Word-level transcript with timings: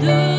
de 0.00 0.37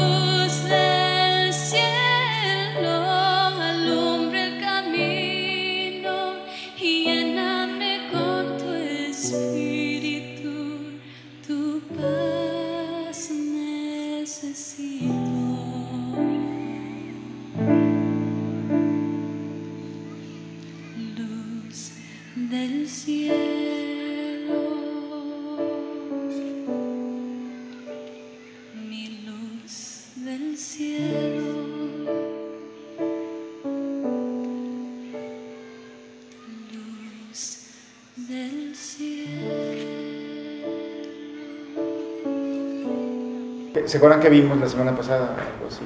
¿Se 43.89 43.97
acuerdan 43.97 44.19
que 44.19 44.29
vimos 44.29 44.59
la 44.59 44.69
semana 44.69 44.95
pasada? 44.95 45.29
Algo 45.29 45.67
así. 45.67 45.81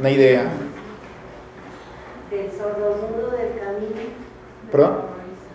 Una 0.00 0.10
idea. 0.10 0.42
El 2.32 2.50
sordomudo 2.50 3.30
del 3.30 3.60
camino. 3.60 4.00
¿Perdón? 4.72 4.96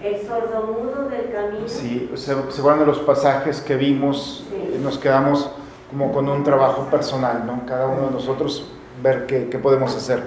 El 0.02 0.22
sordomudo 0.26 1.10
del 1.10 1.30
camino. 1.34 1.68
Sí, 1.68 2.10
se, 2.16 2.34
se 2.52 2.60
acuerdan 2.62 2.80
de 2.80 2.86
los 2.86 3.00
pasajes 3.00 3.60
que 3.60 3.76
vimos, 3.76 4.46
Sí. 4.50 4.80
nos 4.82 4.98
quedamos 4.98 5.52
como 5.90 6.14
con 6.14 6.30
un 6.30 6.42
trabajo 6.46 6.84
personal, 6.90 7.46
¿no? 7.46 7.66
Cada 7.68 7.88
uno 7.88 8.08
de 8.08 8.12
nosotros 8.12 8.72
ver 9.04 9.26
qué, 9.26 9.50
qué 9.50 9.60
podemos 9.60 9.94
hacer. 9.94 10.24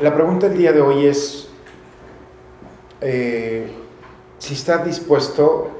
La 0.00 0.14
pregunta 0.14 0.50
del 0.50 0.58
día 0.58 0.72
de 0.74 0.82
hoy 0.82 1.06
es 1.06 1.48
eh, 3.00 3.72
si 4.38 4.52
estás 4.52 4.84
dispuesto 4.84 5.70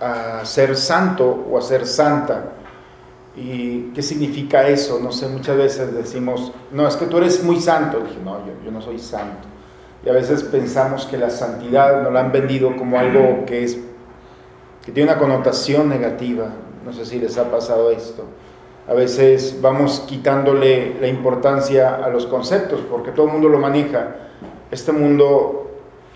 a 0.00 0.46
ser 0.46 0.74
santo 0.78 1.28
o 1.50 1.58
a 1.58 1.62
ser 1.62 1.86
santa. 1.86 2.54
¿Y 3.36 3.92
qué 3.94 4.02
significa 4.02 4.66
eso? 4.68 4.98
No 5.00 5.12
sé, 5.12 5.28
muchas 5.28 5.56
veces 5.56 5.94
decimos, 5.94 6.52
no, 6.72 6.86
es 6.86 6.96
que 6.96 7.06
tú 7.06 7.18
eres 7.18 7.42
muy 7.44 7.60
santo. 7.60 8.00
Dije, 8.00 8.18
no, 8.24 8.38
yo, 8.46 8.52
yo 8.64 8.70
no 8.70 8.82
soy 8.82 8.98
santo. 8.98 9.48
Y 10.04 10.08
a 10.08 10.12
veces 10.12 10.42
pensamos 10.42 11.06
que 11.06 11.18
la 11.18 11.30
santidad 11.30 12.02
nos 12.02 12.12
la 12.12 12.20
han 12.20 12.32
vendido 12.32 12.76
como 12.76 12.98
algo 12.98 13.44
que 13.46 13.64
es 13.64 13.78
que 14.84 14.92
tiene 14.92 15.10
una 15.10 15.18
connotación 15.18 15.88
negativa. 15.88 16.46
No 16.84 16.92
sé 16.92 17.04
si 17.04 17.18
les 17.18 17.36
ha 17.36 17.50
pasado 17.50 17.90
esto. 17.90 18.24
A 18.88 18.94
veces 18.94 19.58
vamos 19.60 20.04
quitándole 20.08 20.98
la 21.00 21.06
importancia 21.06 21.96
a 21.96 22.08
los 22.08 22.26
conceptos 22.26 22.80
porque 22.90 23.12
todo 23.12 23.26
el 23.26 23.32
mundo 23.32 23.48
lo 23.48 23.58
maneja. 23.58 24.16
Este 24.70 24.90
mundo 24.90 25.70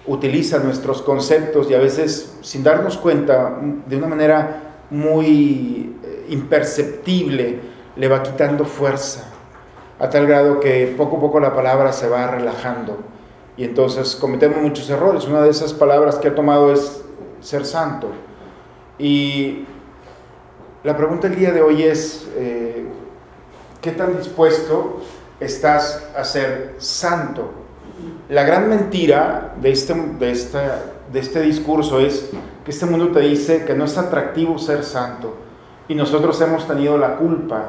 utiliza 0.07 0.59
nuestros 0.59 1.03
conceptos 1.03 1.71
y 1.71 1.75
a 1.75 1.79
veces 1.79 2.39
sin 2.41 2.63
darnos 2.63 2.97
cuenta, 2.97 3.59
de 3.87 3.97
una 3.97 4.07
manera 4.07 4.61
muy 4.91 5.97
imperceptible, 6.29 7.61
le 7.97 8.09
va 8.09 8.23
quitando 8.23 8.65
fuerza, 8.65 9.25
a 9.99 10.11
tal 10.11 10.27
grado 10.27 10.61
que 10.61 10.95
poco 10.97 11.17
a 11.19 11.21
poco 11.21 11.41
la 11.41 11.55
palabra 11.55 11.93
se 11.93 12.09
va 12.09 12.27
relajando 12.27 12.99
y 13.57 13.65
entonces 13.65 14.17
cometemos 14.17 14.61
muchos 14.61 14.89
errores. 14.91 15.27
Una 15.27 15.43
de 15.43 15.51
esas 15.51 15.73
palabras 15.73 16.17
que 16.17 16.29
ha 16.29 16.35
tomado 16.35 16.73
es 16.73 17.03
ser 17.41 17.65
santo. 17.65 18.09
Y 18.99 19.65
la 20.83 20.97
pregunta 20.97 21.29
del 21.29 21.39
día 21.39 21.53
de 21.53 21.63
hoy 21.63 21.83
es, 21.85 22.27
eh, 22.37 22.85
¿qué 23.81 23.93
tan 23.93 24.17
dispuesto 24.17 25.01
estás 25.39 26.05
a 26.17 26.25
ser 26.25 26.75
santo? 26.79 27.53
La 28.29 28.43
gran 28.43 28.69
mentira 28.69 29.55
de 29.61 29.71
este, 29.71 29.95
de, 29.95 30.31
esta, 30.33 30.83
de 31.13 31.21
este 31.21 31.41
discurso 31.43 32.01
es 32.01 32.31
que 32.65 32.71
este 32.71 32.87
mundo 32.87 33.13
te 33.13 33.21
dice 33.21 33.65
que 33.65 33.75
no 33.75 33.85
es 33.85 33.97
atractivo 33.97 34.59
ser 34.59 34.83
santo. 34.83 35.37
Y 35.89 35.95
nosotros 35.95 36.41
hemos 36.41 36.67
tenido 36.67 36.97
la 36.97 37.17
culpa 37.17 37.67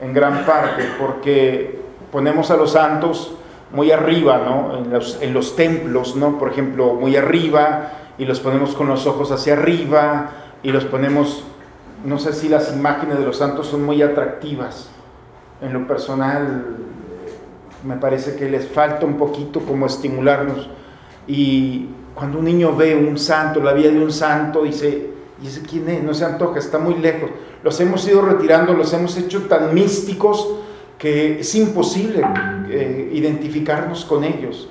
en 0.00 0.12
gran 0.12 0.44
parte 0.44 0.84
porque 0.98 1.80
ponemos 2.12 2.50
a 2.50 2.56
los 2.56 2.72
santos 2.72 3.34
muy 3.72 3.90
arriba, 3.90 4.38
¿no? 4.38 4.78
En 4.78 4.90
los, 4.90 5.20
en 5.20 5.34
los 5.34 5.56
templos, 5.56 6.16
¿no? 6.16 6.38
Por 6.38 6.50
ejemplo, 6.50 6.94
muy 6.94 7.16
arriba 7.16 7.92
y 8.16 8.24
los 8.24 8.40
ponemos 8.40 8.74
con 8.74 8.88
los 8.88 9.06
ojos 9.06 9.30
hacia 9.32 9.54
arriba 9.54 10.30
y 10.62 10.72
los 10.72 10.84
ponemos, 10.84 11.44
no 12.04 12.18
sé 12.18 12.32
si 12.32 12.48
las 12.48 12.72
imágenes 12.72 13.18
de 13.18 13.24
los 13.24 13.36
santos 13.36 13.66
son 13.66 13.84
muy 13.84 14.02
atractivas. 14.02 14.88
En 15.60 15.72
lo 15.72 15.86
personal, 15.86 16.64
me 17.84 17.96
parece 17.96 18.36
que 18.36 18.48
les 18.48 18.68
falta 18.68 19.04
un 19.04 19.16
poquito 19.16 19.60
como 19.60 19.86
estimularnos. 19.86 20.68
Y 21.26 21.88
cuando 22.14 22.38
un 22.38 22.44
niño 22.44 22.74
ve 22.74 22.96
un 22.96 23.18
santo, 23.18 23.60
la 23.60 23.72
vida 23.72 23.90
de 23.90 24.00
un 24.00 24.12
santo, 24.12 24.62
dice, 24.62 25.10
¿y 25.42 25.46
ese 25.46 25.62
quién 25.62 25.88
es? 25.88 26.02
No 26.02 26.14
se 26.14 26.24
antoja, 26.24 26.58
está 26.58 26.78
muy 26.78 26.94
lejos. 26.94 27.30
Los 27.62 27.80
hemos 27.80 28.06
ido 28.08 28.22
retirando, 28.22 28.72
los 28.72 28.92
hemos 28.92 29.16
hecho 29.16 29.42
tan 29.42 29.74
místicos 29.74 30.56
que 30.98 31.40
es 31.40 31.54
imposible 31.54 32.22
eh, 32.68 33.10
identificarnos 33.12 34.04
con 34.04 34.24
ellos. 34.24 34.68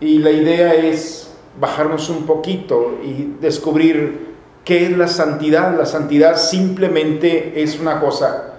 Y 0.00 0.18
la 0.18 0.30
idea 0.30 0.74
es 0.74 1.32
bajarnos 1.60 2.08
un 2.10 2.26
poquito 2.26 2.98
y 3.04 3.36
descubrir 3.40 4.30
qué 4.64 4.86
es 4.86 4.96
la 4.96 5.08
santidad. 5.08 5.76
La 5.76 5.86
santidad 5.86 6.36
simplemente 6.36 7.62
es 7.62 7.78
una 7.78 8.00
cosa, 8.00 8.54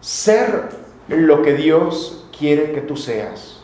ser 0.00 0.68
lo 1.08 1.42
que 1.42 1.54
Dios 1.54 2.28
quiere 2.36 2.72
que 2.72 2.80
tú 2.80 2.96
seas. 2.96 3.62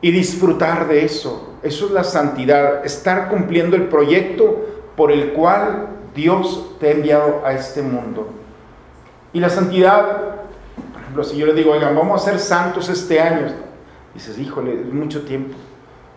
Y 0.00 0.12
disfrutar 0.12 0.88
de 0.88 1.04
eso. 1.04 1.54
Eso 1.62 1.86
es 1.86 1.92
la 1.92 2.04
santidad, 2.04 2.86
estar 2.86 3.28
cumpliendo 3.28 3.76
el 3.76 3.88
proyecto 3.88 4.79
por 5.00 5.10
el 5.10 5.32
cual 5.32 5.88
Dios 6.14 6.76
te 6.78 6.88
ha 6.88 6.90
enviado 6.90 7.40
a 7.42 7.54
este 7.54 7.80
mundo. 7.80 8.28
Y 9.32 9.40
la 9.40 9.48
santidad, 9.48 10.34
por 10.92 11.00
ejemplo, 11.00 11.24
si 11.24 11.38
yo 11.38 11.46
le 11.46 11.54
digo, 11.54 11.72
oigan, 11.72 11.96
vamos 11.96 12.20
a 12.20 12.30
ser 12.32 12.38
santos 12.38 12.90
este 12.90 13.18
año, 13.18 13.46
dices, 14.12 14.38
híjole, 14.38 14.78
es 14.78 14.92
mucho 14.92 15.22
tiempo. 15.22 15.56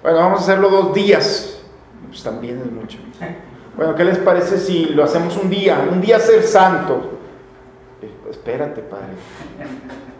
Bueno, 0.01 0.17
vamos 0.17 0.41
a 0.41 0.43
hacerlo 0.43 0.69
dos 0.69 0.93
días, 0.93 1.61
pues 2.09 2.23
también 2.23 2.59
es 2.59 2.69
mucho. 2.69 2.97
Bueno, 3.77 3.95
¿qué 3.95 4.03
les 4.03 4.17
parece 4.17 4.57
si 4.57 4.87
lo 4.87 5.05
hacemos 5.05 5.37
un 5.37 5.49
día? 5.49 5.87
Un 5.89 6.01
día 6.01 6.19
ser 6.19 6.43
santo. 6.43 7.19
Eh, 8.01 8.11
espérate, 8.31 8.81
padre. 8.81 9.13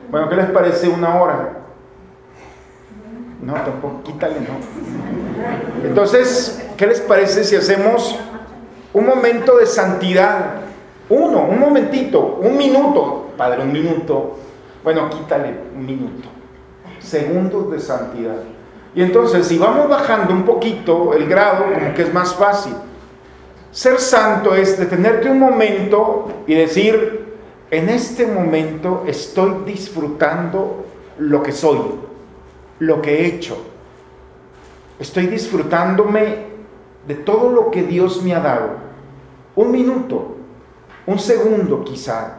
Bueno, 0.09 0.29
¿qué 0.29 0.37
les 0.37 0.49
parece 0.51 0.87
una 0.87 1.21
hora? 1.21 1.49
No, 3.41 3.55
tampoco, 3.55 4.03
quítale, 4.03 4.35
no. 4.39 5.85
Entonces, 5.85 6.65
¿qué 6.77 6.87
les 6.87 7.01
parece 7.01 7.43
si 7.43 7.57
hacemos 7.57 8.17
un 8.93 9.05
momento 9.05 9.57
de 9.57 9.65
santidad? 9.65 10.61
Uno, 11.09 11.43
un 11.43 11.59
momentito, 11.59 12.39
un 12.41 12.57
minuto. 12.57 13.31
Padre, 13.35 13.61
un 13.61 13.71
minuto. 13.71 14.37
Bueno, 14.83 15.09
quítale 15.09 15.55
un 15.75 15.85
minuto. 15.85 16.29
Segundos 16.99 17.71
de 17.71 17.79
santidad. 17.79 18.37
Y 18.95 19.01
entonces, 19.01 19.47
si 19.47 19.57
vamos 19.57 19.89
bajando 19.89 20.33
un 20.33 20.43
poquito 20.43 21.13
el 21.13 21.27
grado, 21.27 21.65
como 21.73 21.93
que 21.93 22.03
es 22.03 22.13
más 22.13 22.35
fácil. 22.35 22.73
Ser 23.71 23.99
santo 23.99 24.53
es 24.53 24.77
detenerte 24.77 25.29
un 25.29 25.39
momento 25.39 26.27
y 26.45 26.53
decir, 26.53 27.33
en 27.71 27.89
este 27.89 28.27
momento 28.27 29.03
estoy 29.07 29.63
disfrutando 29.65 30.85
lo 31.17 31.41
que 31.41 31.51
soy, 31.51 31.79
lo 32.77 33.01
que 33.01 33.15
he 33.15 33.25
hecho. 33.25 33.57
Estoy 34.99 35.25
disfrutándome 35.25 36.52
de 37.07 37.15
todo 37.15 37.49
lo 37.49 37.71
que 37.71 37.83
Dios 37.83 38.21
me 38.23 38.33
ha 38.33 38.39
dado. 38.39 38.69
Un 39.55 39.71
minuto, 39.71 40.35
un 41.05 41.19
segundo 41.19 41.83
quizá. 41.83 42.37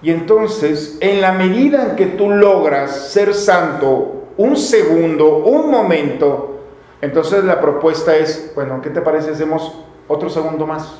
Y 0.00 0.10
entonces, 0.10 0.98
en 1.00 1.20
la 1.20 1.32
medida 1.32 1.90
en 1.90 1.96
que 1.96 2.06
tú 2.06 2.30
logras 2.30 3.10
ser 3.10 3.34
santo 3.34 4.24
un 4.36 4.56
segundo, 4.56 5.38
un 5.38 5.70
momento, 5.70 6.60
entonces 7.00 7.44
la 7.44 7.60
propuesta 7.60 8.16
es, 8.16 8.52
bueno, 8.54 8.80
¿qué 8.82 8.90
te 8.90 9.00
parece? 9.00 9.30
Hacemos 9.30 9.78
otro 10.08 10.28
segundo 10.28 10.66
más. 10.66 10.94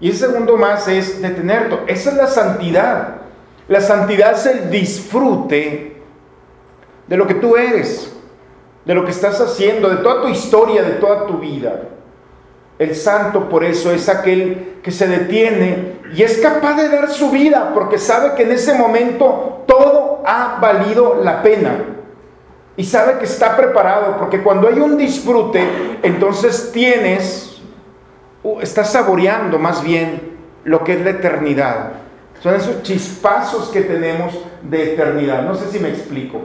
Y 0.00 0.10
ese 0.10 0.26
segundo 0.26 0.56
más 0.56 0.88
es 0.88 1.20
detenerte. 1.20 1.78
Esa 1.86 2.10
es 2.10 2.16
la 2.16 2.26
santidad. 2.26 3.16
La 3.68 3.80
santidad 3.80 4.34
es 4.34 4.46
el 4.46 4.70
disfrute 4.70 5.96
de 7.06 7.16
lo 7.16 7.26
que 7.26 7.34
tú 7.34 7.56
eres, 7.56 8.15
de 8.86 8.94
lo 8.94 9.04
que 9.04 9.10
estás 9.10 9.40
haciendo, 9.40 9.90
de 9.90 9.96
toda 9.96 10.22
tu 10.22 10.28
historia, 10.28 10.82
de 10.82 10.92
toda 10.92 11.26
tu 11.26 11.38
vida. 11.38 11.82
El 12.78 12.94
santo 12.94 13.48
por 13.48 13.64
eso 13.64 13.90
es 13.90 14.08
aquel 14.08 14.78
que 14.82 14.92
se 14.92 15.08
detiene 15.08 15.96
y 16.14 16.22
es 16.22 16.38
capaz 16.38 16.76
de 16.76 16.88
dar 16.88 17.10
su 17.10 17.30
vida 17.30 17.72
porque 17.74 17.98
sabe 17.98 18.34
que 18.34 18.44
en 18.44 18.52
ese 18.52 18.74
momento 18.74 19.64
todo 19.66 20.22
ha 20.24 20.58
valido 20.60 21.20
la 21.22 21.42
pena. 21.42 21.84
Y 22.76 22.84
sabe 22.84 23.18
que 23.18 23.24
está 23.24 23.56
preparado 23.56 24.18
porque 24.18 24.42
cuando 24.42 24.68
hay 24.68 24.78
un 24.78 24.96
disfrute, 24.96 25.66
entonces 26.02 26.70
tienes, 26.72 27.60
uh, 28.42 28.60
estás 28.60 28.92
saboreando 28.92 29.58
más 29.58 29.82
bien 29.82 30.36
lo 30.64 30.84
que 30.84 30.92
es 30.92 31.00
la 31.00 31.10
eternidad. 31.10 31.92
Son 32.40 32.54
esos 32.54 32.82
chispazos 32.82 33.70
que 33.70 33.80
tenemos 33.80 34.38
de 34.62 34.92
eternidad. 34.92 35.42
No 35.42 35.54
sé 35.54 35.70
si 35.70 35.80
me 35.80 35.88
explico. 35.88 36.40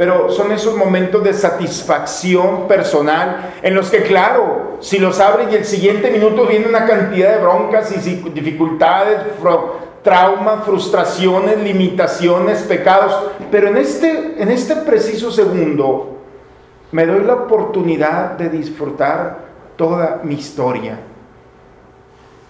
Pero 0.00 0.30
son 0.30 0.50
esos 0.50 0.78
momentos 0.78 1.22
de 1.22 1.34
satisfacción 1.34 2.66
personal 2.66 3.52
en 3.60 3.74
los 3.74 3.90
que, 3.90 4.00
claro, 4.04 4.78
si 4.80 4.98
los 4.98 5.20
abres 5.20 5.48
y 5.52 5.56
el 5.56 5.66
siguiente 5.66 6.10
minuto 6.10 6.46
viene 6.46 6.68
una 6.68 6.86
cantidad 6.86 7.34
de 7.34 7.42
broncas 7.42 7.94
y 7.94 8.14
dificultades, 8.30 9.18
traumas, 10.02 10.64
frustraciones, 10.64 11.58
limitaciones, 11.58 12.62
pecados, 12.62 13.14
pero 13.50 13.68
en 13.68 13.76
este, 13.76 14.42
en 14.42 14.50
este 14.50 14.76
preciso 14.76 15.30
segundo 15.30 16.16
me 16.92 17.04
doy 17.04 17.22
la 17.22 17.34
oportunidad 17.34 18.38
de 18.38 18.48
disfrutar 18.48 19.40
toda 19.76 20.22
mi 20.24 20.36
historia. 20.36 20.98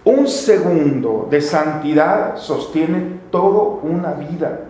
Un 0.05 0.29
segundo 0.29 1.27
de 1.29 1.41
santidad 1.41 2.37
sostiene 2.37 3.19
toda 3.33 3.81
una 3.83 4.13
vida 4.13 4.70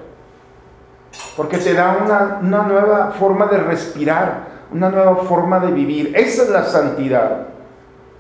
porque 1.41 1.57
te 1.57 1.73
da 1.73 1.97
una, 2.05 2.41
una, 2.43 2.65
nueva 2.65 3.15
forma 3.19 3.47
de 3.47 3.57
respirar, 3.57 4.67
una 4.71 4.91
nueva 4.91 5.17
forma 5.25 5.59
de 5.59 5.73
vivir. 5.73 6.13
Esa 6.15 6.43
es 6.43 6.51
la 6.51 6.67
santidad. 6.67 7.47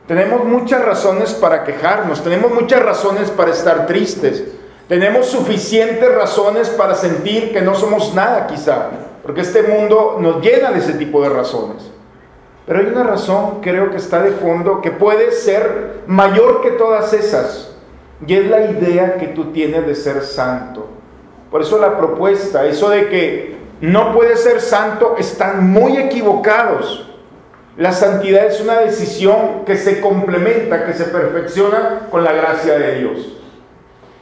Tenemos 0.06 0.46
muchas 0.46 0.82
razones 0.82 1.34
para 1.34 1.62
quejarnos, 1.62 2.24
tenemos 2.24 2.50
muchas 2.50 2.82
razones 2.82 3.30
para 3.30 3.50
estar 3.50 3.86
tristes, 3.86 4.42
Tenemos 4.88 5.26
suficientes 5.26 6.14
razones 6.14 6.70
para 6.70 6.94
sentir 6.94 7.52
que 7.52 7.60
no 7.60 7.74
somos 7.74 8.14
nada 8.14 8.46
quizá, 8.46 8.86
porque 9.22 9.42
este 9.42 9.64
mundo 9.64 10.16
nos 10.18 10.40
llena 10.40 10.70
de 10.70 10.78
ese 10.78 10.94
tipo 10.94 11.22
de 11.22 11.28
razones. 11.28 11.90
Pero 12.66 12.78
hay 12.78 12.86
una 12.86 13.04
razón, 13.04 13.60
creo 13.60 13.90
que 13.90 13.98
está 13.98 14.22
de 14.22 14.30
fondo, 14.30 14.80
que 14.80 14.92
puede 14.92 15.32
ser 15.32 16.04
mayor 16.06 16.62
que 16.62 16.70
todas 16.70 17.12
esas, 17.12 17.76
y 18.26 18.34
es 18.34 18.46
la 18.46 18.64
idea 18.64 19.18
que 19.18 19.26
tú 19.26 19.52
tienes 19.52 19.86
de 19.86 19.94
ser 19.94 20.22
santo. 20.22 20.99
Por 21.50 21.62
eso 21.62 21.78
la 21.78 21.98
propuesta, 21.98 22.64
eso 22.66 22.90
de 22.90 23.08
que 23.08 23.56
no 23.80 24.12
puedes 24.12 24.40
ser 24.40 24.60
santo, 24.60 25.16
están 25.18 25.68
muy 25.68 25.96
equivocados. 25.96 27.06
La 27.76 27.92
santidad 27.92 28.46
es 28.46 28.60
una 28.60 28.80
decisión 28.80 29.64
que 29.64 29.76
se 29.76 30.00
complementa, 30.00 30.86
que 30.86 30.92
se 30.92 31.04
perfecciona 31.04 32.08
con 32.10 32.22
la 32.22 32.32
gracia 32.32 32.78
de 32.78 32.98
Dios. 33.00 33.36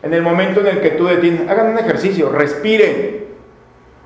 En 0.02 0.14
el 0.14 0.22
momento 0.22 0.60
en 0.60 0.68
el 0.68 0.80
que 0.80 0.90
tú 0.90 1.06
detienes, 1.06 1.48
hagan 1.50 1.72
un 1.72 1.78
ejercicio, 1.78 2.30
respiren. 2.30 3.26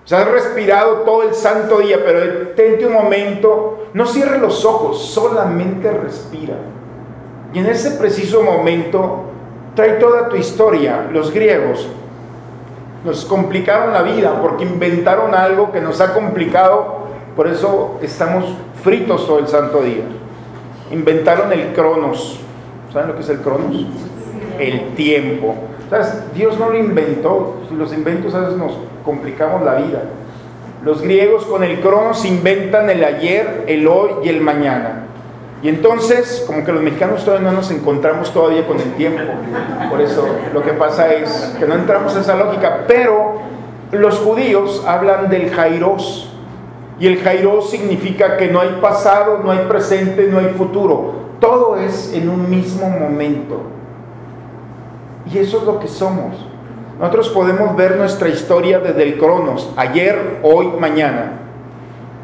O 0.05 0.09
sea, 0.09 0.23
has 0.23 0.29
respirado 0.29 1.03
todo 1.03 1.23
el 1.23 1.35
santo 1.35 1.79
día, 1.79 1.99
pero 2.05 2.21
detente 2.21 2.87
un 2.87 2.95
momento, 2.95 3.89
no 3.95 4.07
cierre 4.07 4.39
los 4.39 4.65
ojos, 4.65 5.05
solamente 5.05 5.93
respira. 5.93 6.57
Y 7.53 7.59
en 7.59 7.67
ese 7.67 7.93
preciso 7.93 8.43
momento, 8.43 9.27
trae 9.77 9.93
toda 9.93 10.29
tu 10.29 10.37
historia. 10.37 11.09
Los 11.13 11.33
griegos 11.33 11.89
nos 13.05 13.25
complicaron 13.25 13.93
la 13.93 14.03
vida 14.03 14.41
porque 14.41 14.65
inventaron 14.65 15.35
algo 15.35 15.73
que 15.73 15.81
nos 15.81 16.01
ha 16.01 16.15
complicado, 16.15 17.07
por 17.37 17.49
eso 17.49 17.99
estamos 18.03 18.45
fritos 18.83 19.27
todo 19.27 19.39
el 19.39 19.49
santo 19.49 19.83
día. 19.83 20.05
Inventaron 20.91 21.53
el 21.53 21.73
cronos. 21.73 22.39
¿Saben 22.93 23.09
lo 23.09 23.15
que 23.15 23.23
es 23.23 23.29
el 23.31 23.39
cronos? 23.39 23.75
El 24.59 24.95
tiempo. 24.95 25.55
Dios 26.35 26.59
no 26.59 26.71
lo 26.71 26.79
inventó. 26.79 27.57
Si 27.69 27.75
los 27.75 27.93
inventos 27.93 28.35
a 28.35 28.41
veces 28.41 28.57
nos 28.57 28.73
complicamos 29.05 29.63
la 29.63 29.75
vida. 29.77 30.03
Los 30.85 31.01
griegos 31.01 31.45
con 31.47 31.63
el 31.65 31.81
cronos 31.81 32.25
inventan 32.25 32.91
el 32.91 33.05
ayer, 33.05 33.65
el 33.69 33.87
hoy 33.87 34.11
y 34.25 34.29
el 34.29 34.41
mañana. 34.41 35.07
Y 35.63 35.69
entonces, 35.69 36.43
como 36.47 36.65
que 36.65 36.73
los 36.73 36.83
mexicanos 36.83 37.25
todavía 37.25 37.51
no 37.51 37.57
nos 37.57 37.71
encontramos 37.71 38.33
todavía 38.33 38.67
con 38.67 38.81
el 38.81 38.95
tiempo. 38.95 39.23
Por 39.89 40.01
eso 40.01 40.27
lo 40.53 40.63
que 40.63 40.73
pasa 40.73 41.15
es 41.15 41.55
que 41.59 41.67
no 41.67 41.75
entramos 41.75 42.15
en 42.15 42.23
esa 42.23 42.35
lógica. 42.35 42.85
Pero 42.89 43.35
los 43.93 44.19
judíos 44.19 44.83
hablan 44.87 45.31
del 45.31 45.51
Jairos. 45.51 46.29
Y 46.99 47.07
el 47.07 47.19
Jairos 47.21 47.71
significa 47.71 48.37
que 48.37 48.49
no 48.49 48.61
hay 48.61 48.79
pasado, 48.81 49.39
no 49.39 49.53
hay 49.53 49.67
presente, 49.69 50.27
no 50.29 50.39
hay 50.39 50.49
futuro. 50.57 51.15
Todo 51.39 51.77
es 51.77 52.13
en 52.13 52.29
un 52.29 52.51
mismo 52.51 52.89
momento. 52.89 53.63
Y 55.33 55.39
eso 55.39 55.59
es 55.59 55.65
lo 55.65 55.79
que 55.79 55.89
somos. 55.89 56.35
Nosotros 56.99 57.29
podemos 57.31 57.77
ver 57.77 57.97
nuestra 57.97 58.29
historia 58.29 58.81
desde 58.81 59.03
el 59.03 59.19
cronos, 59.19 59.71
ayer, 59.77 60.41
hoy, 60.43 60.69
mañana. 60.79 61.39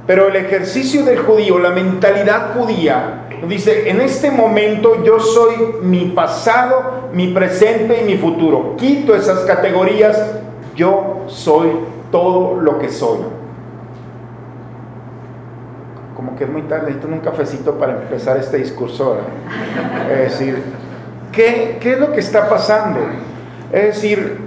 Pero 0.07 0.29
el 0.29 0.37
ejercicio 0.37 1.05
del 1.05 1.19
judío, 1.19 1.59
la 1.59 1.71
mentalidad 1.71 2.55
judía, 2.55 3.28
dice, 3.47 3.91
en 3.91 4.01
este 4.01 4.31
momento 4.31 5.05
yo 5.05 5.21
soy 5.21 5.55
mi 5.83 6.07
pasado, 6.07 7.09
mi 7.13 7.29
presente 7.29 8.03
y 8.03 8.05
mi 8.05 8.17
futuro. 8.17 8.77
Quito 8.77 9.15
esas 9.15 9.41
categorías, 9.41 10.35
yo 10.75 11.25
soy 11.27 11.71
todo 12.11 12.61
lo 12.61 12.79
que 12.79 12.89
soy. 12.89 13.19
Como 16.17 16.35
que 16.37 16.45
es 16.45 16.51
muy 16.51 16.63
tarde, 16.63 16.87
necesito 16.87 17.09
un 17.13 17.21
cafecito 17.21 17.75
para 17.79 18.03
empezar 18.03 18.37
este 18.39 18.57
discurso. 18.59 19.19
Es 20.11 20.33
decir, 20.33 20.63
¿Qué, 21.39 21.79
es 21.81 22.01
lo 22.01 22.13
que 22.13 22.19
está 22.19 22.49
pasando? 22.49 22.99
Es 23.73 23.95
decir, 23.95 24.39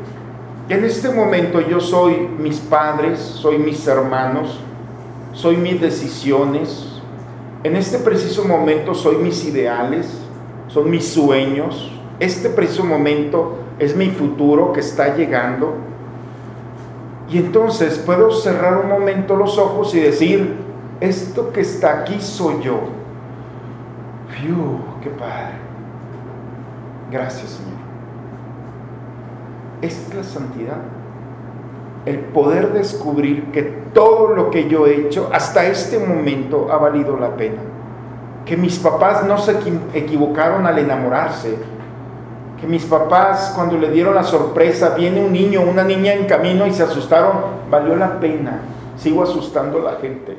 en 0.67 0.83
este 0.83 1.09
momento 1.09 1.61
yo 1.61 1.79
soy 1.79 2.27
mis 2.37 2.59
padres, 2.59 3.19
soy 3.19 3.57
mis 3.59 3.87
hermanos, 3.87 4.59
soy 5.31 5.55
mis 5.55 5.79
decisiones. 5.79 6.90
En 7.63 7.75
este 7.75 7.99
preciso 7.99 8.43
momento 8.45 8.95
soy 8.95 9.17
mis 9.17 9.45
ideales, 9.45 10.19
son 10.67 10.89
mis 10.89 11.07
sueños. 11.07 11.91
Este 12.19 12.49
preciso 12.49 12.83
momento 12.83 13.59
es 13.77 13.95
mi 13.95 14.09
futuro 14.09 14.73
que 14.73 14.79
está 14.79 15.15
llegando. 15.15 15.75
Y 17.29 17.37
entonces 17.37 17.99
puedo 17.99 18.31
cerrar 18.31 18.77
un 18.77 18.89
momento 18.89 19.35
los 19.35 19.57
ojos 19.57 19.93
y 19.93 19.99
decir, 19.99 20.55
esto 20.99 21.51
que 21.51 21.61
está 21.61 22.01
aquí 22.01 22.19
soy 22.19 22.61
yo. 22.61 22.79
¡Fiu! 24.29 24.79
¡Qué 25.01 25.09
padre! 25.09 25.55
Gracias, 27.11 27.51
Señor. 27.51 27.79
Esta 29.81 30.09
es 30.09 30.15
la 30.15 30.23
santidad. 30.23 31.00
El 32.05 32.19
poder 32.19 32.73
descubrir 32.73 33.51
que 33.51 33.61
todo 33.93 34.29
lo 34.29 34.49
que 34.49 34.67
yo 34.67 34.87
he 34.87 34.95
hecho 35.01 35.29
hasta 35.31 35.67
este 35.67 35.99
momento 35.99 36.69
ha 36.71 36.77
valido 36.77 37.17
la 37.17 37.35
pena. 37.35 37.61
Que 38.45 38.57
mis 38.57 38.79
papás 38.79 39.23
no 39.25 39.37
se 39.37 39.55
equivocaron 39.93 40.65
al 40.65 40.79
enamorarse. 40.79 41.55
Que 42.59 42.65
mis 42.65 42.85
papás 42.85 43.53
cuando 43.55 43.77
le 43.77 43.91
dieron 43.91 44.15
la 44.15 44.23
sorpresa, 44.23 44.95
viene 44.95 45.23
un 45.23 45.31
niño, 45.31 45.61
una 45.61 45.83
niña 45.83 46.13
en 46.13 46.25
camino 46.25 46.65
y 46.65 46.73
se 46.73 46.83
asustaron, 46.83 47.33
valió 47.69 47.95
la 47.95 48.19
pena. 48.19 48.61
Sigo 48.97 49.23
asustando 49.23 49.79
a 49.79 49.93
la 49.93 49.99
gente. 49.99 50.37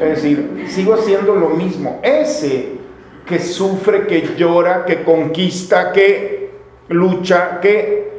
Es 0.00 0.08
decir, 0.08 0.66
sigo 0.68 0.94
haciendo 0.94 1.34
lo 1.36 1.50
mismo. 1.50 2.00
Ese 2.02 2.78
que 3.26 3.38
sufre, 3.38 4.06
que 4.06 4.34
llora, 4.36 4.84
que 4.84 5.02
conquista, 5.02 5.92
que 5.92 6.50
lucha, 6.88 7.60
que... 7.60 8.12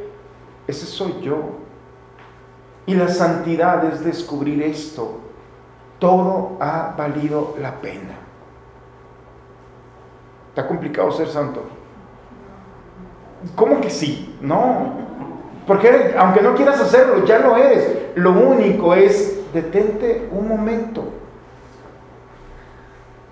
Ese 0.66 0.86
soy 0.86 1.14
yo. 1.22 1.65
Y 2.86 2.94
la 2.94 3.08
santidad 3.08 3.84
es 3.84 4.04
descubrir 4.04 4.62
esto. 4.62 5.18
Todo 5.98 6.56
ha 6.60 6.94
valido 6.96 7.56
la 7.60 7.80
pena. 7.80 8.14
¿Está 10.50 10.66
complicado 10.66 11.10
ser 11.10 11.28
santo? 11.28 11.62
¿Cómo 13.54 13.80
que 13.80 13.90
sí? 13.90 14.36
No. 14.40 14.94
Porque 15.66 16.14
aunque 16.16 16.40
no 16.40 16.54
quieras 16.54 16.80
hacerlo, 16.80 17.24
ya 17.24 17.40
lo 17.40 17.56
eres. 17.56 18.12
Lo 18.14 18.32
único 18.32 18.94
es 18.94 19.52
detente 19.52 20.28
un 20.32 20.48
momento 20.48 21.04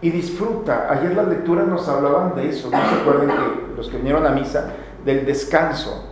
y 0.00 0.11
disfruta. 0.11 0.88
Ayer 0.90 1.14
las 1.14 1.28
lecturas 1.28 1.66
nos 1.66 1.88
hablaban 1.88 2.34
de 2.34 2.50
eso, 2.50 2.68
¿no 2.70 2.78
se 2.78 2.94
acuerdan 3.00 3.28
que 3.28 3.76
los 3.76 3.88
que 3.88 3.96
vinieron 3.96 4.26
a 4.26 4.30
misa, 4.30 4.73
del 5.04 5.25
descanso? 5.25 6.11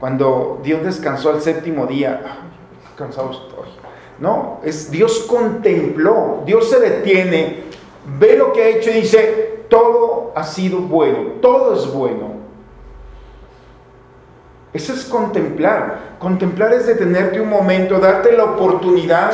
Cuando 0.00 0.60
Dios 0.64 0.82
descansó 0.82 1.30
al 1.30 1.40
séptimo 1.40 1.86
día, 1.86 2.20
cansado 2.96 3.30
estoy. 3.30 3.68
No, 4.18 4.60
es 4.62 4.90
Dios 4.90 5.26
contempló, 5.28 6.42
Dios 6.46 6.70
se 6.70 6.78
detiene, 6.78 7.64
ve 8.18 8.36
lo 8.36 8.52
que 8.52 8.62
ha 8.62 8.68
hecho 8.68 8.90
y 8.90 8.94
dice, 8.94 9.64
todo 9.68 10.32
ha 10.34 10.44
sido 10.44 10.78
bueno, 10.78 11.32
todo 11.40 11.74
es 11.74 11.92
bueno. 11.92 12.32
Eso 14.72 14.92
es 14.92 15.04
contemplar. 15.04 16.16
Contemplar 16.18 16.72
es 16.72 16.86
detenerte 16.86 17.40
un 17.40 17.50
momento, 17.50 17.98
darte 17.98 18.32
la 18.32 18.44
oportunidad 18.44 19.32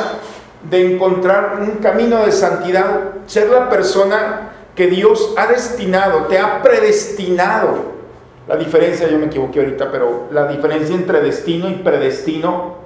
de 0.69 0.93
encontrar 0.93 1.59
un 1.61 1.77
camino 1.81 2.25
de 2.25 2.31
santidad, 2.31 3.01
ser 3.25 3.49
la 3.49 3.69
persona 3.69 4.51
que 4.75 4.87
Dios 4.87 5.33
ha 5.37 5.47
destinado, 5.47 6.23
te 6.23 6.37
ha 6.37 6.61
predestinado. 6.61 7.99
La 8.47 8.55
diferencia, 8.55 9.07
yo 9.07 9.17
me 9.19 9.27
equivoqué 9.27 9.59
ahorita, 9.59 9.91
pero 9.91 10.27
la 10.31 10.47
diferencia 10.47 10.95
entre 10.95 11.21
destino 11.21 11.69
y 11.69 11.75
predestino, 11.75 12.78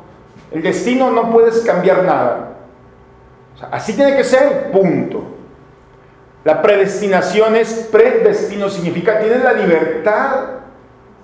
el 0.53 0.61
destino 0.61 1.11
no 1.11 1.31
puedes 1.31 1.61
cambiar 1.61 2.03
nada. 2.03 2.49
así 3.71 3.93
tiene 3.93 4.15
que 4.15 4.23
ser, 4.23 4.71
punto. 4.71 5.23
La 6.43 6.61
predestinación 6.61 7.55
es 7.55 7.89
predestino, 7.91 8.69
significa 8.69 9.19
tienes 9.19 9.43
la 9.43 9.53
libertad 9.53 10.45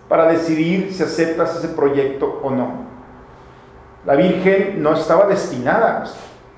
para 0.07 0.31
decidir 0.31 0.93
si 0.93 1.03
aceptas 1.03 1.57
ese 1.57 1.69
proyecto 1.69 2.39
o 2.41 2.49
no. 2.49 2.89
La 4.05 4.15
Virgen 4.15 4.81
no 4.81 4.93
estaba 4.93 5.27
destinada, 5.27 6.05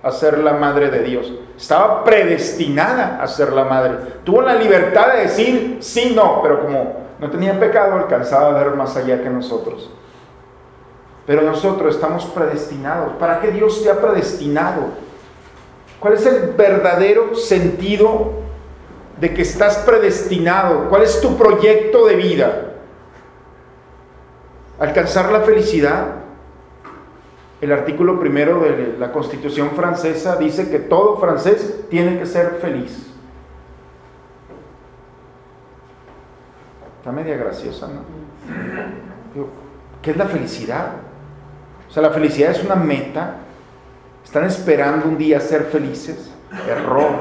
a 0.04 0.12
ser 0.12 0.40
la 0.40 0.54
madre 0.54 0.90
de 0.90 1.04
Dios. 1.04 1.32
Estaba 1.56 2.04
predestinada 2.04 3.22
a 3.22 3.28
ser 3.28 3.54
la 3.54 3.66
madre. 3.66 3.98
Tuvo 4.24 4.42
la 4.42 4.56
libertad 4.56 5.14
de 5.14 5.22
decir 5.22 5.78
sí, 5.80 6.14
no, 6.16 6.42
pero 6.42 6.62
como 6.62 6.94
no 7.20 7.30
tenía 7.30 7.60
pecado, 7.60 7.96
alcanzaba 7.96 8.50
a 8.50 8.64
ver 8.64 8.76
más 8.76 8.96
allá 8.98 9.22
que 9.22 9.30
nosotros. 9.30 9.92
Pero 11.26 11.42
nosotros 11.44 11.96
estamos 11.96 12.26
predestinados. 12.26 13.14
¿Para 13.14 13.40
qué 13.40 13.52
Dios 13.52 13.84
te 13.84 13.90
ha 13.90 14.02
predestinado? 14.02 14.88
¿Cuál 16.00 16.14
es 16.14 16.26
el 16.26 16.54
verdadero 16.54 17.36
sentido 17.36 18.34
de 19.20 19.34
que 19.34 19.44
estás 19.44 19.78
predestinado? 19.80 20.90
¿Cuál 20.90 21.04
es 21.04 21.22
tu 21.22 21.38
proyecto 21.38 22.08
de 22.08 22.16
vida? 22.16 22.72
¿Alcanzar 24.80 25.32
la 25.32 25.42
felicidad? 25.42 26.16
El 27.62 27.72
artículo 27.72 28.20
primero 28.20 28.62
de 28.62 28.96
la 28.98 29.12
Constitución 29.12 29.72
francesa 29.76 30.38
dice 30.38 30.72
que 30.72 30.80
todo 30.80 31.18
francés 31.18 31.82
tiene 31.92 32.18
que 32.18 32.26
ser 32.26 32.58
feliz. 32.60 33.12
Está 36.98 37.12
media 37.12 37.38
graciosa, 37.38 37.88
¿no? 37.88 38.02
¿qué 40.02 40.12
es 40.12 40.18
la 40.18 40.26
felicidad? 40.26 40.94
O 41.92 41.94
sea, 41.94 42.04
la 42.04 42.12
felicidad 42.12 42.52
es 42.52 42.64
una 42.64 42.76
meta. 42.76 43.36
Están 44.24 44.46
esperando 44.46 45.10
un 45.10 45.18
día 45.18 45.42
ser 45.42 45.64
felices. 45.64 46.32
Error. 46.66 47.12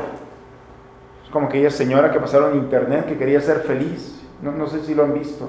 Es 1.25 1.31
como 1.31 1.49
aquella 1.49 1.73
señora 1.73 2.13
que 2.13 2.21
pasaron 2.21 2.53
en 2.53 2.59
internet 2.59 3.07
que 3.07 3.19
quería 3.19 3.41
ser 3.41 3.63
feliz. 3.63 4.23
No, 4.41 4.53
no 4.53 4.69
sé 4.69 4.85
si 4.85 4.95
lo 4.95 5.03
han 5.03 5.13
visto. 5.13 5.49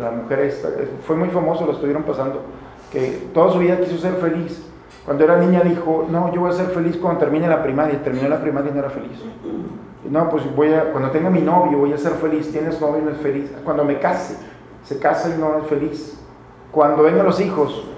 La 0.00 0.12
mujer 0.12 0.38
esta, 0.40 0.68
fue 1.04 1.16
muy 1.16 1.30
famoso, 1.30 1.66
lo 1.66 1.72
estuvieron 1.72 2.04
pasando, 2.04 2.42
que 2.92 3.28
toda 3.34 3.50
su 3.50 3.58
vida 3.58 3.80
quiso 3.80 3.98
ser 3.98 4.14
feliz. 4.14 4.64
Cuando 5.04 5.24
era 5.24 5.36
niña 5.38 5.62
dijo, 5.62 6.06
no, 6.08 6.32
yo 6.32 6.42
voy 6.42 6.50
a 6.50 6.54
ser 6.54 6.66
feliz 6.66 6.96
cuando 6.96 7.18
termine 7.18 7.48
la 7.48 7.60
primaria. 7.60 8.00
Terminó 8.04 8.28
la 8.28 8.40
primaria 8.40 8.70
y 8.70 8.74
no 8.74 8.78
era 8.78 8.90
feliz. 8.90 9.18
No, 10.08 10.30
pues 10.30 10.44
voy 10.54 10.72
a, 10.72 10.92
cuando 10.92 11.10
tenga 11.10 11.28
mi 11.28 11.40
novio 11.40 11.78
voy 11.78 11.92
a 11.92 11.98
ser 11.98 12.12
feliz. 12.12 12.52
Tienes 12.52 12.80
novio 12.80 13.00
y 13.00 13.02
no 13.02 13.10
es 13.10 13.18
feliz. 13.18 13.50
Cuando 13.64 13.84
me 13.84 13.98
case, 13.98 14.36
se 14.84 15.00
casa 15.00 15.28
y 15.34 15.40
no 15.40 15.58
es 15.58 15.66
feliz. 15.66 16.16
Cuando 16.70 17.02
vengan 17.02 17.26
los 17.26 17.40
hijos 17.40 17.97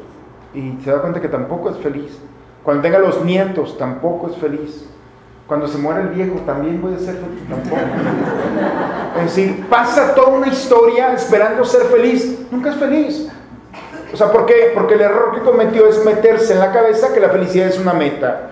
y 0.55 0.79
se 0.83 0.91
da 0.91 1.01
cuenta 1.01 1.21
que 1.21 1.29
tampoco 1.29 1.71
es 1.71 1.77
feliz. 1.79 2.19
Cuando 2.63 2.83
tenga 2.83 2.99
los 2.99 3.25
nietos, 3.25 3.79
tampoco 3.79 4.29
es 4.29 4.37
feliz. 4.37 4.87
Cuando 5.47 5.67
se 5.67 5.79
muera 5.79 6.03
el 6.03 6.09
viejo, 6.09 6.41
también 6.47 6.81
voy 6.81 6.95
a 6.95 6.99
ser 6.99 7.17
feliz. 7.17 7.43
Tampoco. 7.49 7.77
Es 9.17 9.25
decir, 9.25 9.67
pasa 9.69 10.15
toda 10.15 10.29
una 10.29 10.49
historia 10.49 11.13
esperando 11.13 11.65
ser 11.65 11.83
feliz. 11.87 12.47
Nunca 12.51 12.71
es 12.71 12.77
feliz. 12.77 13.29
O 14.13 14.17
sea, 14.17 14.31
¿por 14.31 14.47
qué? 14.47 14.73
Porque 14.75 14.95
el 14.95 15.01
error 15.01 15.35
que 15.35 15.41
cometió 15.41 15.89
es 15.89 16.05
meterse 16.05 16.53
en 16.53 16.59
la 16.59 16.73
cabeza 16.73 17.13
que 17.13 17.21
la 17.21 17.31
felicidad 17.31 17.69
es 17.69 17.79
una 17.79 17.93
meta. 17.93 18.51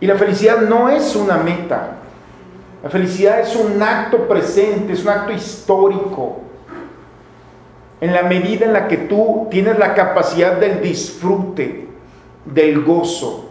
Y 0.00 0.06
la 0.06 0.16
felicidad 0.16 0.62
no 0.62 0.88
es 0.88 1.16
una 1.16 1.38
meta. 1.38 1.96
La 2.82 2.90
felicidad 2.90 3.40
es 3.40 3.56
un 3.56 3.82
acto 3.82 4.28
presente, 4.28 4.92
es 4.92 5.02
un 5.02 5.08
acto 5.10 5.32
histórico. 5.32 6.43
En 8.04 8.12
la 8.12 8.22
medida 8.22 8.66
en 8.66 8.74
la 8.74 8.86
que 8.86 8.98
tú 8.98 9.48
tienes 9.50 9.78
la 9.78 9.94
capacidad 9.94 10.58
del 10.58 10.82
disfrute, 10.82 11.88
del 12.44 12.84
gozo. 12.84 13.48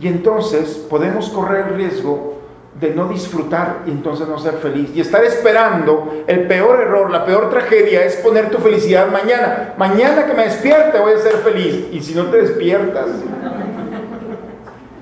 Y 0.00 0.08
entonces 0.08 0.86
podemos 0.88 1.28
correr 1.28 1.66
el 1.68 1.74
riesgo 1.74 2.38
de 2.80 2.94
no 2.94 3.08
disfrutar 3.08 3.82
y 3.84 3.90
entonces 3.90 4.26
no 4.26 4.38
ser 4.38 4.54
feliz. 4.54 4.88
Y 4.94 5.02
estar 5.02 5.22
esperando, 5.22 6.24
el 6.26 6.46
peor 6.46 6.80
error, 6.80 7.10
la 7.10 7.26
peor 7.26 7.50
tragedia 7.50 8.02
es 8.02 8.16
poner 8.16 8.48
tu 8.48 8.56
felicidad 8.56 9.10
mañana. 9.10 9.74
Mañana 9.76 10.24
que 10.24 10.32
me 10.32 10.44
despierte 10.44 10.98
voy 10.98 11.12
a 11.12 11.18
ser 11.18 11.34
feliz. 11.40 11.88
Y 11.92 12.00
si 12.00 12.14
no 12.14 12.30
te 12.30 12.38
despiertas, 12.38 13.08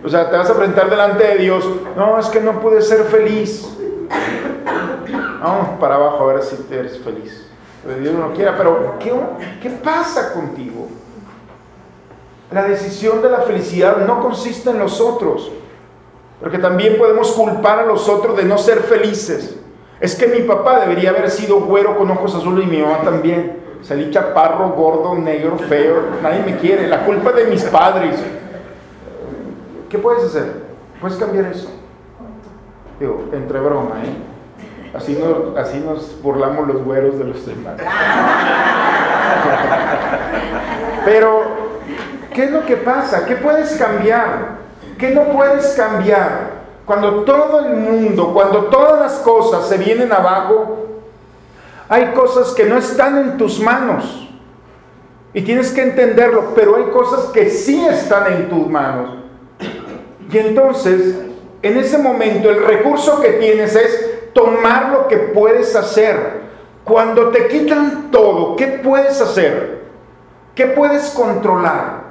o 0.04 0.08
sea, 0.08 0.28
te 0.28 0.36
vas 0.36 0.50
a 0.50 0.56
presentar 0.56 0.90
delante 0.90 1.24
de 1.24 1.36
Dios. 1.36 1.64
No, 1.96 2.18
es 2.18 2.26
que 2.26 2.40
no 2.40 2.58
pude 2.58 2.82
ser 2.82 3.04
feliz. 3.04 3.68
Vamos 5.40 5.78
para 5.78 5.94
abajo 5.94 6.28
a 6.28 6.32
ver 6.34 6.42
si 6.42 6.56
eres 6.74 6.98
feliz. 6.98 7.51
Dios 8.00 8.14
no 8.14 8.32
quiera, 8.32 8.56
pero 8.56 8.96
¿qué, 9.00 9.12
¿qué 9.60 9.70
pasa 9.70 10.32
contigo? 10.32 10.88
La 12.52 12.64
decisión 12.64 13.22
de 13.22 13.30
la 13.30 13.40
felicidad 13.40 14.06
no 14.06 14.22
consiste 14.22 14.70
en 14.70 14.78
los 14.78 15.00
otros, 15.00 15.50
porque 16.40 16.58
también 16.58 16.96
podemos 16.96 17.32
culpar 17.32 17.80
a 17.80 17.86
los 17.86 18.08
otros 18.08 18.36
de 18.36 18.44
no 18.44 18.58
ser 18.58 18.80
felices. 18.80 19.56
Es 20.00 20.14
que 20.14 20.26
mi 20.26 20.40
papá 20.40 20.80
debería 20.80 21.10
haber 21.10 21.30
sido 21.30 21.60
güero 21.60 21.96
con 21.96 22.10
ojos 22.10 22.34
azules 22.34 22.66
y 22.66 22.70
mi 22.70 22.82
mamá 22.82 23.02
también. 23.02 23.60
Salí 23.82 24.10
chaparro, 24.10 24.70
gordo, 24.70 25.14
negro, 25.16 25.58
feo, 25.58 26.02
nadie 26.22 26.42
me 26.44 26.56
quiere. 26.58 26.86
La 26.88 27.04
culpa 27.04 27.32
de 27.32 27.46
mis 27.46 27.64
padres. 27.64 28.16
¿Qué 29.88 29.98
puedes 29.98 30.24
hacer? 30.24 30.62
Puedes 31.00 31.16
cambiar 31.16 31.46
eso. 31.46 31.68
Digo, 33.00 33.24
entre 33.32 33.58
broma, 33.60 34.02
¿eh? 34.04 34.31
Así 34.94 35.14
nos, 35.14 35.56
así 35.56 35.78
nos 35.78 36.20
burlamos 36.22 36.68
los 36.68 36.84
güeros 36.84 37.18
de 37.18 37.24
los 37.24 37.46
demás. 37.46 37.76
Pero, 41.04 41.42
¿qué 42.34 42.44
es 42.44 42.50
lo 42.50 42.66
que 42.66 42.76
pasa? 42.76 43.24
¿Qué 43.24 43.36
puedes 43.36 43.72
cambiar? 43.76 44.58
¿Qué 44.98 45.10
no 45.10 45.24
puedes 45.32 45.68
cambiar? 45.74 46.62
Cuando 46.84 47.22
todo 47.24 47.60
el 47.60 47.76
mundo, 47.76 48.32
cuando 48.34 48.66
todas 48.66 49.00
las 49.00 49.12
cosas 49.20 49.66
se 49.66 49.78
vienen 49.78 50.12
abajo, 50.12 50.86
hay 51.88 52.06
cosas 52.12 52.52
que 52.52 52.64
no 52.64 52.76
están 52.76 53.18
en 53.18 53.38
tus 53.38 53.60
manos. 53.60 54.28
Y 55.34 55.40
tienes 55.42 55.72
que 55.72 55.82
entenderlo, 55.82 56.52
pero 56.54 56.76
hay 56.76 56.84
cosas 56.84 57.30
que 57.32 57.48
sí 57.48 57.82
están 57.86 58.30
en 58.32 58.50
tus 58.50 58.68
manos. 58.68 59.16
Y 60.30 60.38
entonces, 60.38 61.16
en 61.62 61.78
ese 61.78 61.96
momento, 61.96 62.50
el 62.50 62.62
recurso 62.64 63.20
que 63.20 63.30
tienes 63.32 63.74
es 63.74 64.11
tomar 64.32 64.90
lo 64.90 65.08
que 65.08 65.16
puedes 65.16 65.74
hacer. 65.76 66.42
Cuando 66.84 67.28
te 67.28 67.48
quitan 67.48 68.10
todo, 68.10 68.56
¿qué 68.56 68.66
puedes 68.82 69.20
hacer? 69.20 69.82
¿Qué 70.54 70.66
puedes 70.66 71.10
controlar? 71.10 72.02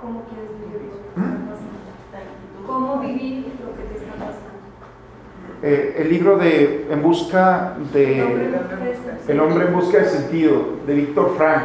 ¿Cómo 0.00 0.22
quieres 0.24 0.50
vivir 0.60 0.92
¿Mm? 1.16 2.66
¿Cómo 2.66 3.00
vivir 3.00 3.52
lo 3.64 3.74
que 3.76 3.82
te 3.82 3.94
está 3.98 4.12
pasando? 4.12 4.38
Eh, 5.62 5.96
el 5.98 6.08
libro 6.10 6.38
de 6.38 6.86
En 6.90 7.02
busca 7.02 7.74
de 7.92 8.52
El 9.26 9.40
hombre 9.40 9.66
en 9.66 9.74
busca 9.74 9.98
de 9.98 10.04
sentido 10.04 10.76
de 10.86 10.94
Víctor 10.94 11.34
Frank. 11.36 11.64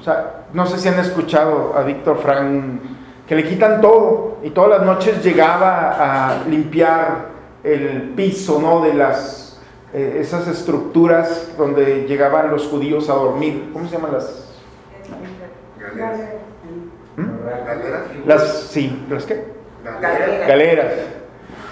O 0.00 0.04
sea, 0.04 0.44
no 0.52 0.66
sé 0.66 0.78
si 0.78 0.88
han 0.88 0.98
escuchado 1.00 1.74
a 1.76 1.82
Víctor 1.82 2.18
Frank 2.18 2.80
que 3.26 3.34
le 3.34 3.44
quitan 3.44 3.80
todo 3.80 4.38
y 4.42 4.50
todas 4.50 4.78
las 4.78 4.82
noches 4.82 5.24
llegaba 5.24 5.96
a 5.98 6.44
limpiar 6.48 7.31
el 7.64 8.12
piso, 8.16 8.60
¿no? 8.60 8.82
De 8.82 8.94
las 8.94 9.60
eh, 9.92 10.18
esas 10.20 10.48
estructuras 10.48 11.52
donde 11.56 12.06
llegaban 12.06 12.50
los 12.50 12.66
judíos 12.66 13.08
a 13.10 13.14
dormir. 13.14 13.70
¿Cómo 13.72 13.86
se 13.86 13.96
llaman 13.96 14.12
las? 14.12 14.48
¿Mm? 17.16 17.46
¿Galeras? 17.66 18.00
Las 18.26 18.60
sí, 18.70 19.04
las 19.10 19.26
qué? 19.26 19.44
Galeras. 19.84 20.48
Galeras. 20.48 20.92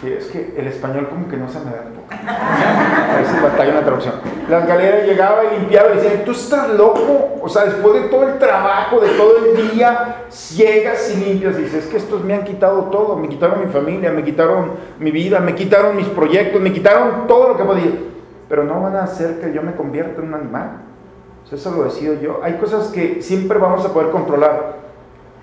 Es 0.03 0.29
que 0.29 0.55
el 0.57 0.67
español 0.67 1.09
como 1.11 1.29
que 1.29 1.37
no 1.37 1.47
se 1.51 1.59
me 1.59 1.67
da 1.67 1.85
un 1.87 1.93
poco. 1.93 2.09
A 2.11 3.43
batalla 3.43 3.73
una 3.73 3.83
traducción. 3.83 4.15
Las 4.49 4.67
galeras 4.67 5.07
llegaba 5.07 5.45
y 5.45 5.59
limpiaba 5.59 5.93
y 5.93 5.97
decía, 5.97 6.25
tú 6.25 6.31
estás 6.31 6.71
loco. 6.71 7.39
O 7.43 7.49
sea, 7.51 7.67
después 7.67 8.03
de 8.03 8.09
todo 8.09 8.27
el 8.27 8.39
trabajo, 8.39 8.99
de 8.99 9.11
todo 9.11 9.33
el 9.45 9.71
día, 9.71 10.25
llegas 10.57 11.15
y 11.15 11.17
limpias 11.17 11.59
y 11.59 11.65
dices, 11.65 11.85
es 11.85 11.91
que 11.91 11.99
estos 11.99 12.25
me 12.25 12.33
han 12.33 12.45
quitado 12.45 12.85
todo. 12.85 13.17
Me 13.17 13.29
quitaron 13.29 13.61
mi 13.61 13.71
familia, 13.71 14.11
me 14.11 14.25
quitaron 14.25 14.73
mi 14.99 15.11
vida, 15.11 15.39
me 15.39 15.55
quitaron 15.55 15.95
mis 15.95 16.09
proyectos, 16.09 16.63
me 16.63 16.73
quitaron 16.73 17.27
todo 17.27 17.49
lo 17.49 17.57
que 17.59 17.65
podía. 17.65 17.93
Pero 18.49 18.65
no 18.65 18.81
van 18.81 18.97
a 18.97 19.03
hacer 19.03 19.39
que 19.39 19.53
yo 19.53 19.63
me 19.63 19.75
convierta 19.75 20.23
en 20.23 20.29
un 20.29 20.35
animal. 20.35 20.71
O 21.51 21.55
eso 21.55 21.71
lo 21.73 21.85
decido 21.85 22.15
yo. 22.15 22.41
Hay 22.43 22.55
cosas 22.55 22.89
que 22.89 23.21
siempre 23.21 23.59
vamos 23.59 23.85
a 23.85 23.93
poder 23.93 24.11
controlar. 24.11 24.77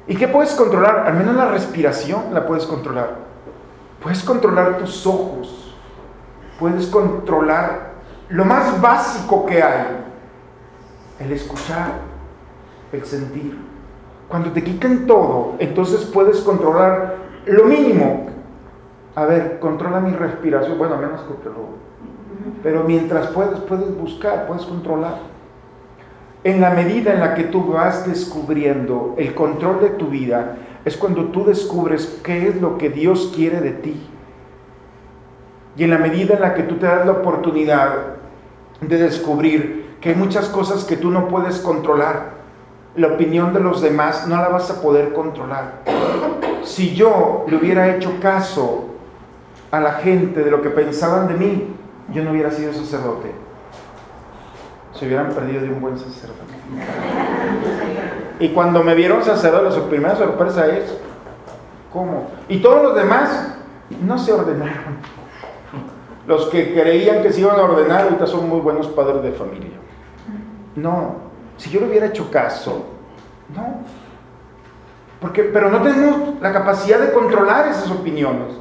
¿Y 0.07 0.15
qué 0.15 0.27
puedes 0.27 0.53
controlar? 0.55 1.03
Al 1.05 1.13
menos 1.13 1.35
la 1.35 1.49
respiración 1.49 2.33
la 2.33 2.47
puedes 2.47 2.65
controlar. 2.65 3.26
Puedes 4.01 4.23
controlar 4.23 4.77
tus 4.77 5.05
ojos. 5.05 5.75
Puedes 6.59 6.87
controlar 6.87 7.93
lo 8.29 8.45
más 8.45 8.79
básico 8.81 9.45
que 9.45 9.61
hay. 9.61 10.05
El 11.19 11.31
escuchar, 11.31 11.93
el 12.91 13.05
sentir. 13.05 13.57
Cuando 14.27 14.51
te 14.51 14.63
quiten 14.63 15.07
todo, 15.07 15.55
entonces 15.59 16.01
puedes 16.05 16.41
controlar 16.41 17.15
lo 17.45 17.65
mínimo. 17.65 18.27
A 19.15 19.25
ver, 19.25 19.59
controla 19.59 19.99
mi 19.99 20.11
respiración. 20.11 20.77
Bueno, 20.77 20.97
menos 20.97 21.21
que 21.21 21.49
lo... 21.49 21.87
Pero 22.61 22.83
mientras 22.83 23.27
puedes, 23.27 23.59
puedes 23.61 23.97
buscar, 23.97 24.45
puedes 24.47 24.65
controlar. 24.65 25.17
En 26.43 26.61
la 26.61 26.69
medida 26.69 27.13
en 27.13 27.19
la 27.19 27.33
que 27.33 27.45
tú 27.45 27.65
vas 27.65 28.05
descubriendo 28.05 29.15
el 29.17 29.33
control 29.33 29.81
de 29.81 29.89
tu 29.89 30.07
vida, 30.07 30.55
es 30.87 30.95
cuando 30.95 31.25
tú 31.25 31.43
descubres 31.43 32.21
qué 32.23 32.47
es 32.47 32.61
lo 32.61 32.77
que 32.77 32.89
Dios 32.89 33.33
quiere 33.35 33.59
de 33.59 33.71
ti. 33.71 34.07
Y 35.75 35.83
en 35.83 35.89
la 35.89 35.97
medida 35.97 36.35
en 36.35 36.41
la 36.41 36.53
que 36.53 36.63
tú 36.63 36.75
te 36.77 36.85
das 36.85 37.05
la 37.05 37.11
oportunidad 37.11 37.93
de 38.79 38.97
descubrir 38.97 39.97
que 39.99 40.09
hay 40.09 40.15
muchas 40.15 40.47
cosas 40.47 40.85
que 40.85 40.95
tú 40.95 41.11
no 41.11 41.27
puedes 41.27 41.59
controlar, 41.59 42.37
la 42.95 43.07
opinión 43.07 43.53
de 43.53 43.59
los 43.59 43.81
demás 43.81 44.27
no 44.29 44.37
la 44.37 44.47
vas 44.47 44.71
a 44.71 44.81
poder 44.81 45.11
controlar. 45.11 45.81
Si 46.63 46.95
yo 46.95 47.45
le 47.49 47.57
hubiera 47.57 47.93
hecho 47.93 48.13
caso 48.21 48.85
a 49.69 49.81
la 49.81 49.93
gente 49.95 50.41
de 50.41 50.49
lo 50.49 50.61
que 50.61 50.69
pensaban 50.69 51.27
de 51.27 51.33
mí, 51.33 51.67
yo 52.13 52.23
no 52.23 52.31
hubiera 52.31 52.49
sido 52.49 52.71
sacerdote. 52.71 53.33
Se 54.93 55.05
hubieran 55.05 55.33
perdido 55.33 55.63
de 55.63 55.69
un 55.69 55.81
buen 55.81 55.99
sacerdote. 55.99 56.53
Y 58.39 58.49
cuando 58.49 58.83
me 58.83 58.93
vieron 58.93 59.23
sacerdote, 59.23 59.71
su 59.71 59.83
primera 59.87 60.15
sorpresa 60.15 60.67
es, 60.67 60.95
¿cómo? 61.91 62.27
Y 62.47 62.59
todos 62.59 62.83
los 62.83 62.95
demás 62.95 63.55
no 64.01 64.17
se 64.17 64.33
ordenaron. 64.33 64.97
Los 66.27 66.47
que 66.47 66.73
creían 66.73 67.23
que 67.23 67.31
se 67.31 67.41
iban 67.41 67.57
a 67.57 67.63
ordenar 67.63 68.01
ahorita 68.01 68.27
son 68.27 68.49
muy 68.49 68.59
buenos 68.59 68.87
padres 68.87 69.23
de 69.23 69.31
familia. 69.31 69.77
No, 70.75 71.15
si 71.57 71.69
yo 71.69 71.79
le 71.79 71.87
hubiera 71.87 72.07
hecho 72.07 72.29
caso, 72.29 72.85
no. 73.55 73.81
Porque, 75.21 75.43
pero 75.43 75.71
no 75.71 75.81
tenemos 75.81 76.39
la 76.41 76.51
capacidad 76.51 76.99
de 76.99 77.11
controlar 77.11 77.67
esas 77.69 77.89
opiniones. 77.89 78.55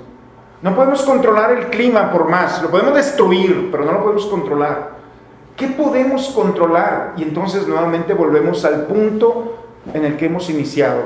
No 0.62 0.74
podemos 0.74 1.02
controlar 1.02 1.50
el 1.50 1.66
clima 1.66 2.10
por 2.10 2.28
más, 2.28 2.62
lo 2.62 2.70
podemos 2.70 2.94
destruir, 2.94 3.68
pero 3.70 3.84
no 3.84 3.92
lo 3.92 4.02
podemos 4.02 4.26
controlar. 4.26 4.96
¿Qué 5.56 5.68
podemos 5.68 6.28
controlar? 6.30 7.14
Y 7.16 7.24
entonces 7.24 7.66
nuevamente 7.66 8.14
volvemos 8.14 8.64
al 8.64 8.86
punto 8.86 9.65
en 9.94 10.04
el 10.04 10.16
que 10.16 10.26
hemos 10.26 10.48
iniciado. 10.50 11.02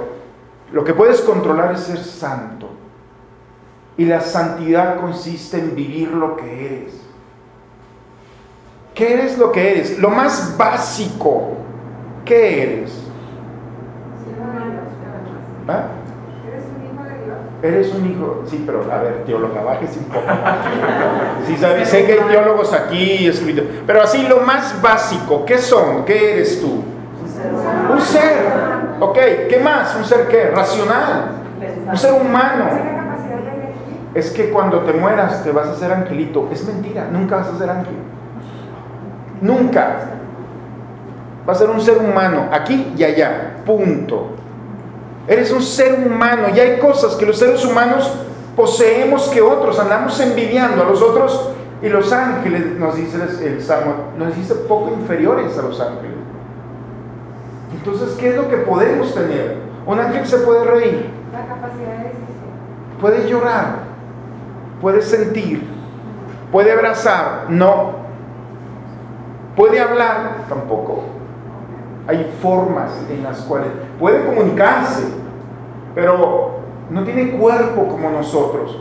Lo 0.72 0.84
que 0.84 0.94
puedes 0.94 1.20
controlar 1.20 1.74
es 1.74 1.80
ser 1.80 1.98
santo. 1.98 2.68
Y 3.96 4.04
la 4.04 4.20
santidad 4.20 5.00
consiste 5.00 5.58
en 5.58 5.74
vivir 5.74 6.08
lo 6.08 6.36
que 6.36 6.66
eres. 6.66 7.00
¿Qué 8.94 9.14
eres 9.14 9.38
lo 9.38 9.52
que 9.52 9.72
eres? 9.72 9.98
Lo 9.98 10.10
más 10.10 10.56
básico. 10.56 11.56
¿Qué 12.24 12.62
eres? 12.62 13.10
¿Ah? 15.68 15.84
¿Eres 16.46 16.64
un 16.64 16.84
hijo 16.84 17.04
de 17.04 17.24
Dios? 17.24 17.38
Eres 17.62 17.94
un 17.94 18.10
hijo, 18.10 18.42
sí, 18.46 18.62
pero 18.66 18.92
a 18.92 19.02
ver, 19.02 19.24
teóloga, 19.24 19.62
bájese 19.62 19.98
un 20.00 20.04
poco. 20.06 20.26
Sí, 21.46 21.56
sabe, 21.56 21.84
sé 21.84 22.06
que 22.06 22.12
hay 22.12 22.20
teólogos 22.28 22.72
aquí 22.72 23.30
pero 23.86 24.02
así 24.02 24.22
lo 24.28 24.40
más 24.40 24.80
básico, 24.80 25.44
¿qué 25.44 25.58
son? 25.58 26.04
¿Qué 26.04 26.34
eres 26.34 26.60
tú? 26.60 26.84
Un 27.90 28.00
ser. 28.00 28.46
Ok, 29.00 29.18
¿qué 29.48 29.61
más? 29.62 29.94
¿Un 29.96 30.05
ser 30.05 30.29
qué? 30.29 30.50
Racional. 30.50 31.33
Un 31.88 31.96
ser 31.96 32.12
humano. 32.12 32.66
Es 34.14 34.31
que 34.31 34.50
cuando 34.50 34.81
te 34.81 34.92
mueras 34.92 35.42
te 35.44 35.53
vas 35.53 35.68
a 35.68 35.72
hacer 35.72 35.92
angelito. 35.92 36.48
Es 36.53 36.64
mentira, 36.66 37.09
nunca 37.11 37.37
vas 37.37 37.48
a 37.48 37.59
ser 37.59 37.70
ángel. 37.70 37.94
Nunca. 39.40 39.96
Va 41.48 41.53
a 41.53 41.57
ser 41.57 41.70
un 41.70 41.81
ser 41.81 41.98
humano, 41.98 42.48
aquí 42.53 42.92
y 42.96 43.05
allá. 43.05 43.57
Punto. 43.64 44.33
Eres 45.26 45.53
un 45.53 45.62
ser 45.62 46.07
humano 46.07 46.48
y 46.55 46.61
hay 46.61 46.79
cosas 46.79 47.14
que 47.14 47.24
los 47.24 47.38
seres 47.38 47.64
humanos 47.64 48.12
poseemos 48.57 49.29
que 49.29 49.40
otros, 49.40 49.79
andamos 49.79 50.18
envidiando 50.20 50.83
a 50.83 50.87
los 50.87 51.00
otros 51.00 51.50
y 51.83 51.88
los 51.88 52.12
ángeles, 52.12 52.79
nos 52.79 52.96
dice 52.96 53.18
el 53.44 53.62
Salmo, 53.62 53.94
nos 54.18 54.35
dice 54.37 54.55
poco 54.55 54.90
inferiores 54.92 55.57
a 55.57 55.62
los 55.62 55.81
ángeles. 55.81 56.19
Entonces, 57.72 58.16
¿qué 58.18 58.30
es 58.30 58.37
lo 58.37 58.48
que 58.48 58.59
podemos 58.59 59.14
tener? 59.14 59.56
Un 59.87 59.98
ángel 59.98 60.26
se 60.26 60.38
puede 60.38 60.64
reír, 60.64 61.11
La 61.33 61.46
capacidad 61.46 61.96
de 61.98 62.04
decisión. 62.04 63.00
puede 63.00 63.28
llorar, 63.28 63.78
puede 64.80 65.02
sentir, 65.02 65.66
puede 66.52 66.72
abrazar, 66.72 67.46
no. 67.48 68.00
Puede 69.56 69.80
hablar, 69.80 70.44
tampoco. 70.48 71.04
Hay 72.06 72.30
formas 72.40 72.90
en 73.11 73.22
las 73.22 73.40
cuales 73.42 73.68
puede 73.98 74.24
comunicarse, 74.24 75.04
pero 75.94 76.61
no 76.90 77.04
tiene 77.04 77.33
cuerpo 77.33 77.88
como 77.88 78.11
nosotros. 78.11 78.78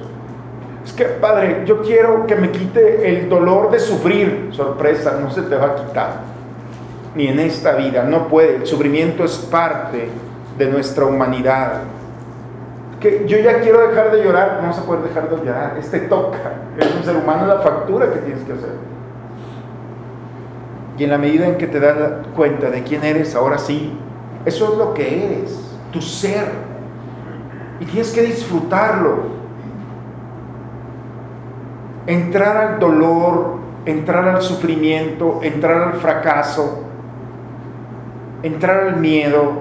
Es 0.85 0.93
que, 0.93 1.05
Padre, 1.05 1.63
yo 1.65 1.81
quiero 1.81 2.25
que 2.25 2.35
me 2.35 2.49
quite 2.51 3.07
el 3.07 3.29
dolor 3.29 3.69
de 3.71 3.79
sufrir. 3.79 4.49
Sorpresa, 4.51 5.19
no 5.21 5.29
se 5.29 5.43
te 5.43 5.55
va 5.55 5.67
a 5.67 5.75
quitar. 5.75 6.11
Ni 7.15 7.27
en 7.27 7.39
esta 7.39 7.73
vida, 7.73 8.03
no 8.03 8.27
puede. 8.27 8.57
El 8.57 8.67
sufrimiento 8.67 9.23
es 9.23 9.37
parte 9.37 10.09
de 10.57 10.67
nuestra 10.67 11.05
humanidad. 11.05 11.81
Que 12.99 13.25
yo 13.27 13.37
ya 13.39 13.61
quiero 13.61 13.87
dejar 13.87 14.11
de 14.11 14.23
llorar, 14.23 14.59
no 14.61 14.67
vas 14.67 14.77
a 14.77 14.83
poder 14.83 15.03
dejar 15.03 15.29
de 15.29 15.37
llorar. 15.37 15.75
Este 15.79 16.01
toca. 16.01 16.53
Eres 16.77 16.95
un 16.95 17.03
ser 17.03 17.15
humano, 17.15 17.43
es 17.43 17.47
la 17.47 17.59
factura 17.59 18.11
que 18.11 18.19
tienes 18.19 18.43
que 18.43 18.53
hacer. 18.53 18.73
Y 20.97 21.05
en 21.05 21.09
la 21.09 21.17
medida 21.17 21.47
en 21.47 21.57
que 21.57 21.67
te 21.67 21.79
das 21.79 21.95
cuenta 22.35 22.69
de 22.69 22.83
quién 22.83 23.03
eres, 23.05 23.33
ahora 23.33 23.57
sí, 23.57 23.97
eso 24.45 24.73
es 24.73 24.77
lo 24.77 24.93
que 24.93 25.25
eres, 25.25 25.77
tu 25.91 26.01
ser. 26.01 26.45
Y 27.79 27.85
tienes 27.85 28.11
que 28.11 28.21
disfrutarlo. 28.21 29.39
Entrar 32.05 32.57
al 32.57 32.79
dolor, 32.79 33.59
entrar 33.85 34.27
al 34.27 34.41
sufrimiento, 34.41 35.39
entrar 35.41 35.83
al 35.83 35.93
fracaso, 35.93 36.88
entrar 38.43 38.87
al 38.87 38.97
miedo, 38.97 39.51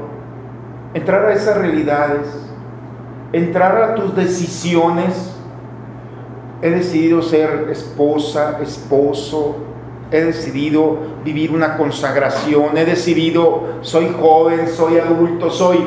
entrar 0.95 1.27
a 1.27 1.33
esas 1.33 1.57
realidades, 1.57 2.27
entrar 3.33 3.83
a 3.83 3.95
tus 3.95 4.15
decisiones. 4.15 5.35
He 6.61 6.71
decidido 6.71 7.23
ser 7.23 7.69
esposa, 7.71 8.59
esposo, 8.61 9.57
he 10.11 10.23
decidido 10.23 10.99
vivir 11.25 11.53
una 11.53 11.77
consagración, 11.77 12.77
he 12.77 12.85
decidido, 12.85 13.79
soy 13.83 14.15
joven, 14.19 14.69
soy 14.69 14.99
adulto, 14.99 15.51
soy... 15.51 15.79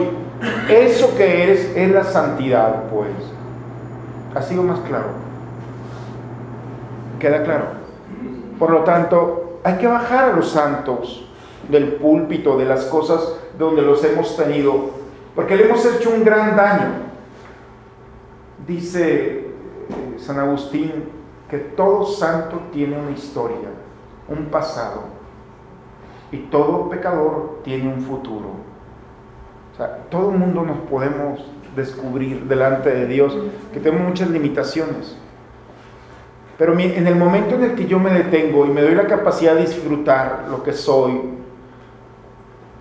Eso 0.70 1.16
que 1.18 1.44
eres 1.44 1.72
es 1.76 1.92
la 1.92 2.04
santidad, 2.04 2.84
pues. 2.90 3.10
¿Ha 4.34 4.42
sido 4.42 4.64
más 4.64 4.80
claro? 4.80 5.10
¿Queda 7.20 7.44
claro? 7.44 7.66
Por 8.58 8.72
lo 8.72 8.80
tanto, 8.80 9.60
hay 9.64 9.76
que 9.76 9.88
bajar 9.88 10.30
a 10.30 10.34
los 10.34 10.50
santos 10.50 11.31
del 11.72 11.94
púlpito, 11.94 12.58
de 12.58 12.66
las 12.66 12.86
cosas 12.86 13.36
donde 13.58 13.82
los 13.82 14.04
hemos 14.04 14.36
tenido, 14.36 14.92
porque 15.34 15.56
le 15.56 15.66
hemos 15.66 15.86
hecho 15.86 16.12
un 16.12 16.24
gran 16.24 16.56
daño. 16.56 16.92
Dice 18.68 19.40
eh, 19.40 19.46
San 20.18 20.38
Agustín 20.40 20.92
que 21.50 21.58
todo 21.58 22.06
santo 22.06 22.62
tiene 22.72 23.00
una 23.00 23.12
historia 23.12 23.70
un 24.28 24.46
pasado 24.46 25.04
y 26.32 26.38
todo 26.38 26.90
pecador 26.90 27.60
tiene 27.64 27.94
un 27.94 28.02
futuro. 28.02 28.50
O 29.74 29.78
sea, 29.78 29.98
todo 30.10 30.32
el 30.32 30.38
mundo 30.38 30.64
nos 30.64 30.78
podemos 30.90 31.46
descubrir 31.76 32.46
delante 32.46 32.90
de 32.90 33.08
Dios 33.08 33.38
que 33.74 33.80
tenemos 33.80 34.08
muchas 34.08 34.30
limitaciones. 34.30 35.18
Pero 36.58 36.78
en 36.78 37.08
el 37.08 37.16
momento 37.16 37.56
en 37.56 37.64
el 37.64 37.76
que 37.76 37.88
yo 37.88 38.00
me 38.00 38.12
detengo 38.12 38.66
y 38.66 38.70
me 38.70 38.82
doy 38.82 38.94
la 38.94 39.08
capacidad 39.08 39.56
de 39.56 39.62
disfrutar 39.62 40.46
lo 40.50 40.64
que 40.64 40.74
soy 40.74 41.41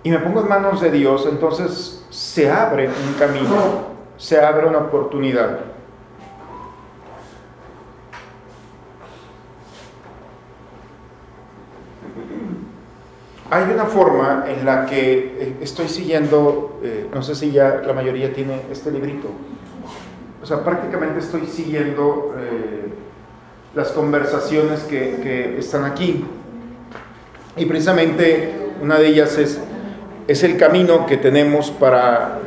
y 0.03 0.09
me 0.09 0.19
pongo 0.19 0.41
en 0.41 0.49
manos 0.49 0.81
de 0.81 0.91
Dios, 0.91 1.27
entonces 1.29 2.05
se 2.09 2.49
abre 2.49 2.87
un 2.87 3.13
camino, 3.19 3.91
se 4.17 4.39
abre 4.39 4.67
una 4.67 4.79
oportunidad. 4.79 5.59
Hay 13.49 13.65
una 13.73 13.85
forma 13.85 14.45
en 14.47 14.65
la 14.65 14.85
que 14.85 15.13
eh, 15.13 15.57
estoy 15.59 15.89
siguiendo, 15.89 16.79
eh, 16.83 17.09
no 17.13 17.21
sé 17.21 17.35
si 17.35 17.51
ya 17.51 17.81
la 17.85 17.91
mayoría 17.91 18.33
tiene 18.33 18.61
este 18.71 18.91
librito, 18.91 19.27
o 20.41 20.45
sea, 20.45 20.63
prácticamente 20.63 21.19
estoy 21.19 21.45
siguiendo 21.45 22.33
eh, 22.37 22.93
las 23.75 23.89
conversaciones 23.89 24.83
que, 24.83 25.19
que, 25.21 25.59
están 25.59 25.83
aquí. 25.83 26.25
Y 27.57 27.65
precisamente 27.65 28.71
una 28.81 28.97
de 28.97 29.07
ellas 29.07 29.37
es, 29.37 29.59
es 30.27 30.43
el 30.43 30.57
camino 30.57 31.05
que 31.05 31.17
tenemos 31.17 31.71
para 31.71 32.39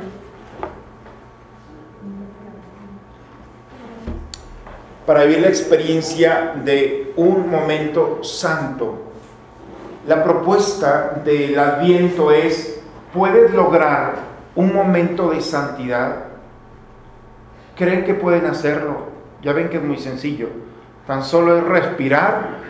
para 5.06 5.24
vivir 5.24 5.42
la 5.42 5.48
experiencia 5.48 6.54
de 6.64 7.12
un 7.16 7.50
momento 7.50 8.24
santo. 8.24 9.02
La 10.06 10.24
propuesta 10.24 11.20
del 11.24 11.58
adviento 11.58 12.30
es, 12.30 12.80
¿puedes 13.12 13.52
lograr 13.52 14.14
un 14.54 14.72
momento 14.74 15.30
de 15.30 15.40
santidad? 15.40 16.24
¿Creen 17.76 18.04
que 18.04 18.14
pueden 18.14 18.46
hacerlo? 18.46 19.08
Ya 19.42 19.52
ven 19.52 19.68
que 19.68 19.76
es 19.76 19.82
muy 19.82 19.98
sencillo. 19.98 20.48
Tan 21.06 21.22
solo 21.22 21.58
es 21.58 21.64
respirar 21.64 22.63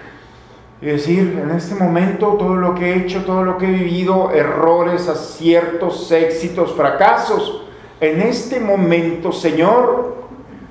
y 0.84 0.86
decir, 0.88 1.40
en 1.42 1.50
este 1.50 1.74
momento 1.74 2.36
todo 2.38 2.56
lo 2.56 2.74
que 2.74 2.92
he 2.92 2.98
hecho, 2.98 3.24
todo 3.24 3.42
lo 3.42 3.56
que 3.56 3.64
he 3.64 3.70
vivido, 3.70 4.30
errores, 4.32 5.08
aciertos, 5.08 6.12
éxitos, 6.12 6.74
fracasos, 6.74 7.62
en 8.00 8.20
este 8.20 8.60
momento, 8.60 9.32
Señor, 9.32 10.16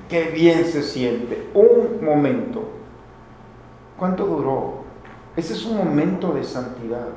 qué 0.08 0.26
bien 0.26 0.66
se 0.66 0.84
siente. 0.84 1.48
Un 1.52 2.04
momento. 2.04 2.62
¿Cuánto 3.98 4.24
duró? 4.24 4.84
Ese 5.36 5.54
es 5.54 5.64
un 5.64 5.78
momento 5.78 6.30
de 6.30 6.44
santidad. 6.44 7.08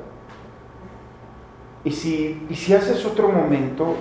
Y 1.84 1.92
si, 1.92 2.48
y 2.50 2.56
si 2.56 2.74
haces 2.74 3.06
otro 3.06 3.28
momento 3.28 3.94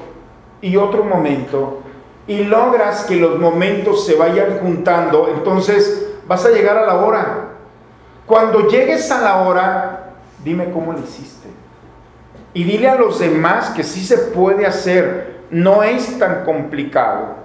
y 0.59 0.75
otro 0.75 1.03
momento 1.03 1.81
y 2.25 2.45
logras 2.45 3.05
que 3.05 3.17
los 3.17 3.37
momentos 3.37 4.07
se 4.07 4.15
vayan 4.15 4.57
juntando, 4.57 5.27
entonces 5.27 6.15
vas 6.27 6.43
a 6.47 6.49
llegar 6.49 6.79
a 6.79 6.87
la 6.87 7.05
hora. 7.05 7.46
Cuando 8.27 8.67
llegues 8.67 9.09
a 9.09 9.21
la 9.21 9.37
hora, 9.43 10.09
dime 10.43 10.69
cómo 10.71 10.91
lo 10.91 10.99
hiciste. 10.99 11.47
Y 12.53 12.65
dile 12.65 12.89
a 12.89 12.95
los 12.95 13.19
demás 13.19 13.69
que 13.69 13.83
sí 13.83 14.03
se 14.03 14.17
puede 14.17 14.65
hacer, 14.65 15.43
no 15.49 15.81
es 15.81 16.19
tan 16.19 16.43
complicado. 16.43 17.35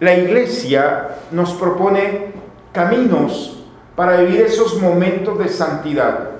La 0.00 0.14
iglesia 0.14 1.16
nos 1.30 1.52
propone 1.54 2.32
caminos 2.72 3.64
para 3.96 4.18
vivir 4.18 4.42
esos 4.42 4.80
momentos 4.80 5.38
de 5.38 5.48
santidad. 5.48 6.30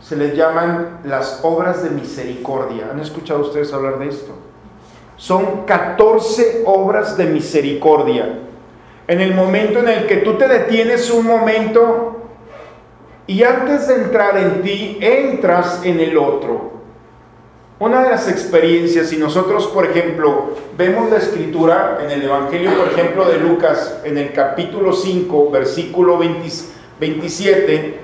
Se 0.00 0.16
les 0.16 0.36
llaman 0.36 1.00
las 1.04 1.40
obras 1.42 1.82
de 1.82 1.90
misericordia. 1.90 2.88
¿Han 2.90 3.00
escuchado 3.00 3.40
ustedes 3.40 3.72
hablar 3.72 3.98
de 3.98 4.08
esto? 4.08 4.32
Son 5.16 5.64
14 5.66 6.64
obras 6.66 7.16
de 7.16 7.26
misericordia. 7.26 8.49
En 9.10 9.20
el 9.20 9.34
momento 9.34 9.80
en 9.80 9.88
el 9.88 10.06
que 10.06 10.18
tú 10.18 10.34
te 10.34 10.46
detienes 10.46 11.10
un 11.10 11.26
momento 11.26 12.28
y 13.26 13.42
antes 13.42 13.88
de 13.88 13.94
entrar 13.94 14.36
en 14.38 14.62
ti, 14.62 14.98
entras 15.00 15.80
en 15.82 15.98
el 15.98 16.16
otro. 16.16 16.74
Una 17.80 18.04
de 18.04 18.10
las 18.10 18.28
experiencias, 18.28 19.08
si 19.08 19.16
nosotros, 19.16 19.66
por 19.66 19.84
ejemplo, 19.84 20.50
vemos 20.78 21.10
la 21.10 21.16
escritura 21.16 21.98
en 22.04 22.12
el 22.12 22.22
Evangelio, 22.22 22.70
por 22.78 22.86
ejemplo, 22.86 23.24
de 23.24 23.40
Lucas, 23.40 23.98
en 24.04 24.16
el 24.16 24.32
capítulo 24.32 24.92
5, 24.92 25.50
versículo 25.50 26.16
27, 27.00 27.98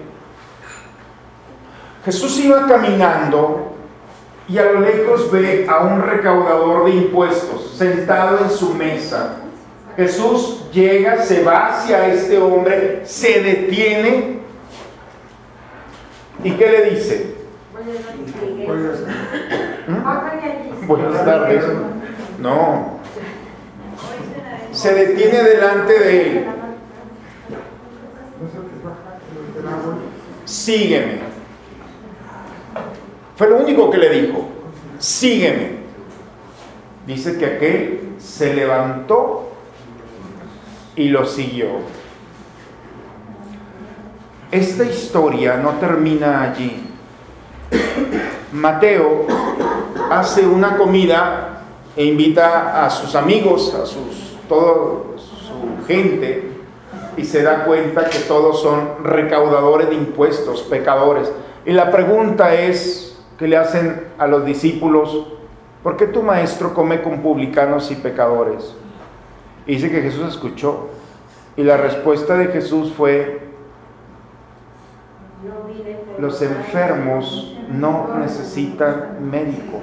Jesús 2.04 2.40
iba 2.40 2.66
caminando 2.66 3.76
y 4.48 4.58
a 4.58 4.72
lo 4.72 4.80
lejos 4.80 5.30
ve 5.30 5.68
a 5.68 5.84
un 5.84 6.02
recaudador 6.02 6.86
de 6.86 6.96
impuestos 6.96 7.76
sentado 7.76 8.40
en 8.40 8.50
su 8.50 8.74
mesa. 8.74 9.42
Jesús 9.96 10.66
llega, 10.72 11.22
se 11.22 11.42
va 11.42 11.68
hacia 11.68 12.08
este 12.08 12.38
hombre, 12.38 13.02
se 13.04 13.42
detiene 13.42 14.40
y 16.44 16.50
¿qué 16.52 16.70
le 16.70 16.90
dice? 16.90 17.34
Buenas 20.86 21.24
tardes. 21.24 21.64
No. 22.38 23.00
Se 24.72 24.94
detiene 24.94 25.42
delante 25.42 25.98
de 25.98 26.20
él. 26.20 26.46
Sígueme. 30.44 31.20
Fue 33.36 33.48
lo 33.48 33.58
único 33.58 33.90
que 33.90 33.98
le 33.98 34.10
dijo, 34.10 34.46
sígueme. 34.98 35.76
Dice 37.06 37.38
que 37.38 37.46
aquel 37.46 38.14
se 38.18 38.54
levantó 38.54 39.55
y 40.96 41.08
lo 41.08 41.24
siguió. 41.24 41.66
Esta 44.50 44.84
historia 44.84 45.56
no 45.56 45.70
termina 45.72 46.42
allí. 46.42 46.82
Mateo 48.52 49.26
hace 50.10 50.46
una 50.46 50.76
comida 50.76 51.62
e 51.96 52.04
invita 52.04 52.84
a 52.84 52.90
sus 52.90 53.14
amigos, 53.14 53.74
a 53.74 53.86
sus, 53.86 54.36
toda 54.48 55.16
su 55.16 55.86
gente, 55.86 56.52
y 57.16 57.24
se 57.24 57.42
da 57.42 57.64
cuenta 57.64 58.08
que 58.08 58.18
todos 58.20 58.60
son 58.60 59.04
recaudadores 59.04 59.88
de 59.88 59.94
impuestos, 59.94 60.62
pecadores. 60.62 61.30
Y 61.64 61.72
la 61.72 61.90
pregunta 61.90 62.54
es, 62.54 63.06
que 63.38 63.46
le 63.46 63.56
hacen 63.56 64.08
a 64.18 64.26
los 64.26 64.44
discípulos, 64.44 65.26
¿por 65.82 65.96
qué 65.96 66.06
tu 66.06 66.22
maestro 66.22 66.72
come 66.74 67.02
con 67.02 67.20
publicanos 67.20 67.90
y 67.90 67.96
pecadores? 67.96 68.74
Y 69.66 69.74
dice 69.74 69.90
que 69.90 70.02
Jesús 70.02 70.28
escuchó. 70.28 70.88
Y 71.56 71.62
la 71.62 71.76
respuesta 71.76 72.36
de 72.36 72.48
Jesús 72.48 72.92
fue, 72.96 73.40
los 76.18 76.40
enfermos 76.42 77.56
no 77.70 78.16
necesitan 78.18 79.18
médico. 79.30 79.80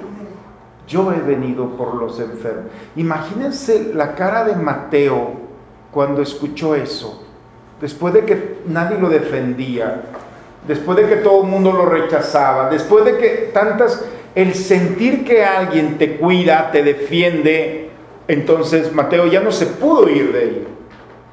Yo 0.86 1.12
he 1.12 1.20
venido 1.20 1.76
por 1.76 1.94
los 1.94 2.20
enfermos. 2.20 2.66
Imagínense 2.96 3.92
la 3.94 4.14
cara 4.14 4.44
de 4.44 4.54
Mateo 4.54 5.32
cuando 5.90 6.22
escuchó 6.22 6.74
eso, 6.74 7.24
después 7.80 8.12
de 8.12 8.24
que 8.24 8.58
nadie 8.66 8.98
lo 8.98 9.08
defendía, 9.08 10.02
después 10.66 10.98
de 10.98 11.08
que 11.08 11.16
todo 11.16 11.42
el 11.44 11.48
mundo 11.48 11.72
lo 11.72 11.86
rechazaba, 11.86 12.68
después 12.68 13.04
de 13.04 13.16
que 13.16 13.28
tantas, 13.54 14.04
el 14.34 14.54
sentir 14.54 15.24
que 15.24 15.44
alguien 15.44 15.96
te 15.96 16.16
cuida, 16.16 16.70
te 16.72 16.82
defiende, 16.82 17.90
entonces 18.28 18.92
Mateo 18.92 19.26
ya 19.26 19.40
no 19.40 19.52
se 19.52 19.66
pudo 19.66 20.08
ir 20.08 20.32
de 20.32 20.38
ahí. 20.38 20.66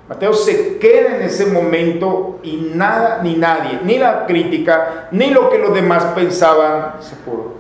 Mateo 0.10 0.34
se 0.34 0.78
queda 0.78 1.16
en 1.16 1.22
ese 1.24 1.46
momento 1.46 2.40
y 2.44 2.72
nada 2.74 3.22
ni 3.24 3.36
nadie, 3.36 3.80
ni 3.84 3.98
la 3.98 4.26
crítica, 4.26 5.08
ni 5.12 5.30
lo 5.30 5.50
que 5.50 5.58
los 5.58 5.74
demás 5.74 6.04
pensaban, 6.16 6.96
se 7.00 7.16
pudo. 7.16 7.54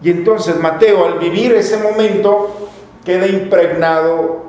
Y 0.00 0.10
entonces 0.10 0.58
Mateo 0.60 1.04
al 1.06 1.18
vivir 1.18 1.52
ese 1.54 1.78
momento 1.78 2.68
queda 3.04 3.26
impregnado 3.26 4.44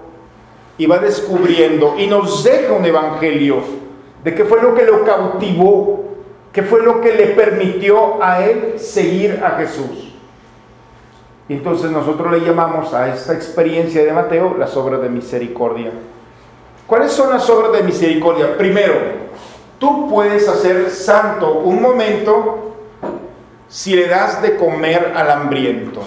y 0.78 0.86
va 0.86 1.00
descubriendo 1.00 1.96
y 1.98 2.08
nos 2.08 2.44
deja 2.44 2.74
un 2.74 2.86
evangelio 2.86 3.58
de 4.24 4.36
qué 4.36 4.46
fue 4.46 4.62
lo 4.62 4.76
que 4.76 4.84
lo 4.84 5.04
cautivó 5.04 6.08
¿Qué 6.58 6.64
fue 6.64 6.82
lo 6.82 7.02
que 7.02 7.14
le 7.14 7.28
permitió 7.28 8.24
a 8.24 8.44
él 8.44 8.80
seguir 8.80 9.42
a 9.44 9.60
Jesús? 9.60 10.12
Y 11.50 11.54
entonces 11.54 11.92
nosotros 11.92 12.32
le 12.32 12.46
llamamos 12.46 12.94
a 12.94 13.14
esta 13.14 13.34
experiencia 13.34 14.04
de 14.04 14.12
Mateo 14.12 14.56
las 14.58 14.76
obras 14.76 15.02
de 15.02 15.10
misericordia. 15.10 15.92
¿Cuáles 16.86 17.12
son 17.12 17.30
las 17.30 17.50
obras 17.50 17.72
de 17.74 17.84
misericordia? 17.84 18.58
Primero, 18.58 18.96
tú 19.80 20.10
puedes 20.10 20.48
hacer 20.48 20.90
santo 20.90 21.60
un 21.60 21.82
momento 21.82 22.76
si 23.68 23.96
le 23.96 24.08
das 24.08 24.42
de 24.42 24.56
comer 24.56 25.14
al 25.16 25.30
hambriento. 25.32 26.02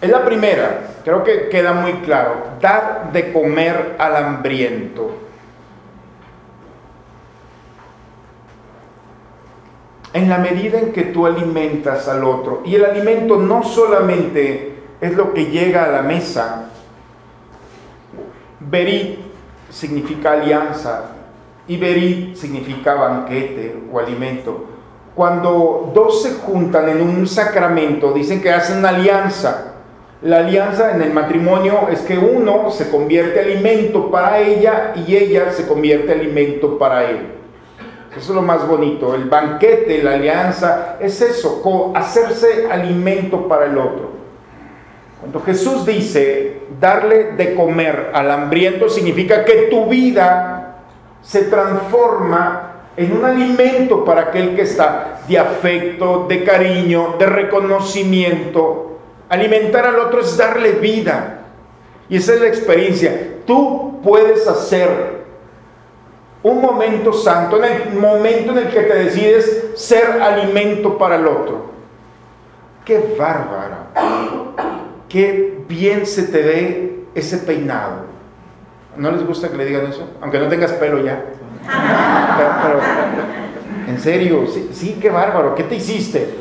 Es 0.00 0.10
la 0.10 0.24
primera, 0.24 0.90
creo 1.04 1.24
que 1.24 1.48
queda 1.48 1.72
muy 1.72 1.92
claro, 2.04 2.36
dar 2.60 3.10
de 3.12 3.32
comer 3.32 3.96
al 3.98 4.16
hambriento. 4.16 5.10
En 10.18 10.28
la 10.28 10.38
medida 10.38 10.78
en 10.78 10.92
que 10.92 11.04
tú 11.04 11.26
alimentas 11.26 12.08
al 12.08 12.24
otro. 12.24 12.62
Y 12.64 12.74
el 12.74 12.84
alimento 12.84 13.36
no 13.36 13.62
solamente 13.62 14.74
es 15.00 15.14
lo 15.14 15.32
que 15.32 15.46
llega 15.46 15.84
a 15.84 15.88
la 15.88 16.02
mesa. 16.02 16.70
Berit 18.60 19.20
significa 19.70 20.32
alianza 20.32 21.12
y 21.68 21.76
berit 21.76 22.34
significa 22.34 22.94
banquete 22.94 23.76
o 23.92 23.98
alimento. 23.98 24.64
Cuando 25.14 25.92
dos 25.94 26.22
se 26.22 26.34
juntan 26.34 26.88
en 26.88 27.00
un 27.00 27.26
sacramento, 27.26 28.12
dicen 28.12 28.40
que 28.40 28.52
hacen 28.52 28.84
alianza. 28.84 29.74
La 30.22 30.38
alianza 30.38 30.94
en 30.94 31.02
el 31.02 31.12
matrimonio 31.12 31.88
es 31.90 32.00
que 32.00 32.18
uno 32.18 32.70
se 32.70 32.90
convierte 32.90 33.40
alimento 33.40 34.10
para 34.10 34.40
ella 34.40 34.92
y 34.96 35.14
ella 35.14 35.52
se 35.52 35.66
convierte 35.66 36.12
alimento 36.12 36.76
para 36.78 37.08
él. 37.08 37.37
Eso 38.18 38.32
es 38.32 38.34
lo 38.34 38.42
más 38.42 38.66
bonito. 38.66 39.14
El 39.14 39.26
banquete, 39.26 40.02
la 40.02 40.14
alianza, 40.14 40.96
es 40.98 41.20
eso, 41.22 41.92
hacerse 41.94 42.66
alimento 42.68 43.46
para 43.46 43.66
el 43.66 43.78
otro. 43.78 44.10
Cuando 45.20 45.40
Jesús 45.40 45.86
dice 45.86 46.62
darle 46.80 47.32
de 47.32 47.54
comer 47.54 48.10
al 48.12 48.28
hambriento, 48.30 48.88
significa 48.88 49.44
que 49.44 49.68
tu 49.70 49.86
vida 49.86 50.78
se 51.22 51.42
transforma 51.42 52.72
en 52.96 53.12
un 53.12 53.24
alimento 53.24 54.04
para 54.04 54.22
aquel 54.22 54.56
que 54.56 54.62
está 54.62 55.20
de 55.28 55.38
afecto, 55.38 56.26
de 56.28 56.42
cariño, 56.42 57.14
de 57.20 57.26
reconocimiento. 57.26 58.98
Alimentar 59.28 59.86
al 59.86 59.98
otro 60.00 60.22
es 60.22 60.36
darle 60.36 60.72
vida. 60.72 61.42
Y 62.08 62.16
esa 62.16 62.34
es 62.34 62.40
la 62.40 62.48
experiencia. 62.48 63.36
Tú 63.46 64.00
puedes 64.02 64.48
hacer 64.48 65.17
un 66.42 66.60
momento 66.60 67.12
santo, 67.12 67.62
en 67.62 67.64
el 67.64 67.98
momento 67.98 68.52
en 68.52 68.58
el 68.58 68.68
que 68.68 68.80
te 68.82 68.94
decides 68.94 69.72
ser 69.74 70.22
alimento 70.22 70.96
para 70.96 71.16
el 71.16 71.26
otro. 71.26 71.68
Qué 72.84 73.16
bárbaro, 73.18 73.76
qué 75.08 75.58
bien 75.68 76.06
se 76.06 76.24
te 76.24 76.42
ve 76.42 77.04
ese 77.14 77.38
peinado. 77.38 78.06
¿No 78.96 79.10
les 79.10 79.26
gusta 79.26 79.48
que 79.48 79.56
le 79.56 79.64
digan 79.64 79.86
eso? 79.86 80.08
Aunque 80.20 80.38
no 80.38 80.48
tengas 80.48 80.72
pelo 80.72 81.04
ya. 81.04 81.24
Pero, 82.62 82.80
en 83.86 84.00
serio, 84.00 84.46
sí, 84.46 84.70
sí, 84.72 84.98
qué 85.00 85.10
bárbaro. 85.10 85.54
¿Qué 85.54 85.64
te 85.64 85.76
hiciste? 85.76 86.34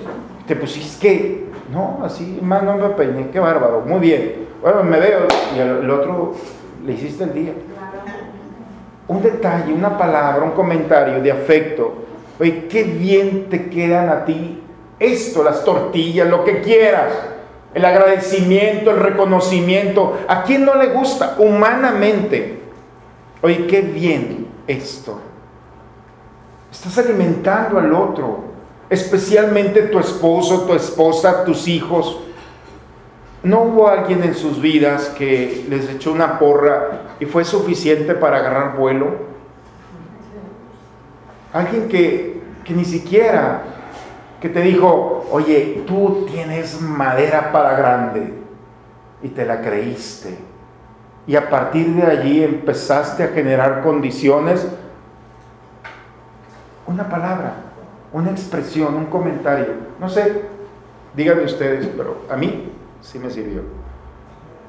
Te 0.48 0.56
pusiste 0.56 1.00
que, 1.06 1.46
no, 1.72 2.00
así, 2.04 2.40
más 2.42 2.64
no 2.64 2.78
me 2.78 2.90
peiné, 2.90 3.30
qué 3.30 3.40
bárbaro, 3.40 3.82
muy 3.82 4.00
bien. 4.00 4.48
Bueno, 4.62 4.84
me 4.84 5.00
veo 5.00 5.28
y 5.56 5.60
el 5.60 5.90
otro 5.90 6.34
le 6.86 6.94
hiciste 6.94 7.26
el 7.26 7.34
día 7.34 7.54
un 9.08 9.22
detalle, 9.22 9.74
una 9.74 9.98
palabra, 9.98 10.44
un 10.44 10.52
comentario 10.52 11.22
de 11.22 11.32
afecto. 11.32 12.06
Oye, 12.40 12.68
qué 12.68 12.84
bien 12.84 13.48
te 13.50 13.70
quedan 13.70 14.10
a 14.10 14.26
ti 14.26 14.62
esto, 15.00 15.44
las 15.44 15.64
tortillas, 15.64 16.28
lo 16.28 16.44
que 16.44 16.62
quieras. 16.62 17.14
El 17.74 17.86
agradecimiento, 17.86 18.92
el 18.92 19.00
reconocimiento. 19.00 20.18
¿A 20.28 20.44
quién 20.44 20.66
no 20.66 20.76
le 20.76 20.88
gusta? 20.88 21.36
Humanamente. 21.38 22.60
Oye, 23.42 23.68
qué 23.68 23.82
bien 23.82 24.48
esto. 24.66 25.20
Estás 26.72 26.98
alimentando 26.98 27.80
al 27.80 27.94
otro, 27.94 28.40
especialmente 28.90 29.84
tu 29.84 30.00
esposo, 30.00 30.64
tu 30.64 30.74
esposa, 30.74 31.44
tus 31.44 31.68
hijos. 31.68 32.20
¿No 33.48 33.62
hubo 33.62 33.88
alguien 33.88 34.24
en 34.24 34.36
sus 34.36 34.60
vidas 34.60 35.08
que 35.18 35.66
les 35.70 35.90
echó 35.90 36.12
una 36.12 36.38
porra 36.38 37.16
y 37.18 37.26
fue 37.26 37.46
suficiente 37.46 38.14
para 38.14 38.40
agarrar 38.40 38.76
vuelo? 38.76 39.08
Alguien 41.54 41.88
que, 41.88 42.42
que 42.66 42.74
ni 42.74 42.84
siquiera, 42.84 43.62
que 44.42 44.50
te 44.50 44.60
dijo, 44.60 45.26
oye, 45.32 45.86
tú 45.88 46.28
tienes 46.30 46.82
madera 46.82 47.54
para 47.54 47.78
grande 47.78 48.34
y 49.24 49.30
te 49.30 49.46
la 49.46 49.62
creíste. 49.62 50.38
Y 51.26 51.38
a 51.38 51.50
partir 51.50 51.88
de 51.96 52.04
allí 52.04 52.44
empezaste 52.44 53.24
a 53.24 53.28
generar 53.30 53.82
condiciones. 53.82 54.68
Un 56.86 56.96
una 56.96 57.08
palabra, 57.08 57.54
una 58.12 58.32
expresión, 58.32 58.94
un 58.96 59.06
comentario. 59.06 59.68
No 60.02 60.10
sé, 60.10 60.42
díganme 61.16 61.44
ustedes, 61.44 61.88
pero 61.96 62.26
a 62.30 62.36
mí 62.36 62.74
sí 63.12 63.20
me 63.20 63.30
sirvió. 63.30 63.62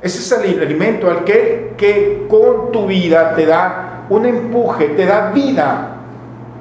Ese 0.01 0.19
es 0.19 0.45
el 0.45 0.61
alimento, 0.61 1.11
al 1.11 1.25
que, 1.25 1.75
que 1.77 2.27
con 2.29 2.71
tu 2.71 2.87
vida 2.87 3.35
te 3.35 3.45
da 3.47 4.05
un 4.09 4.27
empuje, 4.27 4.91
te 4.91 5.07
da 5.07 5.33
vida, 5.33 5.97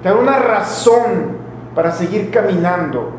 te 0.01 0.09
da 0.09 0.15
una 0.15 0.39
razón 0.39 1.37
para 1.75 1.91
seguir 1.91 2.31
caminando. 2.31 3.11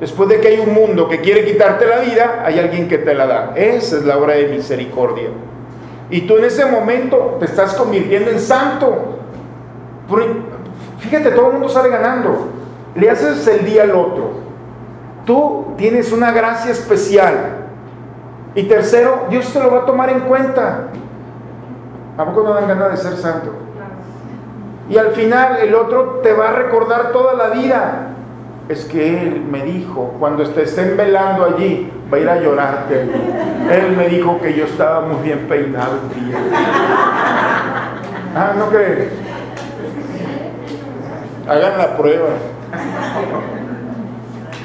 Después 0.00 0.28
de 0.28 0.40
que 0.40 0.48
hay 0.48 0.60
un 0.60 0.74
mundo 0.74 1.08
que 1.08 1.20
quiere 1.20 1.46
quitarte 1.46 1.86
la 1.86 2.00
vida, 2.00 2.42
hay 2.44 2.58
alguien 2.58 2.88
que 2.88 2.98
te 2.98 3.14
la 3.14 3.26
da. 3.26 3.52
Esa 3.56 3.96
es 3.96 4.04
la 4.04 4.18
obra 4.18 4.34
de 4.34 4.48
misericordia. 4.48 5.30
Y 6.10 6.22
tú 6.22 6.36
en 6.36 6.44
ese 6.44 6.66
momento 6.66 7.36
te 7.40 7.46
estás 7.46 7.72
convirtiendo 7.74 8.30
en 8.30 8.38
santo. 8.38 9.18
Fíjate, 10.98 11.30
todo 11.30 11.46
el 11.46 11.52
mundo 11.54 11.70
sale 11.70 11.88
ganando. 11.88 12.48
Le 12.94 13.08
haces 13.08 13.46
el 13.46 13.64
día 13.64 13.84
al 13.84 13.92
otro. 13.92 14.30
Tú 15.24 15.68
tienes 15.78 16.12
una 16.12 16.32
gracia 16.32 16.70
especial. 16.70 17.63
Y 18.54 18.62
tercero, 18.64 19.26
Dios 19.30 19.52
te 19.52 19.60
lo 19.60 19.70
va 19.70 19.78
a 19.80 19.84
tomar 19.84 20.10
en 20.10 20.20
cuenta. 20.20 20.88
¿A 22.16 22.24
poco 22.24 22.42
no 22.44 22.54
dan 22.54 22.68
ganas 22.68 22.92
de 22.92 22.96
ser 22.96 23.16
santo? 23.16 23.52
Y 24.88 24.96
al 24.96 25.12
final 25.12 25.56
el 25.56 25.74
otro 25.74 26.20
te 26.22 26.32
va 26.32 26.50
a 26.50 26.52
recordar 26.52 27.10
toda 27.12 27.34
la 27.34 27.48
vida. 27.48 28.08
Es 28.68 28.84
que 28.84 29.20
Él 29.20 29.44
me 29.50 29.62
dijo, 29.62 30.14
cuando 30.18 30.48
te 30.48 30.62
estén 30.62 30.96
velando 30.96 31.44
allí, 31.44 31.90
va 32.12 32.16
a 32.16 32.20
ir 32.20 32.28
a 32.28 32.40
llorarte. 32.40 33.02
Él 33.02 33.96
me 33.96 34.08
dijo 34.08 34.40
que 34.40 34.54
yo 34.54 34.64
estaba 34.64 35.00
muy 35.00 35.22
bien 35.22 35.46
peinado 35.48 35.98
día. 36.14 36.38
Ah, 38.36 38.52
¿no 38.56 38.66
crees? 38.66 39.10
Hagan 41.48 41.78
la 41.78 41.96
prueba. 41.96 42.28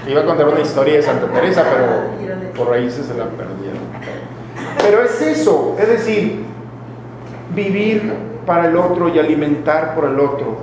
Iba 0.08 0.22
a 0.22 0.26
contar 0.26 0.48
una 0.48 0.62
historia 0.62 0.96
de 0.96 1.02
Santa 1.04 1.28
Teresa, 1.28 1.64
pero 1.70 2.39
por 2.60 2.70
raíces 2.70 3.06
se 3.06 3.18
la 3.18 3.26
perdieron. 3.26 3.80
Pero 4.84 5.02
es 5.02 5.22
eso, 5.22 5.78
es 5.80 5.88
decir, 5.88 6.44
vivir 7.56 8.14
para 8.46 8.68
el 8.68 8.76
otro 8.76 9.08
y 9.10 9.18
alimentar 9.18 9.96
por 9.96 10.06
el 10.06 10.20
otro. 10.20 10.58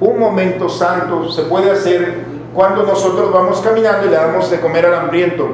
Un 0.00 0.18
momento 0.18 0.68
santo 0.68 1.30
se 1.30 1.42
puede 1.42 1.70
hacer 1.70 2.24
cuando 2.54 2.84
nosotros 2.84 3.30
vamos 3.32 3.60
caminando 3.60 4.06
y 4.06 4.10
le 4.10 4.16
damos 4.16 4.50
de 4.50 4.60
comer 4.60 4.86
al 4.86 4.94
hambriento, 4.94 5.46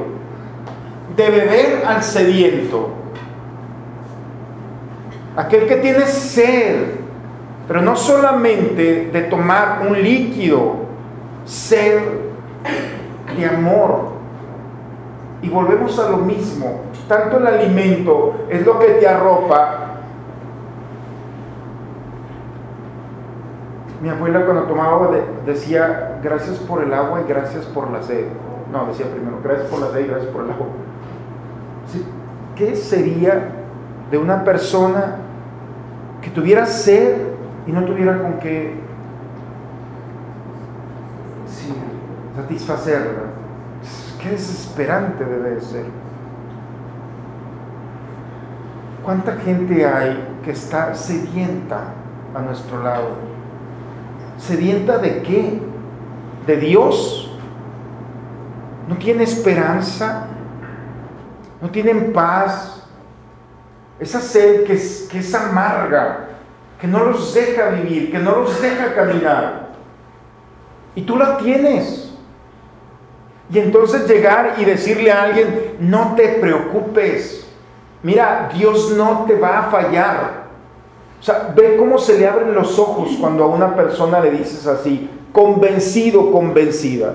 de 1.15 1.29
beber 1.29 1.83
al 1.85 2.01
sediento, 2.01 2.89
aquel 5.35 5.67
que 5.67 5.75
tiene 5.77 6.05
sed, 6.05 6.75
pero 7.67 7.81
no 7.81 7.95
solamente 7.95 9.09
de 9.11 9.21
tomar 9.23 9.85
un 9.87 10.01
líquido, 10.01 10.75
sed 11.45 11.99
de 13.37 13.45
amor. 13.45 14.12
Y 15.43 15.49
volvemos 15.49 15.99
a 15.99 16.09
lo 16.09 16.17
mismo, 16.17 16.81
tanto 17.07 17.37
el 17.37 17.45
alimento 17.45 18.45
es 18.49 18.65
lo 18.65 18.79
que 18.79 18.87
te 18.93 19.07
arropa, 19.07 19.83
Mi 24.03 24.09
abuela 24.09 24.43
cuando 24.43 24.63
tomaba 24.63 24.95
agua 24.95 25.17
decía, 25.45 26.19
gracias 26.21 26.57
por 26.57 26.83
el 26.83 26.93
agua 26.93 27.21
y 27.21 27.29
gracias 27.29 27.63
por 27.67 27.89
la 27.89 28.03
sed. 28.03 28.25
No, 28.69 28.85
decía 28.87 29.05
primero, 29.05 29.39
gracias 29.41 29.69
por 29.69 29.79
la 29.79 29.91
sed 29.91 30.01
y 30.01 30.07
gracias 30.07 30.29
por 30.29 30.43
el 30.43 30.51
agua. 30.51 30.67
¿Qué 32.53 32.75
sería 32.75 33.47
de 34.11 34.17
una 34.17 34.43
persona 34.43 35.19
que 36.21 36.29
tuviera 36.31 36.65
sed 36.65 37.15
y 37.65 37.71
no 37.71 37.85
tuviera 37.85 38.21
con 38.21 38.39
qué 38.39 38.75
satisfacerla? 42.35 43.32
Qué 44.23 44.29
desesperante 44.29 45.25
debe 45.25 45.59
ser. 45.59 45.83
¿Cuánta 49.03 49.33
gente 49.35 49.85
hay 49.85 50.17
que 50.45 50.51
está 50.51 50.95
sedienta 50.95 51.93
a 52.33 52.39
nuestro 52.39 52.81
lado? 52.81 53.17
¿Sedienta 54.37 54.97
de 54.97 55.21
qué? 55.23 55.61
¿De 56.47 56.55
Dios? 56.55 57.37
¿No 58.87 58.95
tiene 58.95 59.23
esperanza? 59.25 60.27
¿No 61.61 61.69
tienen 61.69 62.13
paz? 62.13 62.87
Esa 63.99 64.21
sed 64.21 64.63
que 64.63 64.73
es, 64.73 65.05
que 65.11 65.19
es 65.19 65.35
amarga, 65.35 66.29
que 66.79 66.87
no 66.87 67.03
los 67.03 67.33
deja 67.33 67.71
vivir, 67.71 68.09
que 68.09 68.19
no 68.19 68.37
los 68.37 68.61
deja 68.61 68.95
caminar. 68.95 69.67
Y 70.95 71.01
tú 71.01 71.17
la 71.17 71.37
tienes. 71.37 72.02
Y 73.53 73.59
entonces 73.59 74.07
llegar 74.07 74.55
y 74.57 74.65
decirle 74.65 75.11
a 75.11 75.23
alguien, 75.23 75.75
no 75.79 76.15
te 76.15 76.27
preocupes. 76.27 77.47
Mira, 78.01 78.49
Dios 78.51 78.91
no 78.97 79.25
te 79.27 79.35
va 79.35 79.59
a 79.59 79.63
fallar. 79.69 80.43
O 81.21 81.23
sea, 81.23 81.53
ve 81.55 81.77
cómo 81.77 81.99
se 81.99 82.17
le 82.17 82.27
abren 82.27 82.55
los 82.55 82.79
ojos 82.79 83.15
cuando 83.21 83.43
a 83.43 83.47
una 83.47 83.75
persona 83.75 84.19
le 84.19 84.31
dices 84.31 84.65
así, 84.65 85.07
convencido, 85.31 86.31
convencida. 86.31 87.13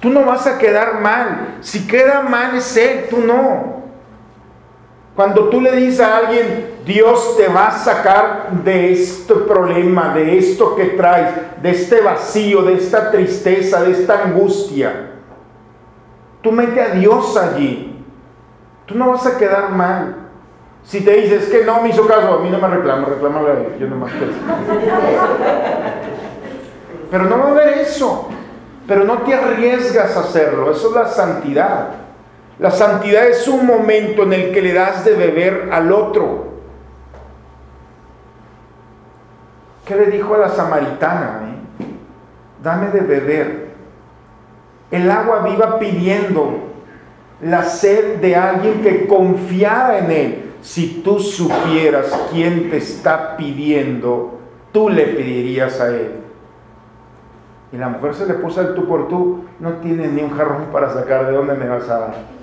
Tú 0.00 0.10
no 0.10 0.26
vas 0.26 0.46
a 0.46 0.58
quedar 0.58 1.00
mal. 1.00 1.56
Si 1.62 1.86
queda 1.86 2.20
mal 2.20 2.56
es 2.56 2.76
él, 2.76 3.06
tú 3.08 3.20
no. 3.20 3.79
Cuando 5.20 5.50
tú 5.50 5.60
le 5.60 5.72
dices 5.72 6.00
a 6.00 6.16
alguien, 6.16 6.76
Dios 6.86 7.36
te 7.36 7.46
va 7.46 7.66
a 7.66 7.72
sacar 7.72 8.52
de 8.64 8.90
este 8.90 9.34
problema, 9.34 10.14
de 10.14 10.38
esto 10.38 10.74
que 10.74 10.84
traes, 10.96 11.34
de 11.60 11.72
este 11.72 12.00
vacío, 12.00 12.62
de 12.62 12.72
esta 12.72 13.10
tristeza, 13.10 13.82
de 13.82 13.90
esta 13.90 14.24
angustia. 14.24 15.10
Tú 16.40 16.50
mete 16.50 16.80
a 16.80 16.88
Dios 16.94 17.36
allí. 17.36 18.02
Tú 18.86 18.94
no 18.94 19.10
vas 19.10 19.26
a 19.26 19.36
quedar 19.36 19.68
mal. 19.72 20.16
Si 20.84 21.02
te 21.02 21.12
dices 21.12 21.50
que 21.50 21.66
no 21.66 21.82
me 21.82 21.90
hizo 21.90 22.06
caso, 22.06 22.38
a 22.38 22.40
mí 22.40 22.48
no 22.48 22.56
me 22.56 22.68
reclama, 22.68 23.08
reclama 23.08 23.40
a 23.40 23.78
yo 23.78 23.88
no 23.88 23.96
más 23.96 24.12
Pero 27.10 27.24
no 27.24 27.38
va 27.38 27.44
a 27.44 27.50
haber 27.50 27.68
eso. 27.76 28.30
Pero 28.86 29.04
no 29.04 29.18
te 29.18 29.34
arriesgas 29.34 30.16
a 30.16 30.20
hacerlo. 30.20 30.70
Eso 30.70 30.88
es 30.88 30.94
la 30.94 31.06
santidad. 31.08 32.09
La 32.60 32.70
santidad 32.70 33.26
es 33.26 33.48
un 33.48 33.66
momento 33.66 34.22
en 34.22 34.34
el 34.34 34.52
que 34.52 34.60
le 34.60 34.74
das 34.74 35.02
de 35.06 35.14
beber 35.14 35.70
al 35.72 35.90
otro. 35.90 36.50
¿Qué 39.86 39.96
le 39.96 40.06
dijo 40.10 40.34
a 40.34 40.38
la 40.38 40.48
samaritana? 40.50 41.40
Eh? 41.46 41.84
Dame 42.62 42.88
de 42.88 43.00
beber. 43.00 43.70
El 44.90 45.10
agua 45.10 45.40
viva 45.40 45.78
pidiendo 45.78 46.58
la 47.40 47.62
sed 47.64 48.16
de 48.18 48.36
alguien 48.36 48.82
que 48.82 49.06
confiara 49.06 49.98
en 49.98 50.10
él 50.10 50.50
si 50.60 51.00
tú 51.02 51.18
supieras 51.18 52.14
quién 52.30 52.68
te 52.68 52.76
está 52.76 53.38
pidiendo, 53.38 54.38
tú 54.72 54.90
le 54.90 55.06
pedirías 55.06 55.80
a 55.80 55.88
él. 55.88 56.12
Y 57.72 57.78
la 57.78 57.88
mujer 57.88 58.14
se 58.14 58.26
le 58.26 58.34
puso 58.34 58.60
el 58.60 58.74
tú 58.74 58.86
por 58.86 59.08
tú, 59.08 59.44
no 59.60 59.74
tiene 59.74 60.08
ni 60.08 60.20
un 60.20 60.36
jarrón 60.36 60.66
para 60.70 60.90
sacar 60.90 61.26
de 61.26 61.32
dónde 61.32 61.54
me 61.54 61.66
vas 61.66 61.88
a 61.88 61.98
dar. 61.98 62.39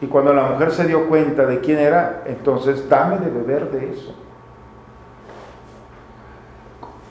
Y 0.00 0.06
cuando 0.06 0.32
la 0.32 0.44
mujer 0.44 0.70
se 0.70 0.86
dio 0.86 1.08
cuenta 1.08 1.46
de 1.46 1.60
quién 1.60 1.78
era, 1.78 2.22
entonces 2.26 2.88
dame 2.88 3.18
de 3.18 3.30
beber 3.30 3.70
de 3.70 3.92
eso. 3.92 4.14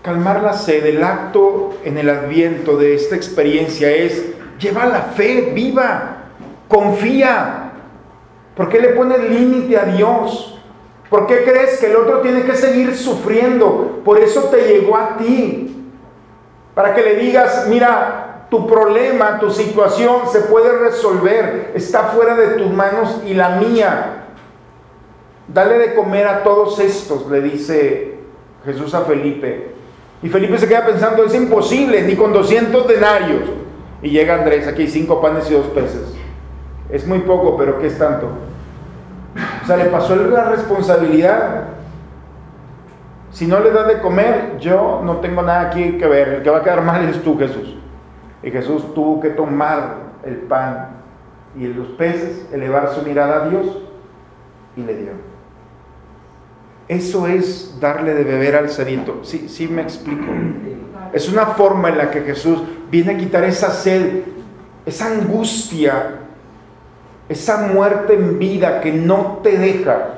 Calmar 0.02 0.42
la 0.42 0.54
sed, 0.54 0.86
el 0.86 1.04
acto 1.04 1.74
en 1.84 1.98
el 1.98 2.10
adviento 2.10 2.78
de 2.78 2.96
esta 2.96 3.16
experiencia 3.16 3.92
es 3.92 4.34
lleva 4.58 4.86
la 4.86 5.02
fe 5.02 5.52
viva, 5.54 6.30
confía, 6.70 7.68
¿Por 8.58 8.70
qué 8.70 8.80
le 8.80 8.90
pones 8.90 9.30
límite 9.30 9.78
a 9.78 9.86
Dios? 9.86 10.60
¿Por 11.12 11.28
qué 11.28 11.44
crees 11.44 11.80
que 11.80 11.86
el 11.86 11.96
otro 11.96 12.22
tiene 12.22 12.42
que 12.42 12.56
seguir 12.56 12.96
sufriendo? 12.96 14.02
Por 14.04 14.20
eso 14.20 14.46
te 14.46 14.68
llegó 14.68 14.98
a 14.98 15.16
ti. 15.16 15.86
Para 16.74 16.96
que 16.96 17.04
le 17.04 17.16
digas, 17.18 17.68
mira, 17.70 18.27
tu 18.50 18.66
problema, 18.66 19.39
tu 19.39 19.52
situación 19.52 20.22
se 20.32 20.41
puede 20.41 20.78
resolver. 20.78 21.72
Está 21.76 22.04
fuera 22.04 22.36
de 22.36 22.56
tus 22.56 22.72
manos 22.72 23.22
y 23.26 23.34
la 23.34 23.50
mía. 23.58 24.24
Dale 25.48 25.78
de 25.78 25.95
comer 25.95 26.28
a 26.28 26.43
todos 26.43 26.80
estos, 26.80 27.30
le 27.30 27.41
dice 27.41 28.20
Jesús 28.66 28.93
a 28.93 29.02
Felipe. 29.02 29.72
Y 30.22 30.30
Felipe 30.30 30.58
se 30.58 30.68
queda 30.68 30.86
pensando, 30.86 31.24
es 31.24 31.36
imposible, 31.36 32.02
ni 32.04 32.16
con 32.16 32.34
200 32.34 32.88
denarios. 32.88 33.43
Y 34.02 34.10
llega 34.10 34.36
Andrés, 34.36 34.68
aquí 34.68 34.88
cinco 34.88 35.22
panes 35.22 35.50
y 35.50 35.54
dos 35.54 35.68
peces. 35.68 36.14
Es 36.89 37.06
muy 37.06 37.20
poco, 37.20 37.58
pero 37.58 37.80
¿qué 37.80 37.88
es 37.88 37.98
tanto? 37.98 38.28
O 39.64 39.68
sea, 39.68 39.78
le 39.78 39.86
pasó 39.86 40.16
la 40.16 40.45
responsabilidad. 40.45 41.66
Si 43.32 43.45
no 43.45 43.60
le 43.60 43.72
das 43.72 43.88
de 43.88 44.00
comer, 44.00 44.58
yo 44.60 45.02
no 45.04 45.18
tengo 45.18 45.41
nada 45.41 45.62
aquí 45.62 45.98
que 45.98 46.08
ver. 46.08 46.30
El 46.30 46.43
que 46.43 46.50
va 46.50 46.60
a 46.60 46.64
quedar 46.64 46.82
mal 46.82 47.08
es 47.08 47.22
tú, 47.22 47.38
Jesús. 47.38 47.77
Y 48.44 48.52
Jesús 48.52 48.94
tuvo 48.94 49.20
que 49.20 49.30
tomar 49.30 49.96
el 50.26 50.36
pan 50.36 50.98
y 51.58 51.68
los 51.68 51.88
peces, 51.90 52.48
elevar 52.52 52.94
su 52.94 53.02
mirada 53.02 53.46
a 53.46 53.50
Dios 53.50 53.66
y 54.76 54.82
le 54.82 54.96
dio. 54.96 55.12
Eso 56.88 57.28
es 57.28 57.78
darle 57.80 58.14
de 58.14 58.24
beber 58.24 58.56
al 58.56 58.70
sediento. 58.70 59.20
Sí, 59.24 59.50
sí 59.50 59.68
me 59.68 59.82
explico. 59.82 60.32
Es 61.12 61.28
una 61.30 61.48
forma 61.48 61.90
en 61.90 61.98
la 61.98 62.12
que 62.12 62.22
Jesús 62.22 62.62
viene 62.90 63.14
a 63.14 63.18
quitar 63.18 63.44
esa 63.44 63.72
sed, 63.72 64.22
esa 64.86 65.08
angustia, 65.08 66.20
esa 67.28 67.68
muerte 67.68 68.14
en 68.14 68.40
vida 68.40 68.80
que 68.80 68.94
no 68.94 69.40
te 69.44 69.58
deja. 69.58 70.14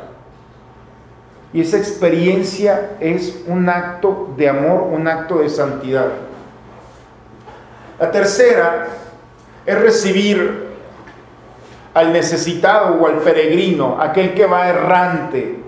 Y 1.54 1.62
esa 1.62 1.78
experiencia 1.78 2.92
es 3.00 3.44
un 3.48 3.68
acto 3.70 4.34
de 4.38 4.50
amor, 4.50 4.90
un 4.92 5.08
acto 5.08 5.40
de 5.40 5.50
santidad. 5.50 6.10
La 8.00 8.12
tercera 8.12 8.88
es 9.66 9.82
recibir 9.82 10.70
al 11.94 12.14
necesitado 12.14 12.96
o 12.96 13.08
al 13.08 13.16
peregrino, 13.16 13.98
aquel 14.00 14.34
que 14.34 14.46
va 14.46 14.70
errante. 14.70 15.60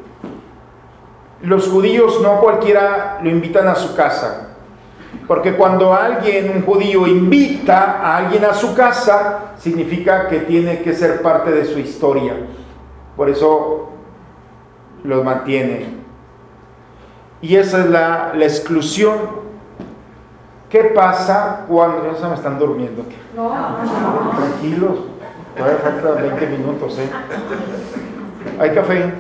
Los 1.42 1.68
judíos 1.68 2.22
no 2.22 2.40
cualquiera 2.40 3.20
lo 3.22 3.30
invitan 3.30 3.68
a 3.68 3.76
su 3.76 3.96
casa, 3.96 4.50
porque 5.28 5.56
cuando 5.56 5.94
alguien, 5.94 6.52
un 6.56 6.64
judío, 6.64 7.06
invita 7.08 8.00
a 8.02 8.18
alguien 8.18 8.46
a 8.46 8.54
su 8.54 8.74
casa, 8.76 9.54
significa 9.58 10.28
que 10.28 10.40
tiene 10.40 10.82
que 10.82 10.94
ser 10.94 11.22
parte 11.22 11.52
de 11.52 11.66
su 11.66 11.80
historia. 11.80 12.36
Por 13.18 13.30
eso 13.30 13.90
los 15.04 15.24
mantiene. 15.24 16.02
Y 17.42 17.56
esa 17.56 17.80
es 17.80 17.90
la, 17.90 18.34
la 18.36 18.46
exclusión. 18.46 19.51
¿Qué 20.72 20.86
pasa 20.86 21.66
cuando 21.68 22.10
ya 22.10 22.18
se 22.18 22.26
me 22.28 22.36
están 22.36 22.58
durmiendo? 22.58 23.04
No, 23.36 23.50
no, 23.50 24.38
Tranquilos, 24.38 25.00
todavía 25.58 25.78
falta 25.80 26.22
20 26.22 26.48
minutos, 26.48 26.98
¿eh? 26.98 27.10
¿Hay 28.58 28.70
café? 28.70 29.14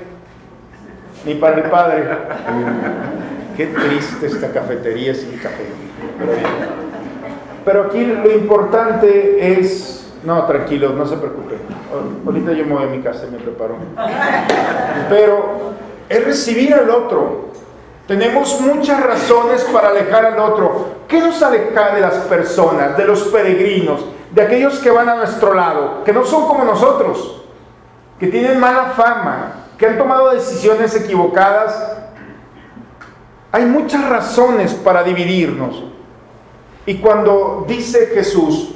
Ni 1.25 1.35
para 1.35 1.57
el 1.57 1.69
padre. 1.69 2.07
Qué 3.57 3.67
triste 3.67 4.27
esta 4.27 4.49
cafetería 4.53 5.13
sin 5.13 5.37
café. 5.39 5.65
Pero 7.65 7.83
aquí 7.83 8.05
lo 8.05 8.31
importante 8.31 9.59
es, 9.59 10.09
no, 10.23 10.45
tranquilos, 10.45 10.95
no 10.95 11.05
se 11.05 11.17
preocupen. 11.17 11.59
Ahorita 12.25 12.53
yo 12.53 12.65
me 12.65 12.75
voy 12.75 12.83
a 12.83 12.87
mi 12.87 13.01
casa 13.01 13.25
y 13.27 13.31
me 13.31 13.39
preparo. 13.39 13.75
Pero 15.09 15.73
es 16.07 16.25
recibir 16.25 16.73
al 16.73 16.89
otro. 16.89 17.51
Tenemos 18.11 18.59
muchas 18.59 19.01
razones 19.01 19.63
para 19.71 19.87
alejar 19.87 20.25
al 20.25 20.37
otro. 20.37 20.95
¿Qué 21.07 21.21
nos 21.21 21.41
aleja 21.41 21.95
de 21.95 22.01
las 22.01 22.15
personas, 22.15 22.97
de 22.97 23.05
los 23.05 23.23
peregrinos, 23.29 24.01
de 24.31 24.41
aquellos 24.41 24.79
que 24.79 24.91
van 24.91 25.07
a 25.07 25.15
nuestro 25.15 25.53
lado, 25.53 26.03
que 26.03 26.11
no 26.11 26.25
son 26.25 26.45
como 26.45 26.65
nosotros, 26.65 27.41
que 28.19 28.27
tienen 28.27 28.59
mala 28.59 28.87
fama, 28.97 29.53
que 29.77 29.85
han 29.87 29.97
tomado 29.97 30.31
decisiones 30.31 30.93
equivocadas? 30.93 31.99
Hay 33.49 33.63
muchas 33.63 34.09
razones 34.09 34.73
para 34.73 35.03
dividirnos. 35.03 35.81
Y 36.85 36.97
cuando 36.97 37.63
dice 37.65 38.07
Jesús, 38.07 38.73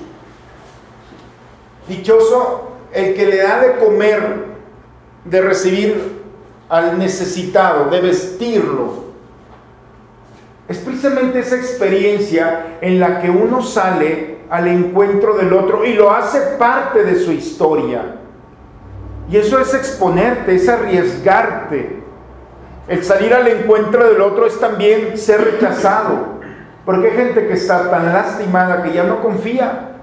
dichoso 1.89 2.71
el 2.93 3.13
que 3.15 3.25
le 3.25 3.43
da 3.43 3.59
de 3.59 3.75
comer, 3.79 4.45
de 5.25 5.41
recibir 5.41 6.21
al 6.69 6.97
necesitado, 6.97 7.89
de 7.89 7.99
vestirlo, 7.99 9.04
es 10.67 10.79
precisamente 10.79 11.39
esa 11.39 11.57
experiencia 11.57 12.77
en 12.81 12.99
la 12.99 13.21
que 13.21 13.29
uno 13.29 13.61
sale 13.61 14.37
al 14.49 14.67
encuentro 14.67 15.35
del 15.35 15.53
otro 15.53 15.85
y 15.85 15.93
lo 15.93 16.11
hace 16.11 16.39
parte 16.57 17.03
de 17.03 17.19
su 17.19 17.31
historia. 17.31 18.15
Y 19.29 19.37
eso 19.37 19.59
es 19.59 19.73
exponerte, 19.73 20.55
es 20.55 20.67
arriesgarte. 20.67 22.03
El 22.87 23.03
salir 23.03 23.33
al 23.33 23.47
encuentro 23.47 24.07
del 24.07 24.21
otro 24.21 24.45
es 24.45 24.59
también 24.59 25.17
ser 25.17 25.43
rechazado. 25.43 26.35
Porque 26.85 27.09
hay 27.09 27.17
gente 27.17 27.47
que 27.47 27.53
está 27.53 27.89
tan 27.89 28.13
lastimada 28.13 28.83
que 28.83 28.93
ya 28.93 29.03
no 29.03 29.21
confía. 29.21 30.01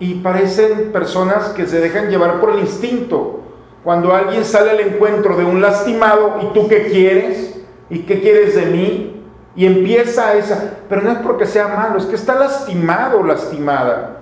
Y 0.00 0.14
parecen 0.14 0.90
personas 0.92 1.50
que 1.50 1.66
se 1.66 1.80
dejan 1.80 2.10
llevar 2.10 2.40
por 2.40 2.50
el 2.50 2.60
instinto. 2.60 3.44
Cuando 3.84 4.12
alguien 4.12 4.44
sale 4.44 4.70
al 4.70 4.80
encuentro 4.80 5.36
de 5.36 5.44
un 5.44 5.60
lastimado, 5.60 6.38
¿y 6.42 6.46
tú 6.52 6.66
qué 6.66 6.88
quieres? 6.88 7.55
¿Y 7.88 8.00
qué 8.00 8.20
quieres 8.20 8.54
de 8.54 8.66
mí? 8.66 9.22
Y 9.54 9.64
empieza 9.64 10.34
esa, 10.34 10.74
pero 10.88 11.02
no 11.02 11.12
es 11.12 11.18
porque 11.18 11.46
sea 11.46 11.68
malo, 11.68 11.98
es 11.98 12.04
que 12.04 12.16
está 12.16 12.34
lastimado 12.34 13.22
lastimada. 13.22 14.18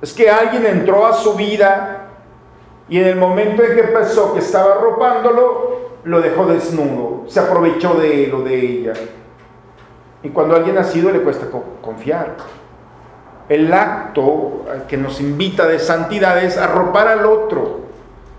Es 0.00 0.12
que 0.12 0.30
alguien 0.30 0.64
entró 0.64 1.06
a 1.06 1.12
su 1.12 1.34
vida 1.34 2.06
y 2.88 2.98
en 2.98 3.06
el 3.06 3.16
momento 3.16 3.62
en 3.62 3.76
que 3.76 3.82
pensó 3.84 4.32
que 4.32 4.40
estaba 4.40 4.72
arropándolo, 4.72 5.90
lo 6.04 6.20
dejó 6.22 6.46
desnudo, 6.46 7.24
se 7.26 7.40
aprovechó 7.40 7.94
de 7.94 8.24
él 8.24 8.34
o 8.34 8.40
de 8.40 8.58
ella. 8.58 8.92
Y 10.22 10.30
cuando 10.30 10.56
alguien 10.56 10.78
ha 10.78 10.84
sido 10.84 11.10
le 11.10 11.20
cuesta 11.20 11.46
confiar. 11.82 12.36
El 13.48 13.72
acto 13.72 14.64
que 14.88 14.96
nos 14.96 15.20
invita 15.20 15.66
de 15.66 15.78
santidad 15.78 16.42
es 16.42 16.56
arropar 16.56 17.08
al 17.08 17.26
otro, 17.26 17.80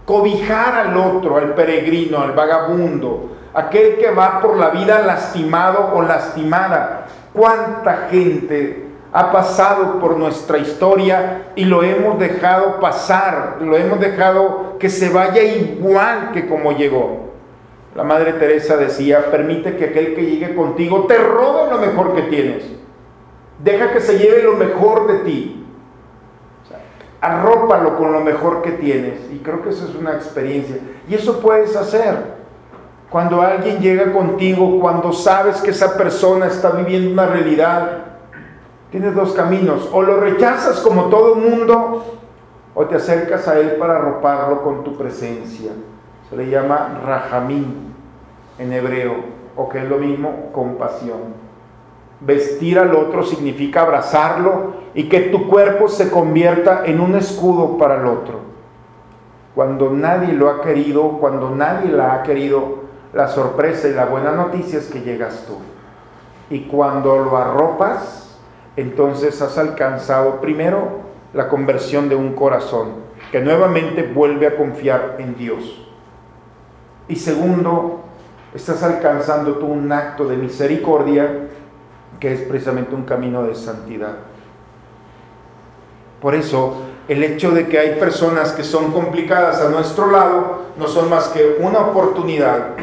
cobijar 0.06 0.74
al 0.76 0.98
otro, 0.98 1.38
al 1.38 1.54
peregrino, 1.54 2.20
al 2.20 2.32
vagabundo, 2.32 3.32
aquel 3.54 3.98
que 3.98 4.12
va 4.12 4.42
por 4.42 4.58
la 4.58 4.70
vida 4.70 5.02
lastimado 5.02 5.92
o 5.94 6.02
lastimada. 6.02 7.06
¿Cuánta 7.34 8.08
gente 8.10 8.88
ha 9.14 9.32
pasado 9.32 10.00
por 10.00 10.18
nuestra 10.18 10.58
historia 10.58 11.52
y 11.56 11.66
lo 11.66 11.84
hemos 11.84 12.18
dejado 12.20 12.80
pasar, 12.80 13.58
lo 13.62 13.76
hemos 13.78 14.00
dejado 14.00 14.78
que 14.80 14.90
se 14.90 15.10
vaya 15.10 15.44
igual 15.44 16.32
que 16.34 16.48
como 16.48 16.72
llegó? 16.72 17.32
La 17.96 18.04
Madre 18.04 18.34
Teresa 18.34 18.78
decía, 18.78 19.30
permite 19.30 19.76
que 19.76 19.86
aquel 19.86 20.16
que 20.16 20.26
llegue 20.26 20.56
contigo 20.56 21.08
te 21.08 21.18
robe 21.18 21.72
lo 21.72 21.78
mejor 21.78 22.16
que 22.16 22.22
tienes. 22.24 22.64
Deja 23.62 23.92
que 23.92 24.00
se 24.00 24.18
lleve 24.18 24.44
lo 24.44 24.54
mejor 24.54 25.08
de 25.08 25.20
ti. 25.20 25.66
O 26.64 26.68
sea, 26.68 26.80
arrópalo 27.20 27.98
con 27.98 28.14
lo 28.14 28.22
mejor 28.22 28.62
que 28.62 28.72
tienes. 28.72 29.20
Y 29.32 29.40
creo 29.40 29.62
que 29.62 29.70
eso 29.70 29.86
es 29.90 29.96
una 29.96 30.14
experiencia. 30.14 30.78
Y 31.08 31.16
eso 31.16 31.42
puedes 31.42 31.76
hacer. 31.76 32.41
Cuando 33.12 33.42
alguien 33.42 33.80
llega 33.80 34.14
contigo, 34.14 34.80
cuando 34.80 35.12
sabes 35.12 35.60
que 35.60 35.72
esa 35.72 35.98
persona 35.98 36.46
está 36.46 36.72
viviendo 36.72 37.12
una 37.12 37.26
realidad, 37.26 38.06
tienes 38.90 39.14
dos 39.14 39.34
caminos. 39.34 39.90
O 39.92 40.02
lo 40.02 40.22
rechazas 40.22 40.80
como 40.80 41.08
todo 41.08 41.36
mundo, 41.36 42.06
o 42.74 42.86
te 42.86 42.96
acercas 42.96 43.50
a 43.50 43.60
él 43.60 43.72
para 43.72 43.98
arroparlo 43.98 44.64
con 44.64 44.86
tu 44.86 44.96
presencia. 44.96 45.72
Se 46.30 46.38
le 46.38 46.50
llama 46.50 47.02
rajamín 47.06 47.94
en 48.58 48.72
hebreo, 48.72 49.16
o 49.58 49.68
que 49.68 49.80
es 49.80 49.90
lo 49.90 49.98
mismo, 49.98 50.50
compasión. 50.54 51.42
Vestir 52.22 52.80
al 52.80 52.96
otro 52.96 53.24
significa 53.24 53.82
abrazarlo 53.82 54.76
y 54.94 55.10
que 55.10 55.20
tu 55.20 55.50
cuerpo 55.50 55.90
se 55.90 56.10
convierta 56.10 56.84
en 56.86 57.02
un 57.02 57.16
escudo 57.16 57.78
para 57.78 58.00
el 58.00 58.06
otro. 58.06 58.40
Cuando 59.54 59.90
nadie 59.90 60.32
lo 60.32 60.50
ha 60.50 60.62
querido, 60.62 61.18
cuando 61.20 61.50
nadie 61.50 61.92
la 61.92 62.14
ha 62.14 62.24
querido, 62.24 62.81
la 63.14 63.28
sorpresa 63.28 63.88
y 63.88 63.94
la 63.94 64.06
buena 64.06 64.32
noticia 64.32 64.80
es 64.80 64.88
que 64.88 65.02
llegas 65.02 65.46
tú. 65.46 65.58
Y 66.50 66.62
cuando 66.62 67.18
lo 67.18 67.38
arropas, 67.38 68.38
entonces 68.76 69.42
has 69.42 69.58
alcanzado 69.58 70.40
primero 70.40 71.02
la 71.34 71.50
conversión 71.50 72.10
de 72.10 72.16
un 72.16 72.34
corazón 72.34 73.02
que 73.32 73.42
nuevamente 73.42 74.04
vuelve 74.04 74.48
a 74.48 74.58
confiar 74.58 75.16
en 75.20 75.36
Dios. 75.36 75.88
Y 77.08 77.16
segundo, 77.16 78.02
estás 78.54 78.84
alcanzando 78.84 79.56
tú 79.56 79.68
un 79.68 79.92
acto 79.92 80.26
de 80.26 80.38
misericordia 80.38 81.48
que 82.20 82.34
es 82.34 82.42
precisamente 82.42 82.94
un 82.96 83.04
camino 83.04 83.44
de 83.44 83.56
santidad. 83.56 84.16
Por 86.22 86.36
eso, 86.36 86.84
el 87.08 87.24
hecho 87.24 87.52
de 87.52 87.68
que 87.68 87.80
hay 87.80 88.00
personas 88.00 88.52
que 88.52 88.64
son 88.64 88.92
complicadas 88.92 89.60
a 89.62 89.70
nuestro 89.70 90.12
lado 90.12 90.62
no 90.78 90.88
son 90.88 91.10
más 91.10 91.30
que 91.30 91.58
una 91.60 91.80
oportunidad 91.80 92.76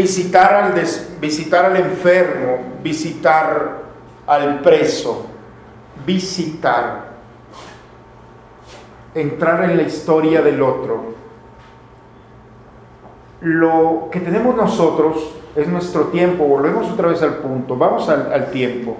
visitar 0.00 0.54
al, 0.54 0.74
des, 0.74 1.16
visitar 1.20 1.66
al 1.66 1.76
enfermo, 1.76 2.58
visitar 2.82 3.82
al 4.26 4.60
preso, 4.60 5.26
visitar, 6.06 7.10
entrar 9.14 9.64
en 9.64 9.76
la 9.76 9.82
historia 9.82 10.40
del 10.40 10.62
otro. 10.62 11.14
Lo 13.42 14.08
que 14.10 14.20
tenemos 14.20 14.56
nosotros 14.56 15.34
es 15.54 15.68
nuestro 15.68 16.04
tiempo, 16.04 16.44
volvemos 16.44 16.90
otra 16.90 17.08
vez 17.08 17.22
al 17.22 17.34
punto, 17.36 17.76
vamos 17.76 18.08
al, 18.08 18.32
al 18.32 18.50
tiempo. 18.50 18.96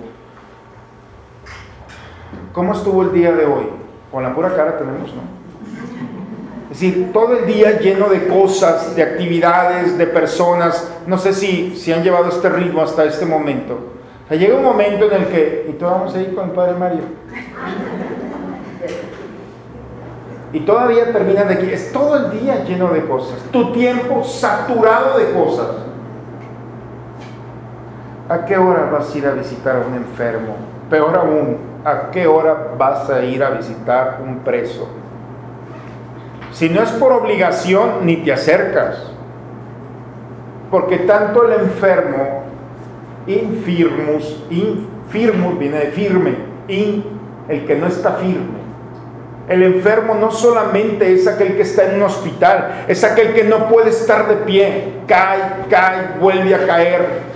¿Cómo 2.52 2.74
estuvo 2.74 3.02
el 3.02 3.12
día 3.12 3.32
de 3.32 3.46
hoy? 3.46 3.70
Con 4.10 4.22
la 4.22 4.34
pura 4.34 4.54
cara 4.54 4.76
tenemos, 4.76 5.14
¿no? 5.14 5.22
Es 6.70 6.78
decir, 6.80 7.12
todo 7.12 7.36
el 7.36 7.46
día 7.46 7.80
lleno 7.80 8.08
de 8.08 8.28
cosas, 8.28 8.94
de 8.94 9.02
actividades, 9.02 9.98
de 9.98 10.06
personas. 10.06 10.88
No 11.06 11.18
sé 11.18 11.32
si, 11.32 11.74
si 11.76 11.92
han 11.92 12.04
llevado 12.04 12.28
este 12.28 12.48
ritmo 12.48 12.82
hasta 12.82 13.04
este 13.04 13.26
momento. 13.26 13.78
Llega 14.30 14.54
un 14.54 14.62
momento 14.62 15.10
en 15.10 15.22
el 15.22 15.26
que, 15.26 15.66
y 15.68 15.72
todos 15.72 15.92
vamos 15.92 16.14
a 16.14 16.20
ir 16.20 16.32
con 16.32 16.50
el 16.50 16.50
Padre 16.52 16.74
Mario. 16.74 17.00
Y 20.52 20.60
todavía 20.60 21.12
termina 21.12 21.42
de 21.42 21.54
aquí. 21.54 21.70
Es 21.72 21.92
todo 21.92 22.16
el 22.16 22.40
día 22.40 22.62
lleno 22.64 22.92
de 22.92 23.04
cosas. 23.04 23.40
Tu 23.50 23.72
tiempo 23.72 24.22
saturado 24.22 25.18
de 25.18 25.32
cosas. 25.32 25.66
¿A 28.28 28.44
qué 28.44 28.56
hora 28.56 28.88
vas 28.92 29.12
a 29.12 29.18
ir 29.18 29.26
a 29.26 29.32
visitar 29.32 29.74
a 29.74 29.80
un 29.80 29.94
enfermo? 29.94 30.54
Peor 30.88 31.16
aún, 31.16 31.58
¿a 31.84 32.12
qué 32.12 32.28
hora 32.28 32.74
vas 32.78 33.10
a 33.10 33.24
ir 33.24 33.42
a 33.42 33.50
visitar 33.50 34.20
un 34.22 34.38
preso? 34.38 34.99
Si 36.52 36.68
no 36.68 36.82
es 36.82 36.90
por 36.90 37.12
obligación, 37.12 38.04
ni 38.04 38.16
te 38.16 38.32
acercas. 38.32 39.10
Porque 40.70 40.98
tanto 40.98 41.44
el 41.46 41.60
enfermo, 41.60 42.44
infirmus, 43.26 44.44
infirmus 44.50 45.58
viene 45.58 45.78
de 45.78 45.86
firme, 45.86 46.34
in, 46.68 47.04
el 47.48 47.66
que 47.66 47.76
no 47.76 47.86
está 47.86 48.12
firme. 48.12 48.60
El 49.48 49.64
enfermo 49.64 50.14
no 50.14 50.30
solamente 50.30 51.12
es 51.12 51.26
aquel 51.26 51.56
que 51.56 51.62
está 51.62 51.90
en 51.90 51.96
un 51.96 52.02
hospital, 52.04 52.84
es 52.86 53.02
aquel 53.02 53.34
que 53.34 53.42
no 53.42 53.68
puede 53.68 53.90
estar 53.90 54.28
de 54.28 54.36
pie, 54.36 55.00
cae, 55.08 55.66
cae, 55.68 56.18
vuelve 56.20 56.54
a 56.54 56.66
caer. 56.66 57.30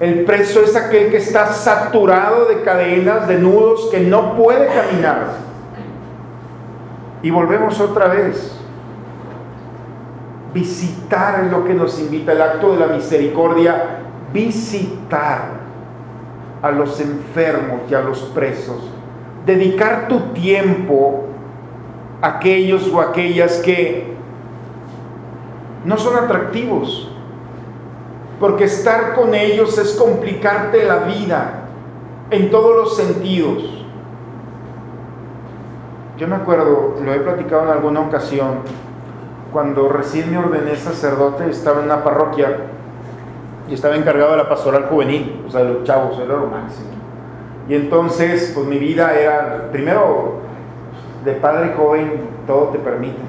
El 0.00 0.24
preso 0.24 0.64
es 0.64 0.74
aquel 0.74 1.10
que 1.10 1.18
está 1.18 1.46
saturado 1.52 2.46
de 2.46 2.62
cadenas, 2.62 3.28
de 3.28 3.38
nudos, 3.38 3.88
que 3.92 4.00
no 4.00 4.36
puede 4.36 4.66
caminar. 4.66 5.53
Y 7.24 7.30
volvemos 7.30 7.80
otra 7.80 8.06
vez. 8.06 8.56
Visitar 10.54 11.48
lo 11.50 11.64
que 11.64 11.74
nos 11.74 11.98
invita 11.98 12.30
el 12.30 12.40
acto 12.40 12.74
de 12.74 12.86
la 12.86 12.86
misericordia, 12.86 13.98
visitar 14.32 15.48
a 16.62 16.70
los 16.70 17.00
enfermos 17.00 17.90
y 17.90 17.94
a 17.94 18.00
los 18.00 18.20
presos 18.32 18.94
dedicar 19.46 20.08
tu 20.08 20.20
tiempo 20.32 21.24
a 22.20 22.28
aquellos 22.28 22.88
o 22.92 23.00
aquellas 23.00 23.58
que 23.58 24.14
no 25.84 25.98
son 25.98 26.16
atractivos, 26.16 27.10
porque 28.40 28.64
estar 28.64 29.14
con 29.14 29.34
ellos 29.34 29.76
es 29.76 29.92
complicarte 29.94 30.84
la 30.84 31.00
vida 31.00 31.64
en 32.30 32.50
todos 32.50 32.74
los 32.74 32.96
sentidos. 32.96 33.73
Yo 36.24 36.30
me 36.30 36.36
acuerdo, 36.36 36.94
lo 37.04 37.12
he 37.12 37.20
platicado 37.20 37.64
en 37.64 37.68
alguna 37.68 38.00
ocasión, 38.00 38.60
cuando 39.52 39.90
recién 39.90 40.30
me 40.30 40.38
ordené 40.38 40.74
sacerdote, 40.74 41.50
estaba 41.50 41.80
en 41.80 41.84
una 41.84 42.02
parroquia 42.02 42.60
y 43.68 43.74
estaba 43.74 43.94
encargado 43.94 44.30
de 44.30 44.38
la 44.38 44.48
pastoral 44.48 44.86
juvenil, 44.86 45.44
o 45.46 45.50
sea, 45.50 45.64
de 45.64 45.74
los 45.74 45.84
chavos, 45.84 46.18
era 46.18 46.34
lo 46.36 46.46
máximo. 46.46 46.88
Y 47.68 47.74
entonces, 47.74 48.52
pues 48.54 48.66
mi 48.66 48.78
vida 48.78 49.12
era, 49.12 49.68
primero, 49.70 50.36
de 51.26 51.32
padre 51.32 51.74
joven, 51.76 52.26
todo 52.46 52.68
te 52.68 52.78
permite. 52.78 53.20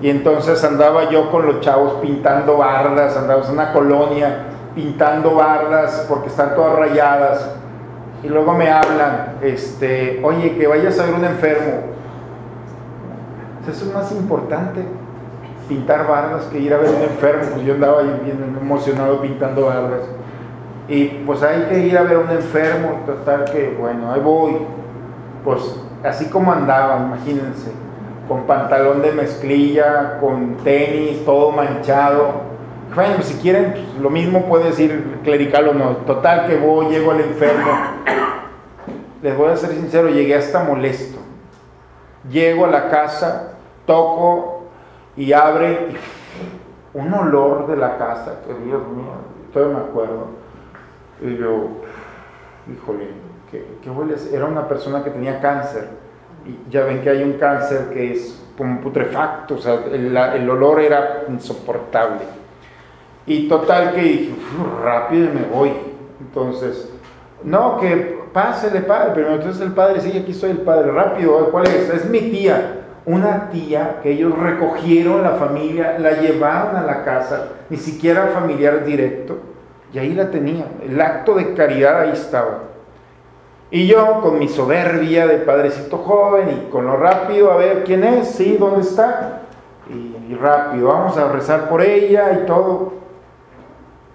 Y 0.00 0.08
entonces 0.08 0.62
andaba 0.62 1.10
yo 1.10 1.32
con 1.32 1.44
los 1.44 1.60
chavos 1.60 1.94
pintando 2.00 2.58
bardas, 2.58 3.16
andaba 3.16 3.44
en 3.44 3.50
una 3.50 3.72
colonia 3.72 4.44
pintando 4.76 5.34
bardas 5.34 6.06
porque 6.08 6.28
están 6.28 6.54
todas 6.54 6.78
rayadas. 6.78 7.50
Y 8.22 8.28
luego 8.28 8.54
me 8.54 8.70
hablan, 8.70 9.38
este, 9.42 10.20
oye, 10.22 10.56
que 10.56 10.68
vayas 10.68 11.00
a 11.00 11.06
ver 11.06 11.14
un 11.14 11.24
enfermo. 11.24 11.97
Eso 13.68 13.84
es 13.84 13.94
más 13.94 14.10
importante, 14.12 14.82
pintar 15.68 16.06
bardas, 16.06 16.44
que 16.46 16.58
ir 16.58 16.72
a 16.72 16.78
ver 16.78 16.90
un 16.90 17.02
enfermo. 17.02 17.50
Pues 17.54 17.66
yo 17.66 17.74
andaba 17.74 18.02
bien 18.02 18.56
emocionado 18.60 19.20
pintando 19.20 19.66
bardas. 19.66 20.02
Y 20.88 21.04
pues 21.26 21.42
hay 21.42 21.64
que 21.64 21.80
ir 21.80 21.98
a 21.98 22.02
ver 22.02 22.16
un 22.16 22.30
enfermo, 22.30 23.00
total 23.04 23.44
que, 23.44 23.76
bueno, 23.78 24.10
ahí 24.10 24.20
voy. 24.20 24.56
Pues 25.44 25.76
así 26.02 26.26
como 26.26 26.50
andaba, 26.50 26.96
imagínense, 26.98 27.72
con 28.26 28.44
pantalón 28.44 29.02
de 29.02 29.12
mezclilla, 29.12 30.18
con 30.18 30.56
tenis, 30.64 31.24
todo 31.26 31.50
manchado. 31.50 32.48
Bueno, 32.94 33.16
si 33.20 33.34
quieren, 33.34 33.72
pues, 33.72 34.00
lo 34.00 34.08
mismo 34.08 34.46
puede 34.46 34.64
decir 34.64 35.20
clerical 35.24 35.68
o 35.68 35.74
no. 35.74 35.88
Total 36.06 36.46
que 36.46 36.56
voy, 36.56 36.86
llego 36.86 37.10
al 37.10 37.20
enfermo. 37.20 37.70
Les 39.20 39.36
voy 39.36 39.50
a 39.50 39.56
ser 39.56 39.70
sincero, 39.70 40.08
llegué 40.08 40.36
hasta 40.36 40.64
molesto. 40.64 41.18
Llego 42.30 42.64
a 42.64 42.68
la 42.68 42.88
casa, 42.88 43.57
toco 43.88 44.66
y 45.16 45.32
abre 45.32 45.88
un 46.94 47.12
olor 47.12 47.66
de 47.66 47.76
la 47.76 47.98
casa, 47.98 48.42
que 48.46 48.54
Dios 48.64 48.86
mío, 48.88 49.14
todavía 49.52 49.78
me 49.78 49.84
acuerdo 49.84 50.26
y 51.20 51.36
yo, 51.36 51.68
híjole, 52.72 53.08
¿qué, 53.50 53.66
qué 53.82 53.90
huele? 53.90 54.14
Era 54.32 54.44
una 54.44 54.68
persona 54.68 55.02
que 55.02 55.10
tenía 55.10 55.40
cáncer. 55.40 55.88
Y 56.46 56.70
ya 56.70 56.84
ven 56.84 57.02
que 57.02 57.10
hay 57.10 57.22
un 57.24 57.32
cáncer 57.32 57.90
que 57.92 58.12
es 58.12 58.44
como 58.56 58.80
putrefacto, 58.80 59.54
o 59.54 59.58
sea, 59.58 59.84
el, 59.92 60.16
el 60.16 60.50
olor 60.50 60.80
era 60.80 61.24
insoportable. 61.28 62.20
Y 63.26 63.48
total 63.48 63.92
que 63.94 64.02
dije, 64.02 64.34
rápido 64.82 65.32
me 65.34 65.42
voy. 65.42 65.72
Entonces, 66.20 66.92
no, 67.42 67.78
que 67.78 68.18
pásele, 68.32 68.80
padre, 68.80 69.12
pero 69.14 69.34
entonces 69.34 69.60
el 69.60 69.72
padre, 69.72 70.00
sí, 70.00 70.16
aquí 70.16 70.32
soy 70.32 70.50
el 70.50 70.60
padre, 70.60 70.92
rápido, 70.92 71.50
¿cuál 71.50 71.66
es? 71.66 71.88
Es 71.90 72.08
mi 72.08 72.20
tía, 72.20 72.77
una 73.08 73.48
tía 73.48 74.00
que 74.02 74.12
ellos 74.12 74.38
recogieron 74.38 75.22
la 75.22 75.30
familia, 75.30 75.98
la 75.98 76.12
llevaron 76.20 76.76
a 76.76 76.82
la 76.82 77.04
casa, 77.04 77.48
ni 77.70 77.78
siquiera 77.78 78.28
familiar 78.34 78.84
directo, 78.84 79.38
y 79.94 79.98
ahí 79.98 80.12
la 80.12 80.30
tenía, 80.30 80.66
el 80.86 81.00
acto 81.00 81.34
de 81.34 81.54
caridad 81.54 82.02
ahí 82.02 82.10
estaba. 82.12 82.64
Y 83.70 83.86
yo 83.86 84.20
con 84.20 84.38
mi 84.38 84.48
soberbia 84.48 85.26
de 85.26 85.38
padrecito 85.38 85.98
joven 85.98 86.48
y 86.50 86.70
con 86.70 86.86
lo 86.86 86.96
rápido, 86.96 87.50
a 87.50 87.56
ver 87.56 87.84
quién 87.84 88.04
es, 88.04 88.28
sí, 88.28 88.56
dónde 88.58 88.82
está. 88.82 89.42
Y, 89.90 90.34
rápido, 90.34 90.88
vamos 90.88 91.16
a 91.16 91.32
rezar 91.32 91.70
por 91.70 91.80
ella 91.80 92.40
y 92.42 92.46
todo. 92.46 92.92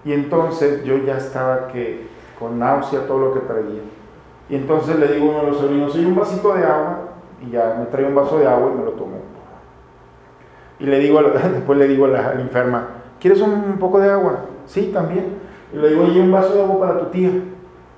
Y 0.06 0.14
entonces 0.14 0.84
yo 0.84 0.98
ya 0.98 1.18
estaba 1.18 1.70
que 1.70 2.08
con 2.38 2.60
náusea 2.60 3.08
todo 3.08 3.18
lo 3.18 3.34
que 3.34 3.40
traía. 3.40 3.82
Y 4.50 4.56
entonces 4.56 4.98
le 4.98 5.08
digo 5.08 5.26
a 5.26 5.30
uno 5.30 5.40
de 5.42 5.48
los 5.48 5.58
sobrinos, 5.58 5.94
soy 5.94 6.06
un 6.06 6.16
vasito 6.16 6.54
de 6.54 6.64
agua. 6.64 7.13
Y 7.46 7.52
ya 7.52 7.76
me 7.80 7.86
trae 7.88 8.06
un 8.06 8.16
vaso 8.16 8.40
de 8.40 8.48
agua 8.48 8.72
y 8.74 8.78
me 8.78 8.86
lo 8.86 8.92
tomo. 8.92 9.18
Y 10.80 10.86
le 10.86 11.00
digo, 11.00 11.22
después 11.54 11.78
le 11.78 11.88
digo 11.88 12.06
a 12.06 12.10
la, 12.10 12.34
enferma, 12.34 12.88
¿quieres 13.20 13.42
un 13.42 13.78
poco 13.80 14.00
de 14.00 14.10
agua? 14.10 14.46
Sí, 14.66 14.92
también. 14.94 15.38
Y 15.74 15.78
le 15.78 15.90
digo, 15.90 16.04
oye, 16.04 16.22
un 16.22 16.32
vaso 16.32 16.54
de 16.54 16.62
agua 16.62 16.80
para 16.80 17.00
tu 17.00 17.06
tía. 17.08 17.32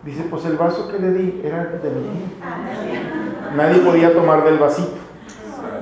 Dice, 0.04 0.24
pues 0.30 0.46
el 0.46 0.56
vaso 0.56 0.88
que 0.88 1.00
le 1.00 1.12
di 1.12 1.42
era 1.44 1.66
de 1.66 1.90
mi 1.90 2.02
tía. 2.02 3.52
Nadie 3.56 3.80
podía 3.82 4.14
tomar 4.14 4.44
del 4.44 4.58
vasito. 4.58 4.98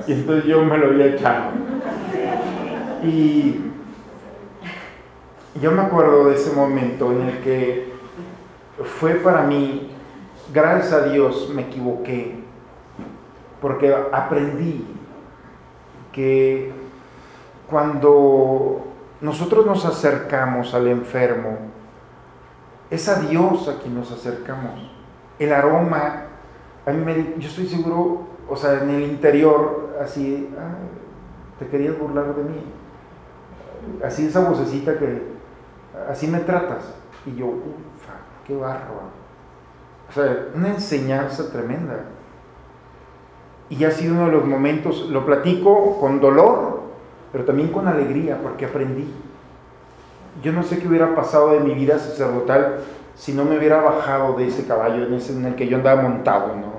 Y 0.06 0.12
entonces 0.12 0.44
yo 0.44 0.64
me 0.64 0.78
lo 0.78 0.88
había 0.88 1.06
echado. 1.06 1.52
Y 3.02 3.60
yo 5.60 5.70
me 5.72 5.82
acuerdo 5.82 6.26
de 6.28 6.34
ese 6.34 6.52
momento 6.54 7.12
en 7.12 7.28
el 7.28 7.38
que 7.38 7.92
fue 8.82 9.14
para 9.14 9.42
mí, 9.42 9.90
gracias 10.52 10.92
a 10.92 11.08
Dios, 11.08 11.50
me 11.54 11.62
equivoqué. 11.62 12.43
Porque 13.64 13.96
aprendí 14.12 14.84
que 16.12 16.70
cuando 17.66 18.84
nosotros 19.22 19.64
nos 19.64 19.86
acercamos 19.86 20.74
al 20.74 20.86
enfermo, 20.88 21.56
es 22.90 23.08
a 23.08 23.20
Dios 23.20 23.66
a 23.68 23.78
quien 23.80 23.94
nos 23.94 24.12
acercamos. 24.12 24.92
El 25.38 25.50
aroma, 25.50 26.24
a 26.84 26.90
mí 26.90 27.34
yo 27.38 27.48
estoy 27.48 27.66
seguro, 27.66 28.26
o 28.50 28.54
sea, 28.54 28.82
en 28.82 28.90
el 28.90 29.02
interior, 29.04 29.96
así, 29.98 30.46
te 31.58 31.66
querías 31.68 31.98
burlar 31.98 32.34
de 32.34 32.42
mí. 32.42 32.62
Así 34.04 34.26
esa 34.26 34.40
vocecita 34.40 34.98
que, 34.98 35.22
así 36.10 36.26
me 36.26 36.40
tratas. 36.40 36.92
Y 37.24 37.34
yo, 37.34 37.46
ufa, 37.46 38.12
qué 38.46 38.54
barro. 38.54 39.08
O 40.06 40.12
sea, 40.12 40.48
una 40.54 40.68
enseñanza 40.68 41.50
tremenda. 41.50 42.10
Y 43.70 43.84
ha 43.84 43.90
sido 43.90 44.14
uno 44.14 44.26
de 44.26 44.32
los 44.32 44.44
momentos, 44.44 45.08
lo 45.10 45.24
platico 45.24 45.98
con 45.98 46.20
dolor, 46.20 46.82
pero 47.32 47.44
también 47.44 47.68
con 47.68 47.88
alegría, 47.88 48.38
porque 48.42 48.66
aprendí 48.66 49.08
yo 50.42 50.52
no 50.52 50.62
sé 50.62 50.78
qué 50.78 50.88
hubiera 50.88 51.14
pasado 51.14 51.50
de 51.50 51.60
mi 51.60 51.74
vida 51.74 51.98
sacerdotal 51.98 52.80
si 53.14 53.32
no 53.32 53.44
me 53.44 53.56
hubiera 53.56 53.80
bajado 53.80 54.34
de 54.36 54.48
ese 54.48 54.66
caballo 54.66 55.06
en, 55.06 55.14
ese, 55.14 55.32
en 55.32 55.44
el 55.46 55.54
que 55.54 55.68
yo 55.68 55.76
andaba 55.76 56.02
montado, 56.02 56.56
¿no? 56.56 56.74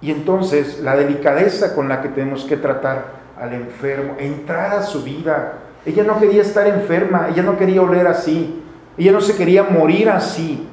y 0.00 0.12
entonces 0.12 0.80
la 0.80 0.94
delicadeza 0.94 1.74
con 1.74 1.88
la 1.88 2.00
que 2.00 2.08
tenemos 2.08 2.44
que 2.44 2.56
tratar 2.56 3.18
al 3.36 3.52
enfermo, 3.52 4.14
entrar 4.18 4.74
a 4.74 4.82
su 4.82 5.02
vida. 5.02 5.54
Ella 5.84 6.04
no 6.04 6.20
quería 6.20 6.42
estar 6.42 6.68
enferma, 6.68 7.28
ella 7.30 7.42
no 7.42 7.58
quería 7.58 7.82
oler 7.82 8.06
así, 8.06 8.62
ella 8.96 9.10
no 9.10 9.20
se 9.20 9.36
quería 9.36 9.64
morir 9.64 10.08
así. 10.08 10.68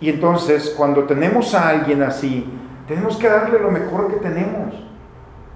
Y 0.00 0.10
entonces 0.10 0.74
cuando 0.76 1.04
tenemos 1.04 1.54
a 1.54 1.68
alguien 1.68 2.02
así, 2.02 2.46
tenemos 2.86 3.16
que 3.16 3.28
darle 3.28 3.58
lo 3.58 3.70
mejor 3.70 4.08
que 4.08 4.20
tenemos, 4.20 4.74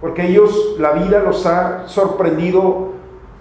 porque 0.01 0.27
ellos, 0.27 0.77
la 0.79 0.93
vida 0.93 1.21
los 1.21 1.45
ha 1.47 1.87
sorprendido 1.87 2.91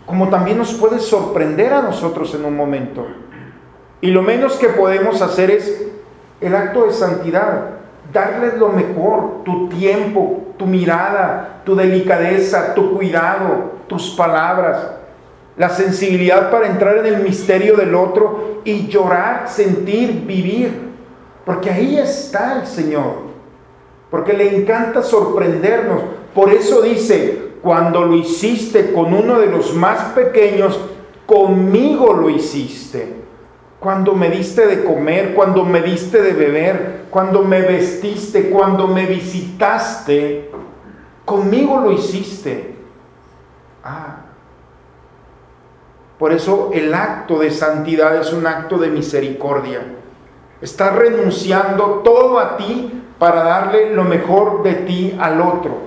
como 0.09 0.27
también 0.29 0.57
nos 0.57 0.73
puede 0.73 0.99
sorprender 0.99 1.71
a 1.71 1.83
nosotros 1.83 2.33
en 2.33 2.43
un 2.43 2.57
momento. 2.57 3.05
Y 4.01 4.09
lo 4.09 4.23
menos 4.23 4.55
que 4.55 4.69
podemos 4.69 5.21
hacer 5.21 5.51
es 5.51 5.87
el 6.41 6.55
acto 6.55 6.87
de 6.87 6.93
santidad, 6.93 7.65
darles 8.11 8.55
lo 8.57 8.69
mejor, 8.69 9.43
tu 9.45 9.69
tiempo, 9.69 10.47
tu 10.57 10.65
mirada, 10.65 11.61
tu 11.63 11.75
delicadeza, 11.75 12.73
tu 12.73 12.95
cuidado, 12.95 13.73
tus 13.85 14.09
palabras, 14.15 14.89
la 15.55 15.69
sensibilidad 15.69 16.49
para 16.49 16.65
entrar 16.65 16.97
en 16.97 17.05
el 17.05 17.21
misterio 17.21 17.75
del 17.75 17.93
otro 17.93 18.61
y 18.63 18.87
llorar, 18.87 19.47
sentir, 19.47 20.25
vivir. 20.25 20.88
Porque 21.49 21.71
ahí 21.71 21.97
está 21.97 22.61
el 22.61 22.67
Señor. 22.67 23.23
Porque 24.11 24.33
le 24.33 24.55
encanta 24.55 25.01
sorprendernos. 25.01 25.99
Por 26.35 26.53
eso 26.53 26.79
dice, 26.83 27.53
cuando 27.63 28.05
lo 28.05 28.13
hiciste 28.13 28.93
con 28.93 29.15
uno 29.15 29.39
de 29.39 29.47
los 29.47 29.73
más 29.73 30.13
pequeños, 30.13 30.79
conmigo 31.25 32.13
lo 32.13 32.29
hiciste. 32.29 33.15
Cuando 33.79 34.13
me 34.13 34.29
diste 34.29 34.67
de 34.67 34.83
comer, 34.83 35.33
cuando 35.33 35.65
me 35.65 35.81
diste 35.81 36.21
de 36.21 36.33
beber, 36.33 37.05
cuando 37.09 37.41
me 37.41 37.63
vestiste, 37.63 38.51
cuando 38.51 38.85
me 38.85 39.07
visitaste, 39.07 40.51
conmigo 41.25 41.79
lo 41.79 41.91
hiciste. 41.93 42.75
Ah. 43.83 44.17
Por 46.19 46.31
eso 46.31 46.69
el 46.75 46.93
acto 46.93 47.39
de 47.39 47.49
santidad 47.49 48.17
es 48.17 48.33
un 48.33 48.45
acto 48.45 48.77
de 48.77 48.89
misericordia. 48.89 49.95
Estás 50.61 50.95
renunciando 50.95 52.01
todo 52.03 52.37
a 52.39 52.57
ti 52.57 53.03
para 53.17 53.43
darle 53.43 53.93
lo 53.93 54.03
mejor 54.03 54.63
de 54.63 54.73
ti 54.73 55.17
al 55.19 55.41
otro. 55.41 55.77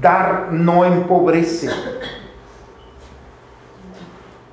Dar 0.00 0.48
no 0.50 0.84
empobrece. 0.84 1.70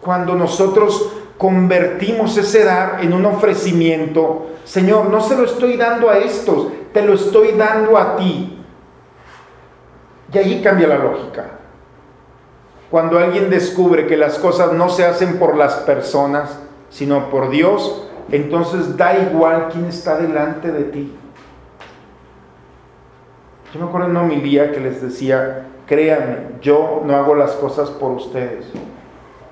Cuando 0.02 0.36
nosotros 0.36 1.12
convertimos 1.38 2.38
ese 2.38 2.64
dar 2.64 3.00
en 3.02 3.14
un 3.14 3.26
ofrecimiento, 3.26 4.48
Señor, 4.64 5.10
no 5.10 5.22
se 5.22 5.36
lo 5.36 5.46
estoy 5.46 5.76
dando 5.76 6.10
a 6.10 6.18
estos, 6.18 6.68
te 6.94 7.02
lo 7.02 7.14
estoy 7.14 7.54
dando 7.54 7.98
a 7.98 8.16
ti. 8.16 8.60
Y 10.32 10.38
ahí 10.38 10.62
cambia 10.64 10.88
la 10.88 10.98
lógica. 10.98 11.52
Cuando 12.90 13.18
alguien 13.18 13.50
descubre 13.50 14.06
que 14.06 14.18
las 14.18 14.38
cosas 14.38 14.74
no 14.74 14.90
se 14.90 15.06
hacen 15.06 15.40
por 15.40 15.56
las 15.56 15.76
personas, 15.76 16.60
sino 16.90 17.30
por 17.30 17.50
Dios, 17.50 18.08
entonces 18.32 18.96
da 18.98 19.18
igual 19.18 19.70
quién 19.72 19.86
está 19.86 20.18
delante 20.18 20.72
de 20.72 20.84
ti. 20.86 21.14
Yo 23.74 23.80
me 23.80 23.86
acuerdo 23.86 24.08
en 24.08 24.12
una 24.12 24.24
homilía 24.24 24.72
que 24.72 24.80
les 24.80 25.02
decía, 25.02 25.68
créanme, 25.86 26.38
yo 26.62 27.02
no 27.06 27.16
hago 27.16 27.36
las 27.36 27.52
cosas 27.52 27.90
por 27.90 28.12
ustedes. 28.12 28.66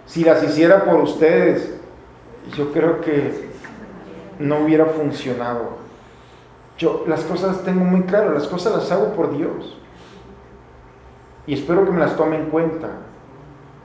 Si 0.05 0.23
las 0.23 0.43
hiciera 0.43 0.85
por 0.85 1.01
ustedes, 1.01 1.77
yo 2.55 2.71
creo 2.71 3.01
que 3.01 3.49
no 4.39 4.59
hubiera 4.59 4.85
funcionado. 4.85 5.77
Yo 6.77 7.03
las 7.07 7.23
cosas 7.23 7.63
tengo 7.63 7.83
muy 7.83 8.03
claro, 8.03 8.33
las 8.33 8.47
cosas 8.47 8.73
las 8.73 8.91
hago 8.91 9.13
por 9.13 9.37
Dios. 9.37 9.77
Y 11.45 11.53
espero 11.53 11.85
que 11.85 11.91
me 11.91 11.99
las 11.99 12.15
tomen 12.15 12.41
en 12.41 12.49
cuenta. 12.49 12.89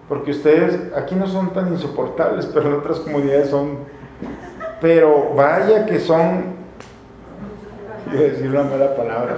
Porque 0.08 0.32
ustedes 0.32 0.92
aquí 0.94 1.14
no 1.14 1.26
son 1.26 1.52
tan 1.52 1.72
insoportables, 1.72 2.46
pero 2.46 2.68
en 2.68 2.74
otras 2.74 3.00
comunidades 3.00 3.50
son. 3.50 3.78
Pero 4.80 5.34
vaya 5.34 5.86
que 5.86 6.00
son. 6.00 6.54
Iba 8.12 8.20
a 8.20 8.22
decir 8.22 8.50
una 8.50 8.64
mala 8.64 8.94
palabra. 8.94 9.36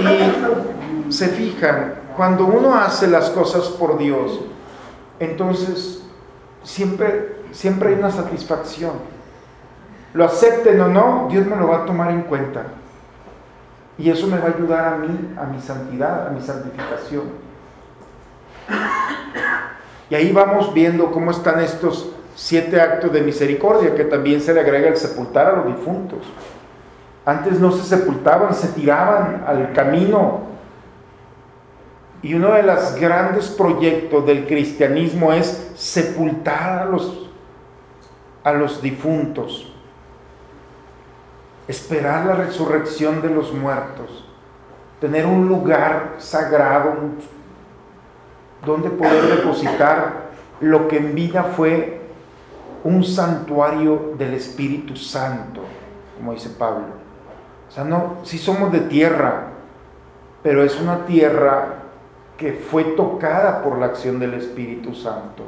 Y 0.00 1.12
se 1.12 1.28
fijan, 1.28 1.94
cuando 2.16 2.46
uno 2.46 2.74
hace 2.74 3.06
las 3.06 3.30
cosas 3.30 3.68
por 3.68 3.98
Dios, 3.98 4.40
entonces 5.20 6.02
siempre, 6.62 7.36
siempre 7.52 7.90
hay 7.90 7.94
una 7.96 8.10
satisfacción. 8.10 8.92
Lo 10.14 10.24
acepten 10.24 10.80
o 10.80 10.88
no, 10.88 11.28
Dios 11.30 11.46
me 11.46 11.56
lo 11.56 11.68
va 11.68 11.82
a 11.82 11.86
tomar 11.86 12.10
en 12.10 12.22
cuenta. 12.22 12.64
Y 13.98 14.10
eso 14.10 14.26
me 14.26 14.38
va 14.38 14.46
a 14.46 14.48
ayudar 14.48 14.94
a 14.94 14.96
mí, 14.96 15.34
a 15.36 15.44
mi 15.44 15.60
santidad, 15.60 16.26
a 16.26 16.30
mi 16.30 16.40
santificación. 16.40 17.44
Y 20.10 20.14
ahí 20.14 20.32
vamos 20.32 20.72
viendo 20.74 21.10
cómo 21.10 21.30
están 21.30 21.60
estos 21.60 22.13
siete 22.34 22.80
actos 22.80 23.12
de 23.12 23.22
misericordia, 23.22 23.94
que 23.94 24.04
también 24.04 24.40
se 24.40 24.52
le 24.52 24.60
agrega 24.60 24.88
el 24.88 24.96
sepultar 24.96 25.46
a 25.46 25.56
los 25.56 25.66
difuntos. 25.66 26.20
Antes 27.24 27.58
no 27.58 27.70
se 27.72 27.84
sepultaban, 27.84 28.54
se 28.54 28.68
tiraban 28.68 29.44
al 29.46 29.72
camino. 29.72 30.42
Y 32.22 32.34
uno 32.34 32.52
de 32.52 32.62
los 32.62 32.94
grandes 32.96 33.48
proyectos 33.48 34.26
del 34.26 34.46
cristianismo 34.46 35.32
es 35.32 35.72
sepultar 35.74 36.82
a 36.82 36.84
los, 36.86 37.30
a 38.42 38.52
los 38.52 38.80
difuntos, 38.80 39.72
esperar 41.68 42.26
la 42.26 42.34
resurrección 42.34 43.20
de 43.20 43.28
los 43.28 43.52
muertos, 43.52 44.26
tener 45.00 45.26
un 45.26 45.48
lugar 45.48 46.14
sagrado 46.18 46.94
donde 48.64 48.88
poder 48.88 49.36
depositar 49.36 50.24
lo 50.60 50.88
que 50.88 50.96
en 50.96 51.14
vida 51.14 51.42
fue 51.42 52.03
un 52.84 53.02
santuario 53.02 54.14
del 54.18 54.34
Espíritu 54.34 54.94
Santo, 54.94 55.62
como 56.16 56.32
dice 56.32 56.50
Pablo. 56.50 56.84
O 57.68 57.72
sea, 57.72 57.84
no, 57.84 58.18
si 58.22 58.38
somos 58.38 58.70
de 58.70 58.80
tierra, 58.80 59.48
pero 60.42 60.62
es 60.62 60.78
una 60.80 61.06
tierra 61.06 61.76
que 62.36 62.52
fue 62.52 62.84
tocada 62.84 63.62
por 63.62 63.78
la 63.78 63.86
acción 63.86 64.18
del 64.18 64.34
Espíritu 64.34 64.94
Santo. 64.94 65.44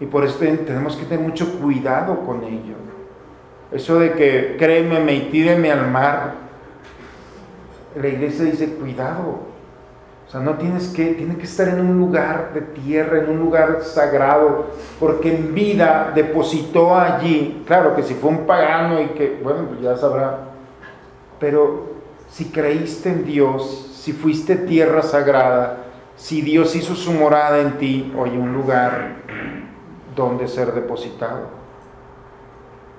Y 0.00 0.06
por 0.06 0.24
eso 0.24 0.38
tenemos 0.38 0.96
que 0.96 1.04
tener 1.04 1.24
mucho 1.24 1.60
cuidado 1.60 2.20
con 2.26 2.42
ello. 2.42 2.74
Eso 3.70 4.00
de 4.00 4.12
que 4.12 4.56
créeme, 4.58 5.14
y 5.14 5.30
tíreme 5.30 5.70
al 5.70 5.88
mar. 5.88 6.34
La 7.94 8.08
iglesia 8.08 8.44
dice, 8.44 8.74
cuidado. 8.74 9.51
O 10.32 10.34
sea, 10.34 10.40
no 10.40 10.54
tienes 10.54 10.88
que, 10.88 11.08
tiene 11.08 11.36
que 11.36 11.44
estar 11.44 11.68
en 11.68 11.78
un 11.78 11.98
lugar 11.98 12.52
de 12.54 12.62
tierra, 12.62 13.18
en 13.18 13.28
un 13.28 13.38
lugar 13.38 13.80
sagrado, 13.82 14.68
porque 14.98 15.36
en 15.36 15.54
vida 15.54 16.10
depositó 16.14 16.98
allí. 16.98 17.62
Claro 17.66 17.94
que 17.94 18.02
si 18.02 18.14
fue 18.14 18.30
un 18.30 18.46
pagano 18.46 18.98
y 18.98 19.08
que, 19.08 19.38
bueno, 19.42 19.66
pues 19.68 19.82
ya 19.82 19.94
sabrá. 19.94 20.38
Pero 21.38 21.96
si 22.30 22.46
creíste 22.46 23.10
en 23.10 23.26
Dios, 23.26 23.90
si 23.92 24.14
fuiste 24.14 24.56
tierra 24.56 25.02
sagrada, 25.02 25.80
si 26.16 26.40
Dios 26.40 26.74
hizo 26.76 26.94
su 26.94 27.12
morada 27.12 27.60
en 27.60 27.76
ti, 27.76 28.10
oye, 28.16 28.38
un 28.38 28.54
lugar 28.54 29.16
donde 30.16 30.48
ser 30.48 30.72
depositado. 30.72 31.48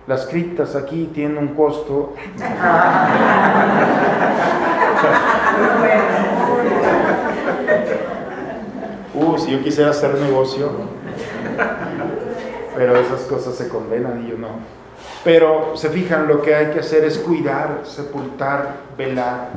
Las 0.05 0.27
criptas 0.27 0.75
aquí 0.75 1.09
tienen 1.11 1.39
un 1.39 1.55
costo. 1.55 2.13
uh, 9.13 9.37
si 9.37 9.42
yo 9.53 9.63
quisiera 9.63 9.91
hacer 9.91 10.15
negocio, 10.15 10.71
pero 12.75 12.95
esas 12.97 13.21
cosas 13.21 13.55
se 13.55 13.69
condenan 13.69 14.25
y 14.25 14.31
yo 14.31 14.37
no. 14.37 14.47
Pero 15.23 15.77
se 15.77 15.89
fijan, 15.89 16.27
lo 16.27 16.41
que 16.41 16.55
hay 16.55 16.71
que 16.71 16.79
hacer 16.79 17.03
es 17.03 17.19
cuidar, 17.19 17.81
sepultar, 17.83 18.77
velar, 18.97 19.49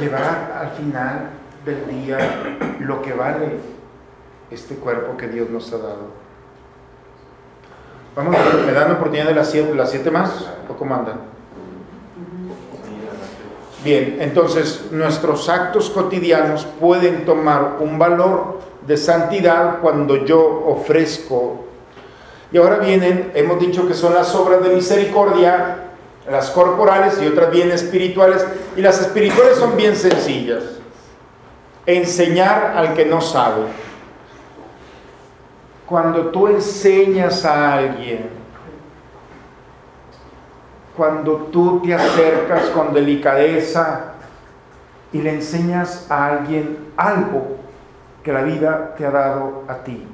llevar 0.00 0.58
al 0.60 0.70
final 0.70 1.30
del 1.64 1.86
día 1.88 2.18
lo 2.80 3.00
que 3.02 3.12
vale 3.12 3.60
este 4.50 4.74
cuerpo 4.74 5.16
que 5.16 5.28
Dios 5.28 5.48
nos 5.50 5.72
ha 5.72 5.78
dado. 5.78 6.18
Vamos, 8.16 8.36
¿me 8.66 8.72
dan 8.72 8.88
la 8.88 8.94
oportunidad 8.94 9.26
de 9.26 9.34
las 9.34 9.48
siete, 9.48 9.72
las 9.76 9.90
siete 9.90 10.10
más? 10.10 10.50
¿O 10.68 10.74
cómo 10.74 10.94
andan? 10.94 11.37
Bien, 13.84 14.18
entonces 14.20 14.86
nuestros 14.90 15.48
actos 15.48 15.90
cotidianos 15.90 16.66
pueden 16.80 17.24
tomar 17.24 17.76
un 17.80 17.98
valor 17.98 18.58
de 18.86 18.96
santidad 18.96 19.78
cuando 19.80 20.24
yo 20.24 20.64
ofrezco. 20.66 21.64
Y 22.50 22.58
ahora 22.58 22.78
vienen, 22.78 23.30
hemos 23.34 23.60
dicho 23.60 23.86
que 23.86 23.94
son 23.94 24.14
las 24.14 24.34
obras 24.34 24.62
de 24.62 24.70
misericordia, 24.70 25.84
las 26.28 26.50
corporales 26.50 27.20
y 27.22 27.26
otras 27.26 27.50
bien 27.50 27.70
espirituales. 27.70 28.44
Y 28.76 28.80
las 28.80 29.00
espirituales 29.00 29.58
son 29.58 29.76
bien 29.76 29.94
sencillas. 29.94 30.64
Enseñar 31.86 32.74
al 32.76 32.94
que 32.94 33.04
no 33.04 33.20
sabe 33.20 33.62
cuando 35.88 36.26
tú 36.26 36.48
enseñas 36.48 37.46
a 37.46 37.74
alguien, 37.74 38.28
cuando 40.98 41.36
tú 41.52 41.80
te 41.80 41.94
acercas 41.94 42.64
con 42.70 42.92
delicadeza 42.92 44.14
y 45.12 45.22
le 45.22 45.34
enseñas 45.34 46.10
a 46.10 46.26
alguien 46.26 46.90
algo 46.96 47.56
que 48.24 48.32
la 48.32 48.42
vida 48.42 48.96
te 48.98 49.06
ha 49.06 49.10
dado 49.12 49.62
a 49.68 49.76
ti. 49.76 50.04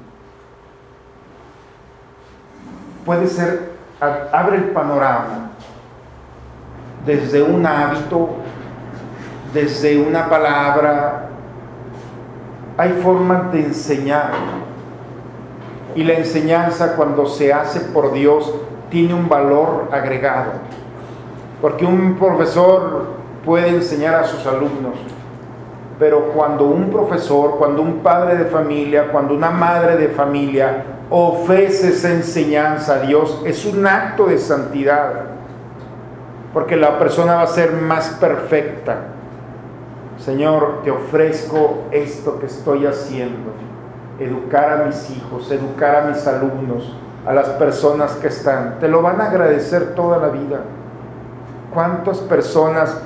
Puede 3.03 3.25
ser, 3.25 3.71
abre 3.99 4.57
el 4.57 4.65
panorama 4.65 5.49
desde 7.03 7.41
un 7.41 7.65
hábito, 7.65 8.35
desde 9.53 9.97
una 9.97 10.29
palabra. 10.29 11.29
Hay 12.77 12.91
formas 13.01 13.51
de 13.51 13.65
enseñar 13.65 14.31
y 15.95 16.03
la 16.03 16.13
enseñanza 16.13 16.95
cuando 16.95 17.25
se 17.25 17.51
hace 17.51 17.79
por 17.79 18.11
Dios 18.13 18.53
tiene 18.95 19.13
un 19.13 19.27
valor 19.27 19.89
agregado. 19.91 20.51
Porque 21.61 21.85
un 21.85 22.15
profesor 22.15 23.07
puede 23.43 23.67
enseñar 23.67 24.15
a 24.15 24.23
sus 24.23 24.47
alumnos, 24.47 24.93
pero 25.99 26.29
cuando 26.29 26.63
un 26.63 26.89
profesor, 26.89 27.57
cuando 27.57 27.81
un 27.81 27.99
padre 27.99 28.37
de 28.37 28.45
familia, 28.45 29.09
cuando 29.11 29.33
una 29.33 29.51
madre 29.51 29.97
de 29.97 30.07
familia 30.07 30.85
ofrece 31.09 31.89
esa 31.89 32.09
enseñanza 32.11 32.93
a 32.93 32.99
Dios, 32.99 33.41
es 33.45 33.65
un 33.65 33.85
acto 33.85 34.27
de 34.27 34.37
santidad, 34.37 35.11
porque 36.53 36.77
la 36.77 36.97
persona 36.97 37.35
va 37.35 37.41
a 37.41 37.47
ser 37.47 37.73
más 37.73 38.11
perfecta. 38.11 39.07
Señor, 40.19 40.83
te 40.85 40.91
ofrezco 40.91 41.79
esto 41.91 42.39
que 42.39 42.45
estoy 42.45 42.85
haciendo, 42.85 43.51
educar 44.21 44.71
a 44.71 44.85
mis 44.85 45.09
hijos, 45.09 45.51
educar 45.51 45.97
a 45.97 46.01
mis 46.07 46.25
alumnos, 46.25 46.95
a 47.25 47.33
las 47.33 47.49
personas 47.49 48.11
que 48.13 48.27
están. 48.27 48.79
Te 48.79 48.87
lo 48.87 49.01
van 49.01 49.19
a 49.21 49.25
agradecer 49.25 49.95
toda 49.95 50.17
la 50.17 50.27
vida. 50.27 50.59
¿Cuántas 51.73 52.19
personas 52.19 53.01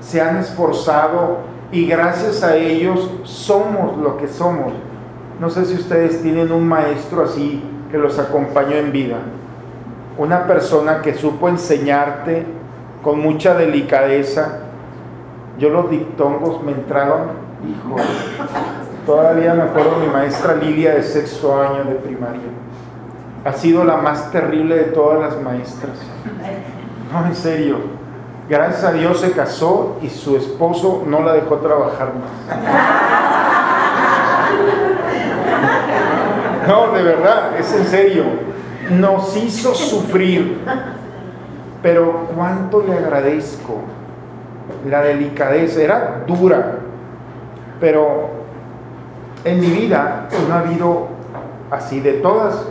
se 0.00 0.20
han 0.20 0.36
esforzado 0.38 1.38
y 1.72 1.86
gracias 1.86 2.42
a 2.42 2.56
ellos 2.56 3.10
somos 3.22 3.96
lo 3.98 4.16
que 4.16 4.28
somos? 4.28 4.72
No 5.40 5.48
sé 5.48 5.64
si 5.64 5.74
ustedes 5.74 6.20
tienen 6.20 6.52
un 6.52 6.68
maestro 6.68 7.24
así 7.24 7.62
que 7.90 7.98
los 7.98 8.18
acompañó 8.18 8.76
en 8.76 8.92
vida. 8.92 9.16
Una 10.18 10.46
persona 10.46 11.00
que 11.00 11.14
supo 11.14 11.48
enseñarte 11.48 12.44
con 13.02 13.20
mucha 13.20 13.54
delicadeza. 13.54 14.58
Yo 15.58 15.70
los 15.70 15.90
dictongos 15.90 16.62
me 16.62 16.72
entraron, 16.72 17.28
hijo, 17.66 17.96
todavía 19.06 19.54
me 19.54 19.62
acuerdo 19.62 19.96
mi 19.98 20.08
maestra 20.08 20.54
Lilia 20.54 20.94
de 20.94 21.02
sexto 21.02 21.60
año 21.60 21.84
de 21.84 21.94
primaria. 21.96 22.40
Ha 23.44 23.52
sido 23.52 23.84
la 23.84 23.96
más 23.96 24.30
terrible 24.30 24.76
de 24.76 24.84
todas 24.84 25.20
las 25.20 25.42
maestras. 25.42 25.96
No, 27.12 27.26
en 27.26 27.34
serio. 27.34 27.76
Gracias 28.48 28.84
a 28.84 28.92
Dios 28.92 29.20
se 29.20 29.32
casó 29.32 29.98
y 30.02 30.08
su 30.08 30.36
esposo 30.36 31.04
no 31.06 31.22
la 31.22 31.34
dejó 31.34 31.56
trabajar 31.58 32.12
más. 32.14 32.58
No, 36.68 36.92
de 36.92 37.02
verdad, 37.02 37.58
es 37.58 37.72
en 37.74 37.84
serio. 37.86 38.24
Nos 38.90 39.36
hizo 39.36 39.74
sufrir. 39.74 40.60
Pero 41.82 42.28
cuánto 42.34 42.82
le 42.86 42.92
agradezco. 42.96 43.78
La 44.88 45.02
delicadeza 45.02 45.80
era 45.80 46.24
dura. 46.26 46.78
Pero 47.80 48.30
en 49.44 49.60
mi 49.60 49.68
vida 49.68 50.28
no 50.48 50.54
ha 50.54 50.58
habido 50.58 51.08
así 51.70 52.00
de 52.00 52.14
todas. 52.14 52.66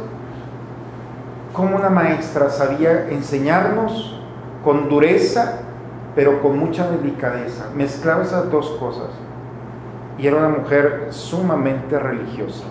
Como 1.60 1.76
una 1.76 1.90
maestra 1.90 2.50
sabía 2.50 3.10
enseñarnos 3.10 4.18
con 4.64 4.88
dureza, 4.88 5.56
pero 6.16 6.42
con 6.42 6.58
mucha 6.58 6.90
delicadeza. 6.90 7.66
Mezclaba 7.76 8.24
esas 8.24 8.50
dos 8.50 8.70
cosas. 8.80 9.10
Y 10.18 10.26
era 10.26 10.38
una 10.38 10.48
mujer 10.48 11.08
sumamente 11.10 12.00
religiosa. 12.00 12.64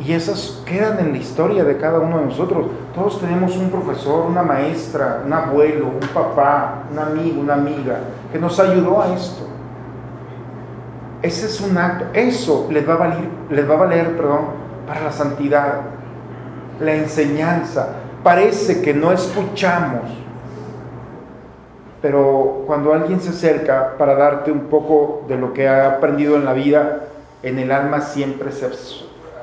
Y 0.00 0.14
esas 0.14 0.64
quedan 0.66 0.98
en 0.98 1.12
la 1.12 1.18
historia 1.18 1.62
de 1.62 1.76
cada 1.76 2.00
uno 2.00 2.18
de 2.18 2.24
nosotros. 2.24 2.66
Todos 2.92 3.20
tenemos 3.20 3.56
un 3.56 3.70
profesor, 3.70 4.26
una 4.26 4.42
maestra, 4.42 5.22
un 5.24 5.32
abuelo, 5.32 5.86
un 5.86 6.08
papá, 6.08 6.86
un 6.90 6.98
amigo, 6.98 7.40
una 7.40 7.54
amiga, 7.54 8.00
que 8.32 8.38
nos 8.40 8.58
ayudó 8.58 9.00
a 9.00 9.14
esto. 9.14 9.46
Ese 11.22 11.46
es 11.46 11.60
un 11.60 11.78
acto, 11.78 12.06
eso 12.14 12.66
les 12.68 12.88
va 12.88 12.94
a 12.94 12.96
valer, 12.96 13.28
les 13.48 13.70
va 13.70 13.74
a 13.74 13.78
valer 13.78 14.16
perdón, 14.16 14.64
para 14.88 15.04
la 15.04 15.12
santidad, 15.12 15.93
la 16.80 16.94
enseñanza. 16.94 17.88
Parece 18.22 18.82
que 18.82 18.94
no 18.94 19.12
escuchamos, 19.12 20.02
pero 22.00 22.64
cuando 22.66 22.92
alguien 22.92 23.20
se 23.20 23.30
acerca 23.30 23.96
para 23.98 24.14
darte 24.14 24.50
un 24.50 24.66
poco 24.66 25.24
de 25.28 25.36
lo 25.36 25.52
que 25.52 25.68
ha 25.68 25.88
aprendido 25.88 26.36
en 26.36 26.44
la 26.44 26.52
vida, 26.52 27.08
en 27.42 27.58
el 27.58 27.70
alma 27.70 28.00
siempre 28.00 28.52
se 28.52 28.70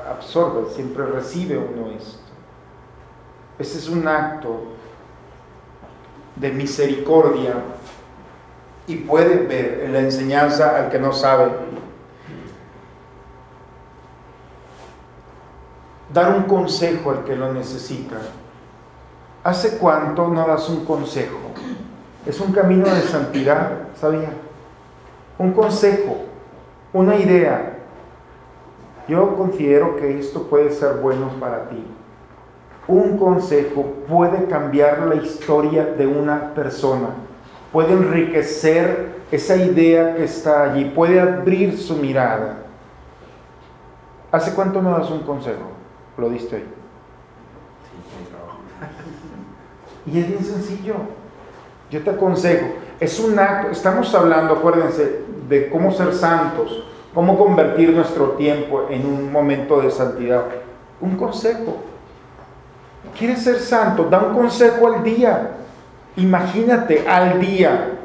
absorbe, 0.10 0.70
siempre 0.74 1.06
recibe 1.06 1.58
uno 1.58 1.92
esto. 1.96 2.20
Ese 3.60 3.78
es 3.78 3.90
un 3.90 4.08
acto 4.08 4.64
de 6.36 6.50
misericordia 6.52 7.54
y 8.88 8.96
puede 8.96 9.46
ver 9.46 9.84
en 9.86 9.94
la 9.94 10.00
enseñanza 10.00 10.78
al 10.78 10.90
que 10.90 10.98
no 10.98 11.14
sabe. 11.14 11.52
Dar 16.14 16.36
un 16.36 16.44
consejo 16.44 17.12
al 17.12 17.24
que 17.24 17.36
lo 17.36 17.54
necesita. 17.54 18.18
¿Hace 19.44 19.78
cuánto 19.78 20.28
no 20.28 20.48
das 20.48 20.70
un 20.70 20.86
consejo? 20.86 21.38
Es 22.26 22.40
un 22.40 22.52
camino 22.52 22.86
de 22.86 23.02
santidad, 23.02 23.72
¿sabía? 24.00 24.30
Un 25.38 25.54
consejo, 25.54 26.18
una 26.94 27.16
idea, 27.16 27.80
yo 29.08 29.36
considero 29.36 29.96
que 29.96 30.20
esto 30.20 30.44
puede 30.44 30.72
ser 30.72 30.96
bueno 30.96 31.30
para 31.40 31.68
ti. 31.70 31.84
Un 32.88 33.18
consejo 33.18 33.84
puede 34.08 34.46
cambiar 34.46 35.00
la 35.08 35.16
historia 35.16 35.86
de 35.86 36.06
una 36.06 36.54
persona, 36.54 37.10
puede 37.72 37.94
enriquecer 37.94 39.22
esa 39.32 39.56
idea 39.56 40.16
que 40.16 40.26
está 40.26 40.64
allí, 40.64 40.86
puede 40.86 41.20
abrir 41.20 41.78
su 41.78 41.96
mirada. 41.96 42.58
¿Hace 44.32 44.54
cuánto 44.54 44.82
no 44.82 44.98
das 44.98 45.10
un 45.10 45.24
consejo? 45.24 45.81
Lo 46.22 46.30
diste 46.30 46.56
hoy. 46.56 46.64
Y 50.06 50.20
es 50.20 50.28
bien 50.30 50.44
sencillo. 50.44 50.94
Yo 51.90 52.02
te 52.02 52.12
aconsejo. 52.12 52.68
Es 53.00 53.20
un 53.20 53.38
acto, 53.38 53.72
estamos 53.72 54.14
hablando, 54.16 54.54
acuérdense, 54.54 55.24
de 55.50 55.70
cómo 55.70 55.92
ser 55.92 56.14
santos 56.14 56.86
cómo 57.14 57.38
convertir 57.38 57.92
nuestro 57.92 58.32
tiempo 58.32 58.88
en 58.90 59.06
un 59.06 59.32
momento 59.32 59.82
de 59.82 59.92
santidad. 59.92 60.46
Un 61.00 61.18
consejo. 61.18 61.78
¿Quieres 63.18 63.44
ser 63.44 63.60
santo? 63.60 64.08
Da 64.10 64.20
un 64.20 64.34
consejo 64.34 64.88
al 64.88 65.04
día. 65.04 65.52
Imagínate 66.16 67.08
al 67.08 67.40
día. 67.40 67.98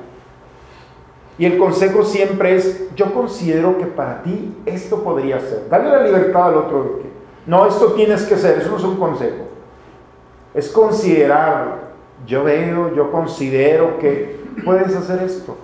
Y 1.39 1.45
el 1.45 1.59
consejo 1.59 2.03
siempre 2.03 2.57
es, 2.57 2.95
yo 2.97 3.12
considero 3.12 3.77
que 3.77 3.87
para 3.87 4.23
ti 4.23 4.57
esto 4.64 5.03
podría 5.03 5.39
ser. 5.41 5.69
Dale 5.69 5.91
la 5.91 6.03
libertad 6.03 6.49
al 6.49 6.57
otro. 6.57 7.01
No, 7.47 7.66
esto 7.66 7.92
tienes 7.92 8.24
que 8.24 8.36
ser. 8.36 8.59
Eso 8.59 8.70
no 8.70 8.76
es 8.76 8.84
un 8.84 8.97
consejo. 8.97 9.47
Es 10.53 10.68
considerar. 10.70 11.86
Yo 12.26 12.44
veo, 12.44 12.94
yo 12.94 13.12
considero 13.12 13.99
que 13.99 14.40
puedes 14.64 14.94
hacer 14.97 15.22
esto. 15.22 15.57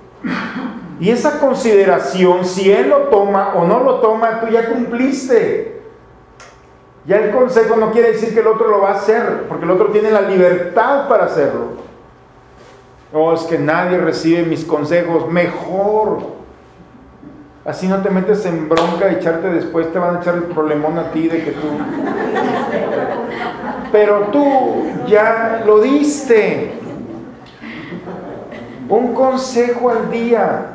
Y 1.00 1.10
esa 1.10 1.40
consideración, 1.40 2.44
si 2.44 2.70
él 2.70 2.90
lo 2.90 3.08
toma 3.08 3.54
o 3.54 3.66
no 3.66 3.82
lo 3.82 3.96
toma, 3.96 4.40
tú 4.40 4.48
ya 4.48 4.68
cumpliste. 4.68 5.82
Ya 7.04 7.16
el 7.16 7.32
consejo 7.32 7.74
no 7.76 7.90
quiere 7.90 8.12
decir 8.12 8.32
que 8.32 8.40
el 8.40 8.46
otro 8.46 8.68
lo 8.68 8.80
va 8.80 8.90
a 8.90 8.94
hacer, 8.94 9.46
porque 9.48 9.64
el 9.64 9.72
otro 9.72 9.86
tiene 9.88 10.10
la 10.10 10.20
libertad 10.20 11.08
para 11.08 11.24
hacerlo. 11.24 11.82
Oh, 13.12 13.32
es 13.32 13.42
que 13.42 13.58
nadie 13.58 13.98
recibe 13.98 14.44
mis 14.44 14.64
consejos, 14.64 15.28
mejor. 15.28 16.41
Así 17.64 17.86
no 17.86 17.98
te 17.98 18.10
metes 18.10 18.44
en 18.44 18.68
bronca 18.68 19.10
y 19.10 19.14
echarte 19.14 19.48
después, 19.48 19.92
te 19.92 19.98
van 19.98 20.16
a 20.16 20.20
echar 20.20 20.34
el 20.34 20.44
problemón 20.44 20.98
a 20.98 21.12
ti 21.12 21.28
de 21.28 21.44
que 21.44 21.52
tú. 21.52 21.68
Pero 23.92 24.28
tú 24.32 24.86
ya 25.06 25.62
lo 25.64 25.80
diste. 25.80 26.72
Un 28.88 29.14
consejo 29.14 29.90
al 29.90 30.10
día. 30.10 30.66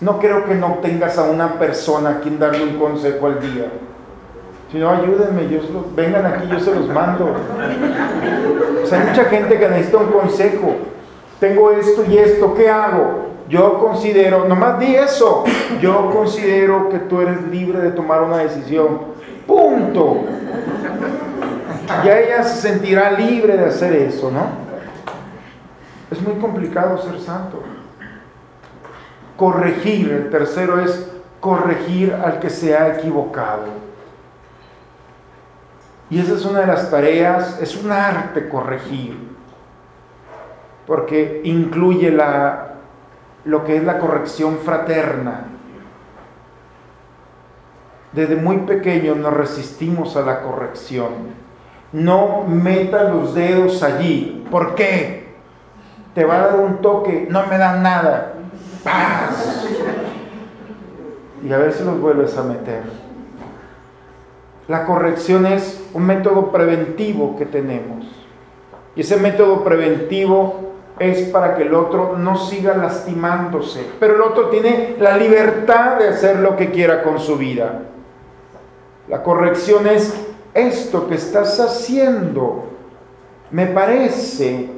No 0.00 0.20
creo 0.20 0.44
que 0.44 0.54
no 0.54 0.78
tengas 0.80 1.18
a 1.18 1.24
una 1.24 1.58
persona 1.58 2.10
a 2.10 2.20
quien 2.20 2.38
darle 2.38 2.62
un 2.62 2.78
consejo 2.78 3.26
al 3.26 3.40
día. 3.40 3.66
Si 4.70 4.78
no, 4.78 4.90
ayúdenme, 4.90 5.48
yo 5.48 5.60
vengan 5.94 6.26
aquí, 6.26 6.48
yo 6.48 6.60
se 6.60 6.74
los 6.74 6.88
mando. 6.88 7.34
O 8.82 8.86
sea, 8.86 9.00
hay 9.00 9.08
mucha 9.08 9.24
gente 9.24 9.58
que 9.58 9.68
necesita 9.68 9.98
un 9.98 10.12
consejo. 10.12 10.76
Tengo 11.40 11.72
esto 11.72 12.04
y 12.08 12.18
esto, 12.18 12.54
¿qué 12.54 12.68
hago? 12.70 13.33
Yo 13.48 13.78
considero, 13.78 14.46
nomás 14.48 14.78
di 14.78 14.94
eso, 14.94 15.44
yo 15.80 16.10
considero 16.10 16.88
que 16.88 16.98
tú 16.98 17.20
eres 17.20 17.42
libre 17.48 17.78
de 17.80 17.90
tomar 17.90 18.22
una 18.22 18.38
decisión. 18.38 19.14
Punto. 19.46 20.22
Ya 22.04 22.18
ella 22.18 22.42
se 22.42 22.68
sentirá 22.68 23.10
libre 23.12 23.56
de 23.56 23.66
hacer 23.66 23.92
eso, 23.92 24.30
¿no? 24.30 24.46
Es 26.10 26.20
muy 26.22 26.34
complicado 26.34 26.96
ser 26.98 27.20
santo 27.20 27.62
corregir. 29.36 30.10
El 30.10 30.30
tercero 30.30 30.80
es 30.80 31.10
corregir 31.40 32.12
al 32.12 32.40
que 32.40 32.50
se 32.50 32.76
ha 32.76 32.96
equivocado. 32.96 33.84
Y 36.10 36.20
esa 36.20 36.34
es 36.34 36.44
una 36.44 36.60
de 36.60 36.66
las 36.66 36.90
tareas, 36.90 37.60
es 37.60 37.76
un 37.76 37.90
arte 37.90 38.48
corregir, 38.48 39.16
porque 40.86 41.40
incluye 41.44 42.10
la, 42.10 42.73
lo 43.44 43.64
que 43.64 43.76
es 43.76 43.84
la 43.84 43.98
corrección 43.98 44.58
fraterna. 44.58 45.46
Desde 48.12 48.36
muy 48.36 48.58
pequeños 48.58 49.16
nos 49.16 49.34
resistimos 49.34 50.16
a 50.16 50.22
la 50.22 50.42
corrección. 50.42 51.34
No 51.92 52.44
meta 52.46 53.04
los 53.04 53.34
dedos 53.34 53.82
allí. 53.82 54.46
¿Por 54.50 54.74
qué? 54.74 55.24
te 56.14 56.24
va 56.24 56.36
a 56.36 56.46
dar 56.46 56.60
un 56.60 56.78
toque, 56.78 57.26
no 57.28 57.46
me 57.46 57.58
da 57.58 57.76
nada. 57.76 58.34
¡Paz! 58.84 59.66
Y 61.42 61.52
a 61.52 61.58
ver 61.58 61.72
si 61.72 61.84
los 61.84 62.00
vuelves 62.00 62.36
a 62.38 62.44
meter. 62.44 62.82
La 64.68 64.86
corrección 64.86 65.44
es 65.44 65.84
un 65.92 66.06
método 66.06 66.50
preventivo 66.52 67.36
que 67.36 67.44
tenemos. 67.44 68.06
Y 68.96 69.00
ese 69.00 69.16
método 69.16 69.64
preventivo 69.64 70.73
es 70.98 71.28
para 71.28 71.56
que 71.56 71.62
el 71.62 71.74
otro 71.74 72.16
no 72.16 72.36
siga 72.36 72.76
lastimándose. 72.76 73.84
Pero 73.98 74.14
el 74.14 74.22
otro 74.22 74.48
tiene 74.48 74.96
la 74.98 75.16
libertad 75.16 75.98
de 75.98 76.08
hacer 76.08 76.38
lo 76.38 76.56
que 76.56 76.70
quiera 76.70 77.02
con 77.02 77.18
su 77.18 77.36
vida. 77.36 77.82
La 79.08 79.22
corrección 79.22 79.86
es 79.86 80.14
esto 80.54 81.08
que 81.08 81.16
estás 81.16 81.58
haciendo. 81.58 82.66
Me 83.50 83.66
parece 83.66 84.70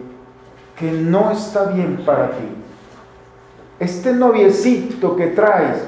que 0.78 0.90
no 0.90 1.30
está 1.30 1.64
bien 1.64 2.02
para 2.04 2.30
ti. 2.30 2.48
Este 3.78 4.12
noviecito 4.12 5.16
que 5.16 5.28
traes, 5.28 5.84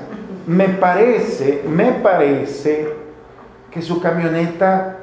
me 0.47 0.69
parece, 0.69 1.65
me 1.67 1.93
parece 1.93 2.89
que 3.71 3.81
su 3.81 4.01
camioneta 4.01 4.97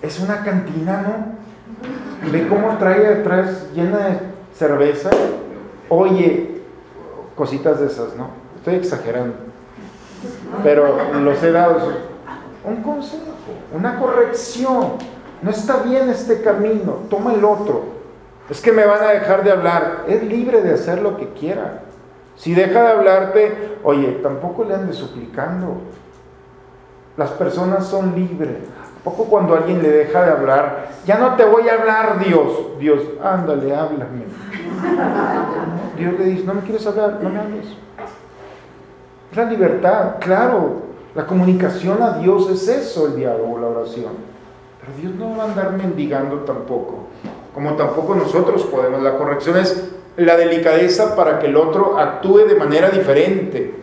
es 0.00 0.20
una 0.20 0.42
cantina, 0.44 1.02
¿no? 1.02 2.30
Ve 2.30 2.46
cómo 2.46 2.76
trae 2.78 3.06
atrás 3.08 3.66
llena 3.74 3.98
de 3.98 4.31
cerveza. 4.62 5.10
Oye, 5.88 6.62
cositas 7.36 7.80
de 7.80 7.86
esas, 7.86 8.14
¿no? 8.16 8.30
Estoy 8.56 8.76
exagerando. 8.76 9.34
Pero 10.62 10.96
los 11.20 11.42
he 11.42 11.50
dado 11.50 11.78
un 12.64 12.82
consejo, 12.82 13.32
una 13.74 13.98
corrección. 13.98 14.92
No 15.42 15.50
está 15.50 15.78
bien 15.78 16.08
este 16.08 16.42
camino, 16.42 16.98
toma 17.10 17.34
el 17.34 17.44
otro. 17.44 17.82
Es 18.48 18.60
que 18.60 18.70
me 18.70 18.86
van 18.86 19.02
a 19.02 19.08
dejar 19.08 19.42
de 19.42 19.50
hablar. 19.50 20.04
Es 20.06 20.22
libre 20.22 20.62
de 20.62 20.74
hacer 20.74 21.02
lo 21.02 21.16
que 21.16 21.30
quiera. 21.30 21.82
Si 22.36 22.54
deja 22.54 22.82
de 22.82 22.92
hablarte, 22.92 23.78
oye, 23.82 24.20
tampoco 24.22 24.64
le 24.64 24.74
andes 24.74 24.96
suplicando. 24.96 25.78
Las 27.16 27.30
personas 27.30 27.86
son 27.86 28.14
libres. 28.14 28.58
Poco 29.04 29.24
cuando 29.24 29.54
alguien 29.54 29.82
le 29.82 29.90
deja 29.90 30.24
de 30.24 30.30
hablar, 30.30 30.90
ya 31.04 31.18
no 31.18 31.34
te 31.34 31.44
voy 31.44 31.68
a 31.68 31.74
hablar, 31.74 32.20
Dios. 32.24 32.78
Dios, 32.78 33.00
ándale, 33.22 33.74
háblame. 33.74 34.22
Dios 35.98 36.14
le 36.18 36.24
dice, 36.24 36.44
no 36.44 36.54
me 36.54 36.60
quieres 36.60 36.86
hablar, 36.86 37.18
no 37.20 37.28
me 37.28 37.38
hables. 37.38 37.66
Es 39.30 39.36
la 39.36 39.44
libertad, 39.44 40.16
claro. 40.20 40.82
La 41.14 41.26
comunicación 41.26 42.00
a 42.02 42.18
Dios 42.18 42.48
es 42.50 42.68
eso, 42.68 43.06
el 43.06 43.16
diálogo, 43.16 43.58
la 43.58 43.66
oración. 43.68 44.12
Pero 44.80 44.92
Dios 44.98 45.14
no 45.14 45.36
va 45.36 45.44
a 45.44 45.46
andar 45.48 45.72
mendigando 45.72 46.36
tampoco, 46.38 47.06
como 47.54 47.74
tampoco 47.74 48.14
nosotros 48.14 48.62
podemos. 48.64 49.02
La 49.02 49.16
corrección 49.16 49.56
es 49.56 49.90
la 50.16 50.36
delicadeza 50.36 51.16
para 51.16 51.38
que 51.38 51.46
el 51.46 51.56
otro 51.56 51.98
actúe 51.98 52.46
de 52.46 52.54
manera 52.54 52.88
diferente. 52.90 53.81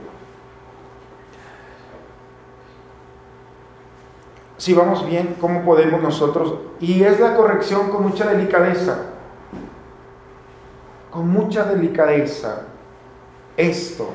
Si 4.60 4.74
vamos 4.74 5.06
bien, 5.06 5.38
¿cómo 5.40 5.64
podemos 5.64 6.02
nosotros? 6.02 6.54
Y 6.82 7.02
es 7.02 7.18
la 7.18 7.38
corrección 7.38 7.90
con 7.90 8.04
mucha 8.04 8.28
delicadeza. 8.28 9.06
Con 11.10 11.30
mucha 11.30 11.64
delicadeza. 11.64 12.64
Esto 13.56 14.10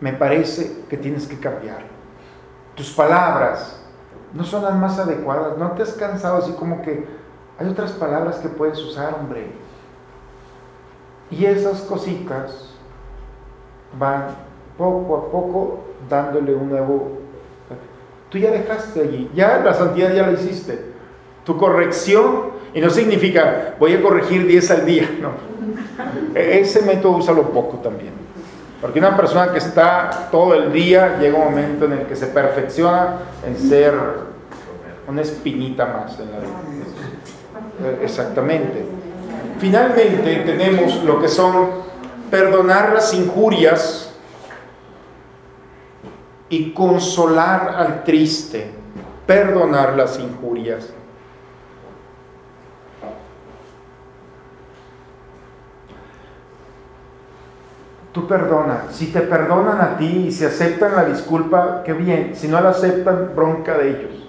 me 0.00 0.14
parece 0.14 0.84
que 0.88 0.96
tienes 0.96 1.26
que 1.26 1.38
cambiar. 1.38 1.82
Tus 2.74 2.90
palabras 2.94 3.84
no 4.32 4.44
son 4.44 4.62
las 4.62 4.76
más 4.76 4.98
adecuadas. 4.98 5.58
¿No 5.58 5.72
te 5.72 5.82
has 5.82 5.92
cansado 5.92 6.38
así 6.38 6.52
como 6.52 6.80
que 6.80 7.06
hay 7.58 7.68
otras 7.68 7.92
palabras 7.92 8.36
que 8.36 8.48
puedes 8.48 8.78
usar, 8.78 9.14
hombre? 9.14 9.52
Y 11.30 11.44
esas 11.44 11.82
cositas 11.82 12.70
van 13.98 14.28
poco 14.78 15.18
a 15.18 15.30
poco 15.30 15.80
dándole 16.08 16.54
un 16.54 16.70
nuevo... 16.70 17.23
Tú 18.34 18.40
ya 18.40 18.50
dejaste 18.50 19.00
allí, 19.00 19.30
ya 19.32 19.62
la 19.64 19.72
santidad 19.72 20.12
ya 20.12 20.26
la 20.26 20.32
hiciste. 20.32 20.86
Tu 21.44 21.56
corrección, 21.56 22.50
y 22.74 22.80
no 22.80 22.90
significa 22.90 23.76
voy 23.78 23.92
a 23.92 24.02
corregir 24.02 24.44
10 24.44 24.70
al 24.72 24.84
día, 24.84 25.08
no. 25.22 25.30
E-, 26.34 26.58
ese 26.58 26.82
método 26.82 27.18
úsalo 27.18 27.52
poco 27.52 27.76
también. 27.76 28.12
Porque 28.80 28.98
una 28.98 29.16
persona 29.16 29.52
que 29.52 29.58
está 29.58 30.30
todo 30.32 30.52
el 30.52 30.72
día 30.72 31.16
llega 31.20 31.38
un 31.38 31.44
momento 31.44 31.84
en 31.84 31.92
el 31.92 32.06
que 32.06 32.16
se 32.16 32.26
perfecciona 32.26 33.18
en 33.46 33.56
ser 33.56 33.94
una 35.06 35.22
espinita 35.22 35.86
más 35.86 36.18
en 36.18 36.32
la 36.32 36.38
vida. 36.40 38.00
Exactamente. 38.02 38.84
Finalmente 39.60 40.42
tenemos 40.44 41.04
lo 41.04 41.20
que 41.20 41.28
son 41.28 41.68
perdonar 42.32 42.94
las 42.94 43.14
injurias 43.14 44.12
y 46.48 46.72
consolar 46.72 47.74
al 47.76 48.04
triste. 48.04 48.70
Perdonar 49.26 49.96
las 49.96 50.18
injurias. 50.18 50.92
Tú 58.12 58.28
perdona. 58.28 58.84
Si 58.90 59.06
te 59.06 59.22
perdonan 59.22 59.80
a 59.80 59.96
ti 59.96 60.26
y 60.28 60.30
se 60.30 60.46
aceptan 60.46 60.94
la 60.94 61.04
disculpa, 61.04 61.82
qué 61.84 61.92
bien. 61.94 62.36
Si 62.36 62.46
no 62.46 62.60
la 62.60 62.70
aceptan, 62.70 63.32
bronca 63.34 63.76
de 63.78 63.90
ellos. 63.90 64.28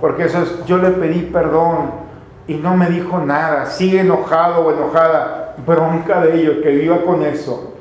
Porque 0.00 0.24
eso 0.24 0.42
es, 0.42 0.64
yo 0.64 0.78
le 0.78 0.90
pedí 0.90 1.22
perdón 1.22 1.90
y 2.46 2.54
no 2.54 2.76
me 2.76 2.88
dijo 2.88 3.18
nada, 3.18 3.66
sigue 3.66 4.00
enojado 4.00 4.66
o 4.66 4.72
enojada, 4.72 5.56
bronca 5.66 6.20
de 6.20 6.40
ellos, 6.40 6.56
que 6.62 6.70
viva 6.70 7.02
con 7.02 7.22
eso. 7.22 7.74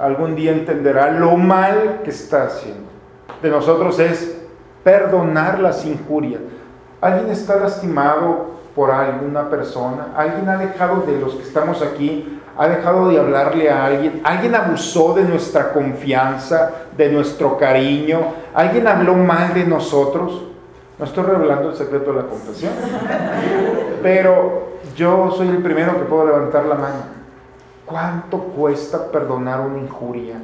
Algún 0.00 0.34
día 0.34 0.52
entenderá 0.52 1.10
lo 1.10 1.36
mal 1.36 2.00
que 2.02 2.10
está 2.10 2.44
haciendo. 2.44 2.88
De 3.42 3.50
nosotros 3.50 3.98
es 3.98 4.38
perdonar 4.82 5.60
las 5.60 5.84
injurias. 5.84 6.40
¿Alguien 7.00 7.30
está 7.30 7.56
lastimado 7.56 8.50
por 8.74 8.90
alguna 8.90 9.48
persona? 9.48 10.08
¿Alguien 10.16 10.48
ha 10.48 10.56
dejado 10.56 11.02
de 11.02 11.18
los 11.18 11.34
que 11.34 11.42
estamos 11.42 11.82
aquí 11.82 12.40
ha 12.60 12.68
dejado 12.68 13.08
de 13.08 13.18
hablarle 13.18 13.70
a 13.70 13.86
alguien, 13.86 14.20
alguien 14.22 14.54
abusó 14.54 15.14
de 15.14 15.24
nuestra 15.24 15.72
confianza, 15.72 16.70
de 16.94 17.10
nuestro 17.10 17.56
cariño, 17.56 18.20
alguien 18.52 18.86
habló 18.86 19.14
mal 19.14 19.54
de 19.54 19.64
nosotros. 19.64 20.42
No 20.98 21.04
estoy 21.06 21.24
revelando 21.24 21.70
el 21.70 21.76
secreto 21.76 22.12
de 22.12 22.22
la 22.22 22.28
confesión, 22.28 22.72
pero 24.02 24.72
yo 24.94 25.30
soy 25.34 25.48
el 25.48 25.62
primero 25.62 25.94
que 25.94 26.04
puedo 26.04 26.26
levantar 26.26 26.66
la 26.66 26.74
mano. 26.74 27.19
¿Cuánto 27.90 28.38
cuesta 28.38 29.10
perdonar 29.10 29.62
una 29.62 29.78
injuria? 29.78 30.36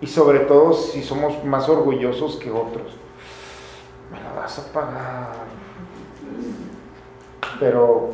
Y 0.00 0.06
sobre 0.06 0.38
todo 0.40 0.72
si 0.72 1.02
somos 1.02 1.44
más 1.44 1.68
orgullosos 1.68 2.36
que 2.36 2.50
otros. 2.50 2.96
Me 4.10 4.18
la 4.22 4.32
vas 4.32 4.58
a 4.58 4.72
pagar. 4.72 5.34
Pero 7.60 8.12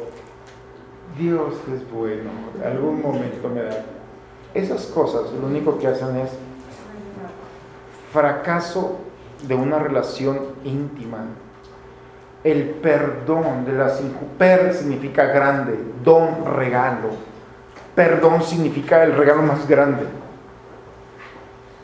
Dios 1.16 1.54
es 1.72 1.88
bueno, 1.92 2.30
algún 2.64 3.00
momento 3.00 3.48
me 3.48 3.62
da. 3.62 3.84
Esas 4.54 4.86
cosas 4.86 5.30
lo 5.32 5.46
único 5.46 5.78
que 5.78 5.86
hacen 5.86 6.16
es 6.16 6.30
fracaso 8.12 8.96
de 9.46 9.54
una 9.54 9.78
relación 9.78 10.40
íntima. 10.64 11.26
El 12.42 12.70
perdón 12.70 13.64
de 13.66 13.72
las 13.74 14.02
per 14.36 14.74
significa 14.74 15.26
grande, 15.26 15.78
don 16.02 16.44
regalo. 16.56 17.33
Perdón 17.94 18.42
significa 18.42 19.04
el 19.04 19.14
regalo 19.14 19.42
más 19.42 19.68
grande. 19.68 20.06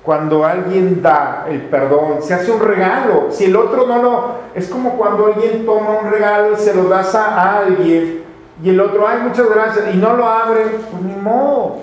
Cuando 0.02 0.44
alguien 0.44 1.02
da 1.02 1.46
el 1.48 1.62
perdón, 1.62 2.22
se 2.22 2.34
hace 2.34 2.50
un 2.50 2.60
regalo. 2.60 3.26
Si 3.30 3.44
el 3.44 3.56
otro 3.56 3.86
no 3.86 4.02
lo... 4.02 4.34
Es 4.54 4.68
como 4.68 4.96
cuando 4.96 5.26
alguien 5.26 5.64
toma 5.66 6.00
un 6.02 6.10
regalo 6.10 6.54
y 6.54 6.56
se 6.56 6.74
lo 6.74 6.84
das 6.88 7.14
a 7.14 7.58
alguien 7.58 8.20
y 8.62 8.68
el 8.68 8.80
otro, 8.80 9.06
ay, 9.06 9.20
muchas 9.22 9.48
gracias, 9.48 9.94
y 9.94 9.96
no 9.96 10.14
lo 10.14 10.26
abre, 10.26 10.64
pues 10.90 11.02
ni 11.02 11.14
modo. 11.14 11.78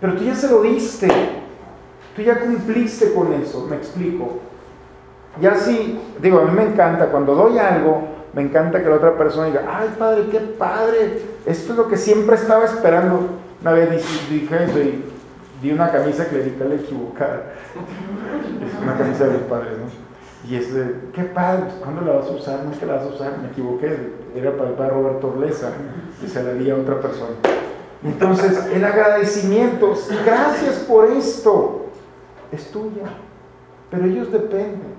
Pero 0.00 0.14
tú 0.14 0.24
ya 0.24 0.34
se 0.34 0.50
lo 0.50 0.62
diste, 0.62 1.08
tú 2.16 2.22
ya 2.22 2.40
cumpliste 2.40 3.14
con 3.14 3.32
eso, 3.34 3.66
me 3.70 3.76
explico. 3.76 4.40
Y 5.40 5.46
así, 5.46 6.00
digo, 6.20 6.40
a 6.40 6.44
mí 6.44 6.50
me 6.50 6.64
encanta, 6.64 7.06
cuando 7.06 7.34
doy 7.34 7.58
algo, 7.58 8.02
me 8.34 8.42
encanta 8.42 8.82
que 8.82 8.88
la 8.88 8.96
otra 8.96 9.16
persona 9.16 9.46
diga, 9.46 9.62
ay, 9.68 9.94
padre, 9.98 10.24
qué 10.30 10.40
padre, 10.40 11.22
esto 11.46 11.72
es 11.72 11.78
lo 11.78 11.88
que 11.88 11.96
siempre 11.96 12.36
estaba 12.36 12.64
esperando. 12.64 13.28
Una 13.60 13.72
vez 13.72 13.90
dije 14.28 14.64
eso 14.64 14.78
y 14.78 15.04
di 15.62 15.70
una 15.70 15.90
camisa 15.90 16.26
clerical 16.26 16.72
equivocada. 16.72 17.54
Es 18.64 18.82
una 18.82 18.96
camisa 18.96 19.26
de 19.26 19.34
los 19.34 19.42
padres, 19.42 19.72
¿no? 19.78 20.04
Y 20.48 20.56
es 20.56 20.74
de, 20.74 20.94
qué 21.14 21.22
padre, 21.22 21.64
pues, 21.64 21.74
¿cuándo 21.76 22.02
la 22.02 22.12
vas 22.18 22.26
a 22.26 22.32
usar? 22.32 22.64
No 22.64 22.72
es 22.72 22.78
que 22.78 22.86
la 22.86 22.94
vas 22.94 23.04
a 23.04 23.08
usar, 23.08 23.38
me 23.38 23.48
equivoqué, 23.48 24.12
era 24.34 24.52
para 24.52 24.70
el 24.70 24.76
padre 24.76 24.90
Roberto 24.90 25.28
Orleza, 25.28 25.70
y 26.22 26.28
se 26.28 26.42
la 26.42 26.52
di 26.52 26.70
a 26.70 26.76
otra 26.76 27.00
persona. 27.00 27.32
Entonces, 28.02 28.66
el 28.72 28.84
agradecimiento, 28.84 29.94
gracias 30.24 30.76
por 30.80 31.10
esto, 31.10 31.86
es 32.52 32.70
tuya, 32.70 33.04
pero 33.90 34.04
ellos 34.04 34.30
dependen. 34.30 34.94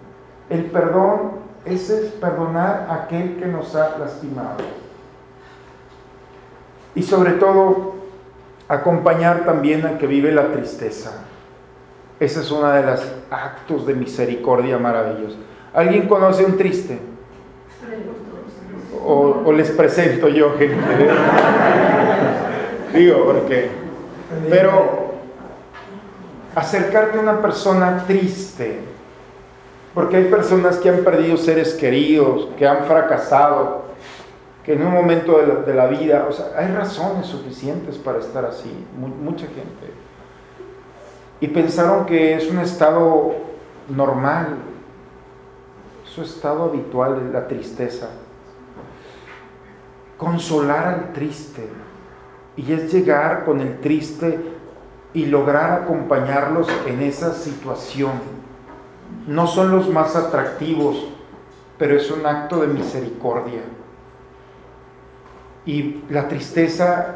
El 0.49 0.65
perdón, 0.65 1.44
ese 1.65 2.05
es 2.05 2.11
perdonar 2.13 2.87
a 2.89 3.03
aquel 3.03 3.37
que 3.37 3.47
nos 3.47 3.75
ha 3.75 3.97
lastimado. 3.97 4.57
Y 6.93 7.03
sobre 7.03 7.33
todo, 7.33 7.95
acompañar 8.67 9.45
también 9.45 9.85
al 9.85 9.97
que 9.97 10.07
vive 10.07 10.31
la 10.31 10.51
tristeza. 10.51 11.11
Ese 12.19 12.39
es 12.39 12.51
uno 12.51 12.69
de 12.69 12.83
los 12.83 13.01
actos 13.29 13.85
de 13.85 13.93
misericordia 13.93 14.77
maravillosos. 14.77 15.37
¿Alguien 15.73 16.07
conoce 16.07 16.45
un 16.45 16.57
triste? 16.57 16.99
O, 19.05 19.43
o 19.45 19.51
les 19.51 19.69
presento 19.71 20.29
yo 20.29 20.57
gente. 20.57 20.77
Digo, 22.93 23.25
porque... 23.25 23.69
Pero 24.49 25.05
acercarte 26.55 27.17
a 27.17 27.21
una 27.21 27.41
persona 27.41 28.05
triste, 28.07 28.79
porque 29.95 30.17
hay 30.17 30.25
personas 30.25 30.77
que 30.77 30.89
han 30.89 31.03
perdido 31.03 31.37
seres 31.37 31.73
queridos, 31.73 32.49
que 32.57 32.67
han 32.67 32.83
fracasado, 32.83 33.85
que 34.63 34.73
en 34.73 34.85
un 34.85 34.91
momento 34.93 35.37
de 35.65 35.73
la, 35.73 35.87
vida, 35.87 36.27
o 36.29 36.31
sea, 36.31 36.47
hay 36.57 36.67
razones 36.73 37.25
suficientes 37.27 37.97
para 37.97 38.19
estar 38.19 38.45
así, 38.45 38.71
mu- 38.99 39.07
mucha 39.07 39.45
gente. 39.47 39.93
Y 41.39 41.47
pensaron 41.47 42.05
que 42.05 42.35
es 42.35 42.49
un 42.51 42.59
estado 42.59 43.35
normal, 43.89 44.57
su 46.03 46.21
estado 46.21 46.65
habitual, 46.65 47.31
la 47.31 47.47
tristeza. 47.47 48.09
Consolar 50.17 50.87
al 50.87 51.13
triste, 51.13 51.67
y 52.57 52.71
es 52.71 52.91
llegar 52.93 53.43
con 53.45 53.59
el 53.59 53.79
triste 53.79 54.39
y 55.13 55.25
lograr 55.25 55.83
acompañarlos 55.83 56.67
en 56.85 57.01
esa 57.01 57.33
situación. 57.33 58.34
No 59.27 59.47
son 59.47 59.71
los 59.71 59.89
más 59.89 60.15
atractivos, 60.15 60.97
pero 61.77 61.95
es 61.95 62.09
un 62.11 62.25
acto 62.25 62.61
de 62.61 62.67
misericordia. 62.67 63.61
Y 65.65 66.03
la 66.09 66.27
tristeza 66.27 67.15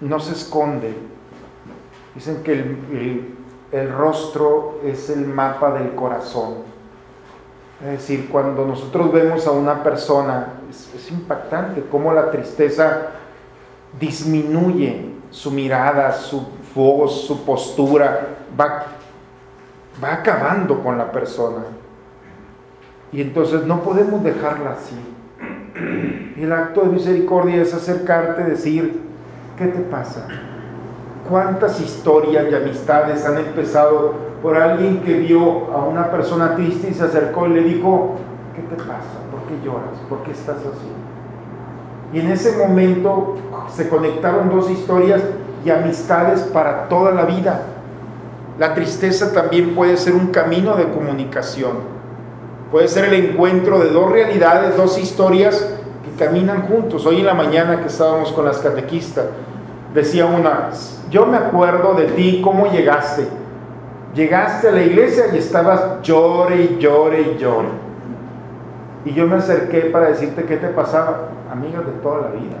no 0.00 0.20
se 0.20 0.32
esconde. 0.32 0.94
Dicen 2.14 2.42
que 2.42 2.52
el, 3.72 3.92
rostro 3.92 4.80
es 4.84 5.10
el 5.10 5.26
mapa 5.26 5.72
del 5.72 5.94
corazón. 5.94 6.64
Es 7.82 7.90
decir, 7.90 8.28
cuando 8.30 8.64
nosotros 8.64 9.12
vemos 9.12 9.46
a 9.46 9.50
una 9.50 9.82
persona, 9.82 10.54
es, 10.70 10.94
es 10.94 11.10
impactante 11.10 11.84
cómo 11.90 12.12
la 12.14 12.30
tristeza 12.30 13.08
disminuye 14.00 15.10
su 15.30 15.50
mirada, 15.50 16.12
su 16.12 16.46
voz, 16.74 17.26
su 17.26 17.44
postura, 17.44 18.28
va, 18.58 18.86
va 20.02 20.14
acabando 20.14 20.82
con 20.82 20.98
la 20.98 21.10
persona. 21.10 21.64
Y 23.12 23.22
entonces 23.22 23.64
no 23.64 23.82
podemos 23.82 24.22
dejarla 24.22 24.72
así. 24.72 24.96
El 26.36 26.52
acto 26.52 26.82
de 26.82 26.88
misericordia 26.88 27.62
es 27.62 27.72
acercarte, 27.72 28.44
decir, 28.44 29.00
¿qué 29.56 29.66
te 29.66 29.80
pasa? 29.80 30.26
¿Cuántas 31.28 31.80
historias 31.80 32.46
y 32.50 32.54
amistades 32.54 33.24
han 33.24 33.38
empezado 33.38 34.14
por 34.42 34.56
alguien 34.56 35.00
que 35.00 35.14
vio 35.14 35.72
a 35.72 35.84
una 35.84 36.10
persona 36.10 36.54
triste 36.54 36.90
y 36.90 36.94
se 36.94 37.04
acercó 37.04 37.46
y 37.46 37.50
le 37.50 37.62
dijo, 37.62 38.16
¿qué 38.54 38.62
te 38.62 38.76
pasa? 38.76 39.24
¿Por 39.30 39.42
qué 39.48 39.64
lloras? 39.64 39.98
¿Por 40.08 40.22
qué 40.22 40.32
estás 40.32 40.58
así? 40.58 40.90
Y 42.12 42.20
en 42.20 42.30
ese 42.30 42.56
momento 42.56 43.36
se 43.70 43.88
conectaron 43.88 44.50
dos 44.50 44.70
historias 44.70 45.22
y 45.64 45.70
amistades 45.70 46.42
para 46.42 46.88
toda 46.88 47.12
la 47.12 47.24
vida. 47.24 47.60
La 48.58 48.74
tristeza 48.74 49.32
también 49.32 49.74
puede 49.74 49.96
ser 49.96 50.14
un 50.14 50.28
camino 50.28 50.76
de 50.76 50.88
comunicación. 50.88 51.96
Puede 52.70 52.88
ser 52.88 53.12
el 53.12 53.26
encuentro 53.26 53.78
de 53.78 53.90
dos 53.90 54.10
realidades, 54.10 54.76
dos 54.76 54.98
historias 54.98 55.74
que 56.04 56.24
caminan 56.24 56.62
juntos. 56.62 57.04
Hoy 57.04 57.20
en 57.20 57.26
la 57.26 57.34
mañana 57.34 57.80
que 57.80 57.88
estábamos 57.88 58.32
con 58.32 58.46
las 58.46 58.58
catequistas, 58.58 59.26
decía 59.92 60.26
una, 60.26 60.70
yo 61.10 61.26
me 61.26 61.36
acuerdo 61.36 61.94
de 61.94 62.06
ti, 62.06 62.40
cómo 62.42 62.66
llegaste. 62.72 63.28
Llegaste 64.14 64.68
a 64.68 64.72
la 64.72 64.82
iglesia 64.82 65.26
y 65.34 65.36
estabas 65.36 66.00
llore 66.02 66.62
y 66.62 66.78
llore 66.80 67.20
y 67.20 67.38
llore. 67.38 67.68
Y 69.04 69.12
yo 69.12 69.26
me 69.26 69.36
acerqué 69.36 69.82
para 69.82 70.08
decirte 70.08 70.44
qué 70.44 70.56
te 70.56 70.68
pasaba, 70.68 71.28
amigas 71.52 71.84
de 71.84 71.92
toda 72.02 72.22
la 72.22 72.28
vida. 72.28 72.56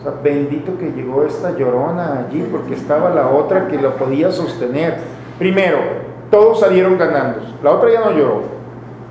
O 0.00 0.02
sea, 0.02 0.12
bendito 0.22 0.78
que 0.78 0.92
llegó 0.92 1.24
esta 1.24 1.56
llorona 1.56 2.20
allí 2.20 2.48
porque 2.50 2.74
estaba 2.74 3.10
la 3.10 3.28
otra 3.28 3.68
que 3.68 3.76
lo 3.76 3.96
podía 3.96 4.32
sostener. 4.32 4.98
Primero, 5.38 5.78
todos 6.30 6.60
salieron 6.60 6.96
ganando. 6.96 7.40
La 7.62 7.72
otra 7.72 7.92
ya 7.92 8.00
no 8.00 8.12
lloró. 8.12 8.42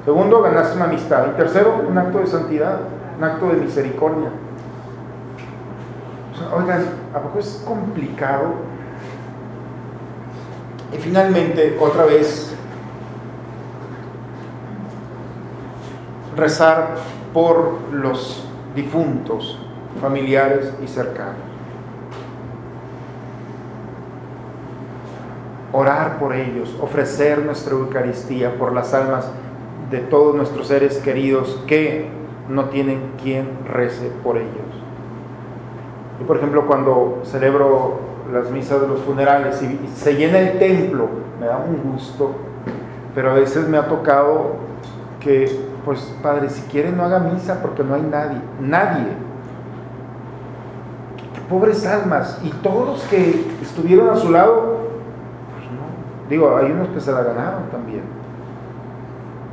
Segundo, 0.03 0.41
ganaste 0.41 0.77
una 0.77 0.85
amistad. 0.85 1.27
Y 1.27 1.37
tercero, 1.37 1.83
un 1.87 1.95
acto 1.95 2.17
de 2.17 2.27
santidad, 2.27 2.79
un 3.17 3.23
acto 3.23 3.47
de 3.49 3.53
misericordia. 3.57 4.29
O 6.33 6.37
sea, 6.37 6.57
oigan, 6.57 6.85
¿a 7.13 7.19
poco 7.19 7.37
es 7.37 7.63
complicado? 7.67 8.53
Y 10.91 10.97
finalmente, 10.97 11.77
otra 11.79 12.05
vez, 12.05 12.55
rezar 16.35 16.95
por 17.31 17.73
los 17.91 18.47
difuntos, 18.75 19.59
familiares 20.01 20.73
y 20.83 20.87
cercanos. 20.87 21.35
Orar 25.71 26.17
por 26.17 26.33
ellos, 26.33 26.75
ofrecer 26.81 27.45
nuestra 27.45 27.73
Eucaristía 27.73 28.57
por 28.57 28.73
las 28.73 28.93
almas 28.93 29.29
de 29.91 29.99
todos 29.99 30.35
nuestros 30.35 30.67
seres 30.67 30.97
queridos 30.97 31.61
que 31.67 32.07
no 32.47 32.65
tienen 32.65 33.11
quien 33.21 33.47
rece 33.67 34.11
por 34.23 34.37
ellos. 34.37 34.49
Y 36.19 36.23
por 36.23 36.37
ejemplo, 36.37 36.67
cuando 36.67 37.21
celebro 37.23 37.99
las 38.31 38.49
misas 38.51 38.81
de 38.81 38.87
los 38.87 39.01
funerales 39.01 39.61
y 39.61 39.79
se 39.95 40.15
llena 40.15 40.39
el 40.39 40.59
templo, 40.59 41.07
me 41.39 41.47
da 41.47 41.57
un 41.57 41.91
gusto, 41.91 42.31
pero 43.15 43.31
a 43.31 43.33
veces 43.33 43.67
me 43.67 43.77
ha 43.77 43.87
tocado 43.87 44.57
que, 45.19 45.49
pues, 45.85 46.15
padre, 46.21 46.49
si 46.49 46.61
quiere 46.63 46.91
no 46.91 47.03
haga 47.03 47.19
misa 47.19 47.61
porque 47.61 47.83
no 47.83 47.95
hay 47.95 48.01
nadie, 48.01 48.39
nadie. 48.59 49.28
Pobres 51.49 51.85
almas, 51.85 52.39
y 52.43 52.49
todos 52.49 52.87
los 52.87 53.01
que 53.05 53.47
estuvieron 53.61 54.09
a 54.09 54.15
su 54.15 54.31
lado, 54.31 54.77
pues 55.55 55.65
no, 55.71 56.29
digo, 56.29 56.55
hay 56.55 56.71
unos 56.71 56.89
que 56.89 57.01
se 57.01 57.11
la 57.11 57.23
ganaron 57.23 57.63
también, 57.71 58.03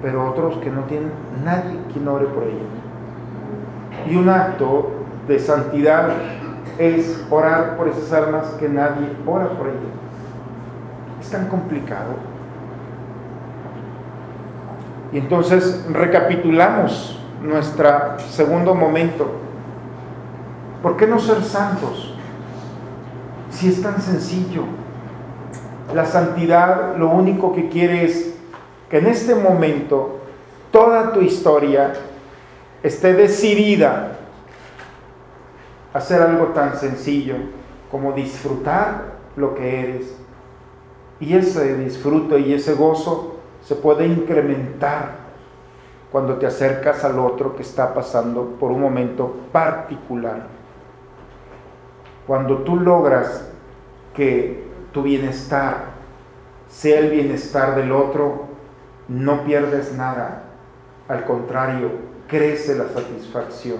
pero 0.02 0.28
otros 0.28 0.58
que 0.58 0.70
no 0.70 0.82
tienen 0.82 1.10
nadie 1.42 1.78
quien 1.92 2.06
ore 2.06 2.26
por 2.26 2.42
ellos. 2.42 2.68
Y 4.10 4.16
un 4.16 4.28
acto 4.28 4.90
de 5.26 5.38
santidad 5.38 6.10
es 6.78 7.24
orar 7.30 7.76
por 7.76 7.88
esas 7.88 8.12
almas 8.12 8.44
que 8.58 8.68
nadie 8.68 9.08
ora 9.26 9.48
por 9.48 9.68
ellas. 9.68 9.80
Es 11.20 11.30
tan 11.30 11.48
complicado. 11.48 12.14
Y 15.12 15.18
entonces 15.18 15.86
recapitulamos 15.90 17.18
nuestro 17.42 18.18
segundo 18.18 18.74
momento. 18.74 19.45
¿Por 20.86 20.96
qué 20.96 21.08
no 21.08 21.18
ser 21.18 21.42
santos? 21.42 22.14
Si 23.50 23.68
es 23.68 23.82
tan 23.82 24.00
sencillo. 24.00 24.62
La 25.92 26.04
santidad 26.04 26.94
lo 26.96 27.10
único 27.10 27.52
que 27.52 27.68
quiere 27.68 28.04
es 28.04 28.36
que 28.88 28.98
en 28.98 29.08
este 29.08 29.34
momento 29.34 30.20
toda 30.70 31.12
tu 31.12 31.22
historia 31.22 31.92
esté 32.84 33.14
decidida 33.14 34.12
a 35.92 35.98
hacer 35.98 36.22
algo 36.22 36.52
tan 36.52 36.76
sencillo 36.76 37.34
como 37.90 38.12
disfrutar 38.12 39.16
lo 39.34 39.56
que 39.56 39.80
eres. 39.80 40.16
Y 41.18 41.34
ese 41.34 41.78
disfruto 41.78 42.38
y 42.38 42.54
ese 42.54 42.74
gozo 42.74 43.40
se 43.60 43.74
puede 43.74 44.06
incrementar 44.06 45.16
cuando 46.12 46.36
te 46.36 46.46
acercas 46.46 47.02
al 47.02 47.18
otro 47.18 47.56
que 47.56 47.62
está 47.62 47.92
pasando 47.92 48.54
por 48.60 48.70
un 48.70 48.82
momento 48.82 49.34
particular. 49.50 50.55
Cuando 52.26 52.58
tú 52.58 52.76
logras 52.76 53.48
que 54.14 54.64
tu 54.92 55.02
bienestar 55.02 55.96
sea 56.68 56.98
el 56.98 57.10
bienestar 57.10 57.76
del 57.76 57.92
otro, 57.92 58.46
no 59.08 59.44
pierdes 59.44 59.94
nada. 59.94 60.42
Al 61.08 61.24
contrario, 61.24 61.90
crece 62.26 62.74
la 62.74 62.88
satisfacción. 62.88 63.78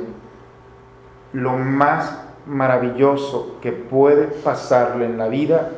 Lo 1.32 1.54
más 1.54 2.22
maravilloso 2.46 3.56
que 3.60 3.72
puede 3.72 4.26
pasarle 4.26 5.06
en 5.06 5.18
la 5.18 5.28
vida 5.28 5.70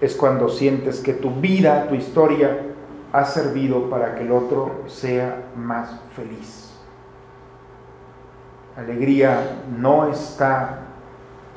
es 0.00 0.16
cuando 0.16 0.48
sientes 0.48 1.00
que 1.00 1.12
tu 1.12 1.30
vida, 1.30 1.86
tu 1.88 1.94
historia, 1.94 2.58
ha 3.12 3.24
servido 3.24 3.88
para 3.88 4.14
que 4.14 4.22
el 4.22 4.32
otro 4.32 4.82
sea 4.86 5.44
más 5.56 6.00
feliz. 6.14 6.74
Alegría 8.76 9.62
no 9.76 10.08
está 10.08 10.87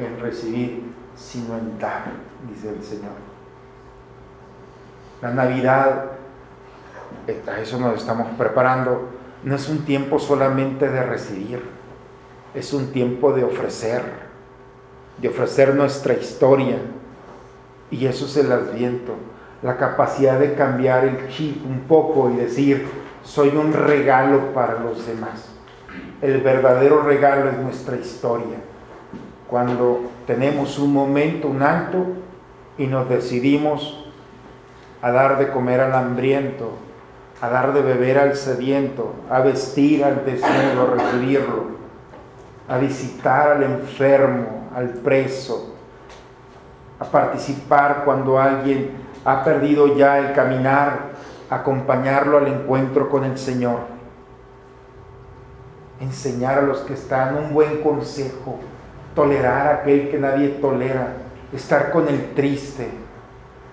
en 0.05 0.19
recibir, 0.19 0.83
sino 1.15 1.57
en 1.57 1.77
dar, 1.79 2.11
dice 2.49 2.69
el 2.69 2.83
Señor. 2.83 3.31
La 5.21 5.31
Navidad, 5.31 6.05
a 7.47 7.59
eso 7.59 7.79
nos 7.79 7.99
estamos 7.99 8.27
preparando, 8.37 9.09
no 9.43 9.55
es 9.55 9.69
un 9.69 9.85
tiempo 9.85 10.19
solamente 10.19 10.89
de 10.89 11.03
recibir, 11.03 11.63
es 12.53 12.73
un 12.73 12.91
tiempo 12.91 13.33
de 13.33 13.43
ofrecer, 13.43 14.01
de 15.17 15.29
ofrecer 15.29 15.75
nuestra 15.75 16.13
historia. 16.13 16.77
Y 17.89 18.05
eso 18.05 18.25
es 18.25 18.37
el 18.37 18.51
adviento, 18.51 19.13
la 19.61 19.77
capacidad 19.77 20.39
de 20.39 20.55
cambiar 20.55 21.05
el 21.05 21.29
chip 21.29 21.65
un 21.65 21.81
poco 21.81 22.29
y 22.29 22.37
decir, 22.37 22.87
soy 23.23 23.49
un 23.49 23.73
regalo 23.73 24.53
para 24.53 24.79
los 24.79 25.05
demás. 25.05 25.49
El 26.21 26.41
verdadero 26.41 27.01
regalo 27.01 27.49
es 27.49 27.57
nuestra 27.57 27.97
historia. 27.97 28.57
Cuando 29.51 29.99
tenemos 30.25 30.79
un 30.79 30.93
momento, 30.93 31.49
un 31.49 31.61
alto, 31.61 32.05
y 32.77 32.87
nos 32.87 33.09
decidimos 33.09 34.05
a 35.01 35.11
dar 35.11 35.37
de 35.39 35.49
comer 35.49 35.81
al 35.81 35.93
hambriento, 35.93 36.71
a 37.41 37.49
dar 37.49 37.73
de 37.73 37.81
beber 37.81 38.17
al 38.17 38.37
sediento, 38.37 39.13
a 39.29 39.41
vestir 39.41 40.05
al 40.05 40.23
desnudo, 40.23 40.83
a 40.83 40.95
recibirlo, 40.95 41.65
a 42.69 42.77
visitar 42.77 43.49
al 43.49 43.63
enfermo, 43.63 44.69
al 44.73 44.87
preso, 44.87 45.75
a 46.97 47.03
participar 47.03 48.03
cuando 48.05 48.39
alguien 48.39 48.91
ha 49.25 49.43
perdido 49.43 49.97
ya 49.97 50.17
el 50.19 50.31
caminar, 50.31 51.09
acompañarlo 51.49 52.37
al 52.37 52.47
encuentro 52.47 53.09
con 53.09 53.25
el 53.25 53.37
Señor, 53.37 53.79
enseñar 55.99 56.59
a 56.59 56.61
los 56.61 56.79
que 56.79 56.93
están 56.93 57.35
un 57.35 57.53
buen 57.53 57.81
consejo, 57.81 58.57
tolerar 59.16 59.68
a 59.68 59.76
aquel 59.82 60.09
que 60.09 60.18
nadie 60.18 60.49
tolera, 60.49 61.14
estar 61.53 61.91
con 61.91 62.07
el 62.07 62.34
triste. 62.34 62.89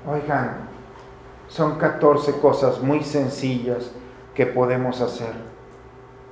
Oigan, 0.06 0.68
son 1.48 1.78
14 1.78 2.40
cosas 2.40 2.80
muy 2.80 3.02
sencillas 3.02 3.90
que 4.34 4.46
podemos 4.46 5.00
hacer. 5.00 5.32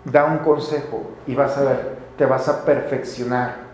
Da 0.05 0.25
un 0.25 0.39
consejo 0.39 1.11
y 1.27 1.35
vas 1.35 1.57
a 1.59 1.65
ver, 1.65 1.97
te 2.17 2.27
vas 2.27 2.49
a 2.49 2.65
perfeccionar. 2.65 3.67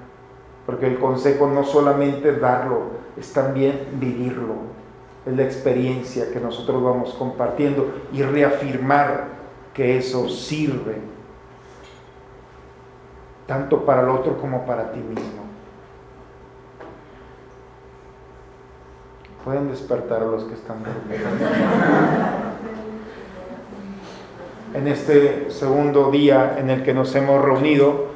Porque 0.67 0.87
el 0.87 0.99
consejo 0.99 1.49
no 1.49 1.65
solamente 1.65 2.33
darlo, 2.37 3.03
es 3.17 3.33
también 3.33 3.89
vivirlo. 3.95 4.55
Es 5.27 5.37
la 5.37 5.43
experiencia 5.43 6.31
que 6.33 6.41
nosotros 6.41 6.83
vamos 6.83 7.15
compartiendo 7.15 7.93
y 8.13 8.23
reafirmar 8.23 9.27
que 9.75 9.99
eso 9.99 10.29
sirve 10.29 11.12
tanto 13.53 13.85
para 13.85 14.01
el 14.01 14.09
otro 14.09 14.39
como 14.39 14.65
para 14.65 14.93
ti 14.93 14.99
mismo. 14.99 15.43
Pueden 19.45 19.69
despertar 19.69 20.23
a 20.23 20.25
los 20.25 20.45
que 20.45 20.55
están 20.55 20.79
durmiendo. 20.83 21.29
En 24.73 24.89
este 24.89 25.51
segundo 25.51 26.11
día 26.11 26.57
en 26.59 26.71
el 26.71 26.83
que 26.83 26.95
nos 26.95 27.15
hemos 27.15 27.45
reunido, 27.45 28.07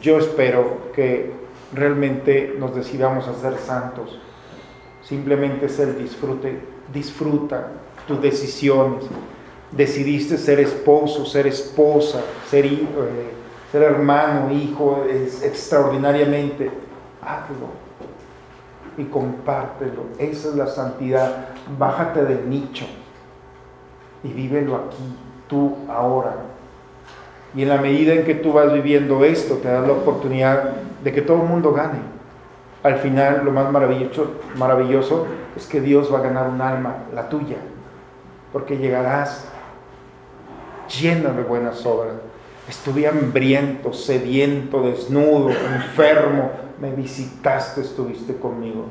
yo 0.00 0.18
espero 0.18 0.90
que 0.94 1.34
realmente 1.74 2.54
nos 2.58 2.74
decidamos 2.74 3.28
a 3.28 3.34
ser 3.34 3.58
santos. 3.58 4.18
Simplemente 5.02 5.66
es 5.66 5.78
el 5.78 5.98
disfrute. 5.98 6.58
Disfruta 6.90 7.68
tus 8.08 8.22
decisiones. 8.22 9.04
Decidiste 9.72 10.38
ser 10.38 10.58
esposo, 10.58 11.26
ser 11.26 11.46
esposa, 11.46 12.22
ser, 12.48 12.64
eh, 12.64 13.36
ser 13.76 13.82
hermano, 13.82 14.50
hijo, 14.50 15.04
es 15.08 15.42
extraordinariamente. 15.42 16.70
Hazlo 17.20 17.68
y 18.96 19.04
compártelo. 19.04 20.04
Esa 20.18 20.48
es 20.48 20.54
la 20.54 20.66
santidad. 20.66 21.48
Bájate 21.78 22.24
del 22.24 22.48
nicho 22.48 22.86
y 24.24 24.28
vívelo 24.28 24.76
aquí, 24.76 25.16
tú 25.46 25.76
ahora. 25.90 26.36
Y 27.54 27.62
en 27.62 27.68
la 27.68 27.76
medida 27.76 28.14
en 28.14 28.24
que 28.24 28.34
tú 28.34 28.52
vas 28.52 28.72
viviendo 28.72 29.24
esto, 29.24 29.56
te 29.56 29.68
das 29.68 29.86
la 29.86 29.92
oportunidad 29.92 30.70
de 31.04 31.12
que 31.12 31.20
todo 31.20 31.42
el 31.42 31.48
mundo 31.48 31.72
gane. 31.72 31.98
Al 32.82 32.96
final, 32.96 33.42
lo 33.44 33.50
más 33.50 33.70
maravilloso, 33.70 34.36
maravilloso 34.56 35.26
es 35.54 35.66
que 35.66 35.80
Dios 35.80 36.12
va 36.12 36.20
a 36.20 36.22
ganar 36.22 36.48
un 36.48 36.60
alma, 36.60 36.94
la 37.14 37.28
tuya, 37.28 37.56
porque 38.52 38.78
llegarás 38.78 39.48
lleno 40.88 41.32
de 41.32 41.42
buenas 41.42 41.84
obras. 41.84 42.14
Estuve 42.68 43.06
hambriento, 43.06 43.92
sediento, 43.92 44.82
desnudo, 44.82 45.50
enfermo, 45.50 46.50
me 46.80 46.90
visitaste, 46.90 47.80
estuviste 47.80 48.36
conmigo. 48.36 48.86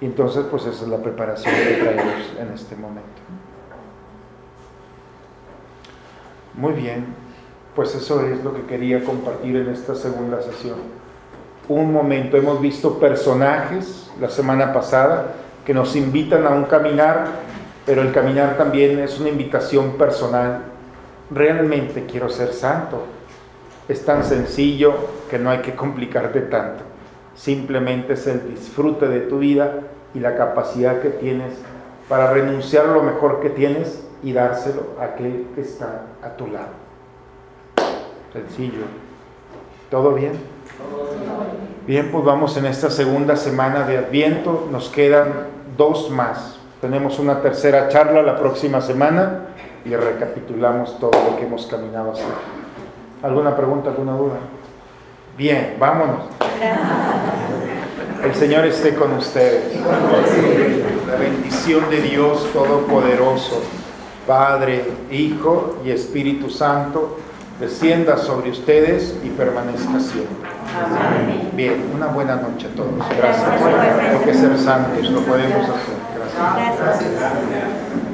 Y 0.00 0.06
entonces, 0.06 0.46
pues 0.50 0.64
esa 0.64 0.84
es 0.84 0.88
la 0.88 0.98
preparación 0.98 1.54
que 1.54 1.74
traemos 1.74 2.14
en 2.38 2.52
este 2.54 2.76
momento. 2.76 3.08
Muy 6.54 6.72
bien, 6.72 7.06
pues 7.74 7.94
eso 7.94 8.26
es 8.26 8.42
lo 8.42 8.54
que 8.54 8.62
quería 8.62 9.04
compartir 9.04 9.56
en 9.56 9.68
esta 9.68 9.94
segunda 9.94 10.40
sesión. 10.40 10.78
Un 11.68 11.92
momento, 11.92 12.36
hemos 12.36 12.60
visto 12.60 12.98
personajes 12.98 14.10
la 14.20 14.30
semana 14.30 14.72
pasada 14.72 15.34
que 15.64 15.74
nos 15.74 15.94
invitan 15.96 16.46
a 16.46 16.50
un 16.50 16.64
caminar, 16.64 17.26
pero 17.84 18.00
el 18.02 18.12
caminar 18.12 18.56
también 18.56 18.98
es 19.00 19.20
una 19.20 19.28
invitación 19.28 19.92
personal. 19.98 20.62
Realmente 21.30 22.06
quiero 22.06 22.28
ser 22.30 22.52
santo, 22.52 23.04
es 23.88 24.04
tan 24.04 24.24
sencillo 24.24 24.94
que 25.30 25.38
no 25.38 25.50
hay 25.50 25.58
que 25.58 25.74
complicarte 25.74 26.40
tanto. 26.42 26.84
Simplemente 27.34 28.14
es 28.14 28.26
el 28.26 28.48
disfrute 28.48 29.08
de 29.08 29.20
tu 29.20 29.38
vida 29.38 29.80
y 30.14 30.20
la 30.20 30.36
capacidad 30.36 31.00
que 31.00 31.10
tienes 31.10 31.54
para 32.08 32.32
renunciar 32.32 32.86
a 32.86 32.92
lo 32.92 33.02
mejor 33.02 33.40
que 33.40 33.50
tienes 33.50 34.04
y 34.22 34.32
dárselo 34.32 34.94
a 34.98 35.04
aquel 35.04 35.46
que 35.54 35.60
está 35.60 36.06
a 36.22 36.30
tu 36.30 36.48
lado. 36.48 36.88
Sencillo. 38.32 38.84
¿Todo 39.90 40.14
bien? 40.14 40.32
Bien, 41.86 42.10
pues 42.10 42.24
vamos 42.24 42.56
en 42.56 42.66
esta 42.66 42.90
segunda 42.90 43.36
semana 43.36 43.86
de 43.86 43.98
Adviento. 43.98 44.68
Nos 44.70 44.88
quedan 44.88 45.46
dos 45.76 46.10
más. 46.10 46.58
Tenemos 46.80 47.18
una 47.18 47.40
tercera 47.40 47.88
charla 47.88 48.22
la 48.22 48.38
próxima 48.38 48.80
semana 48.80 49.46
y 49.84 49.94
recapitulamos 49.94 50.98
todo 50.98 51.12
lo 51.30 51.36
que 51.36 51.46
hemos 51.46 51.66
caminado 51.66 52.12
hasta 52.12 52.24
¿Alguna 53.22 53.56
pregunta, 53.56 53.90
alguna 53.90 54.12
duda? 54.12 54.36
Bien, 55.36 55.76
vámonos. 55.78 56.20
El 58.22 58.34
Señor 58.34 58.64
esté 58.64 58.94
con 58.94 59.12
ustedes. 59.12 59.74
La 61.06 61.16
bendición 61.16 61.88
de 61.90 62.02
Dios 62.02 62.52
Todopoderoso, 62.52 63.62
Padre, 64.26 64.84
Hijo 65.10 65.78
y 65.84 65.90
Espíritu 65.90 66.50
Santo, 66.50 67.18
descienda 67.58 68.16
sobre 68.18 68.50
ustedes 68.50 69.16
y 69.24 69.30
permanezca 69.30 69.98
siempre. 70.00 70.48
Bien, 71.54 71.90
una 71.94 72.06
buena 72.06 72.36
noche 72.36 72.68
a 72.72 72.76
todos. 72.76 72.92
Gracias. 73.16 73.48
Hay 73.48 74.24
que 74.24 74.34
ser 74.34 74.58
santos, 74.58 75.10
lo 75.10 75.20
podemos 75.22 75.68
hacer. 75.68 75.94
Gracias. 76.76 78.07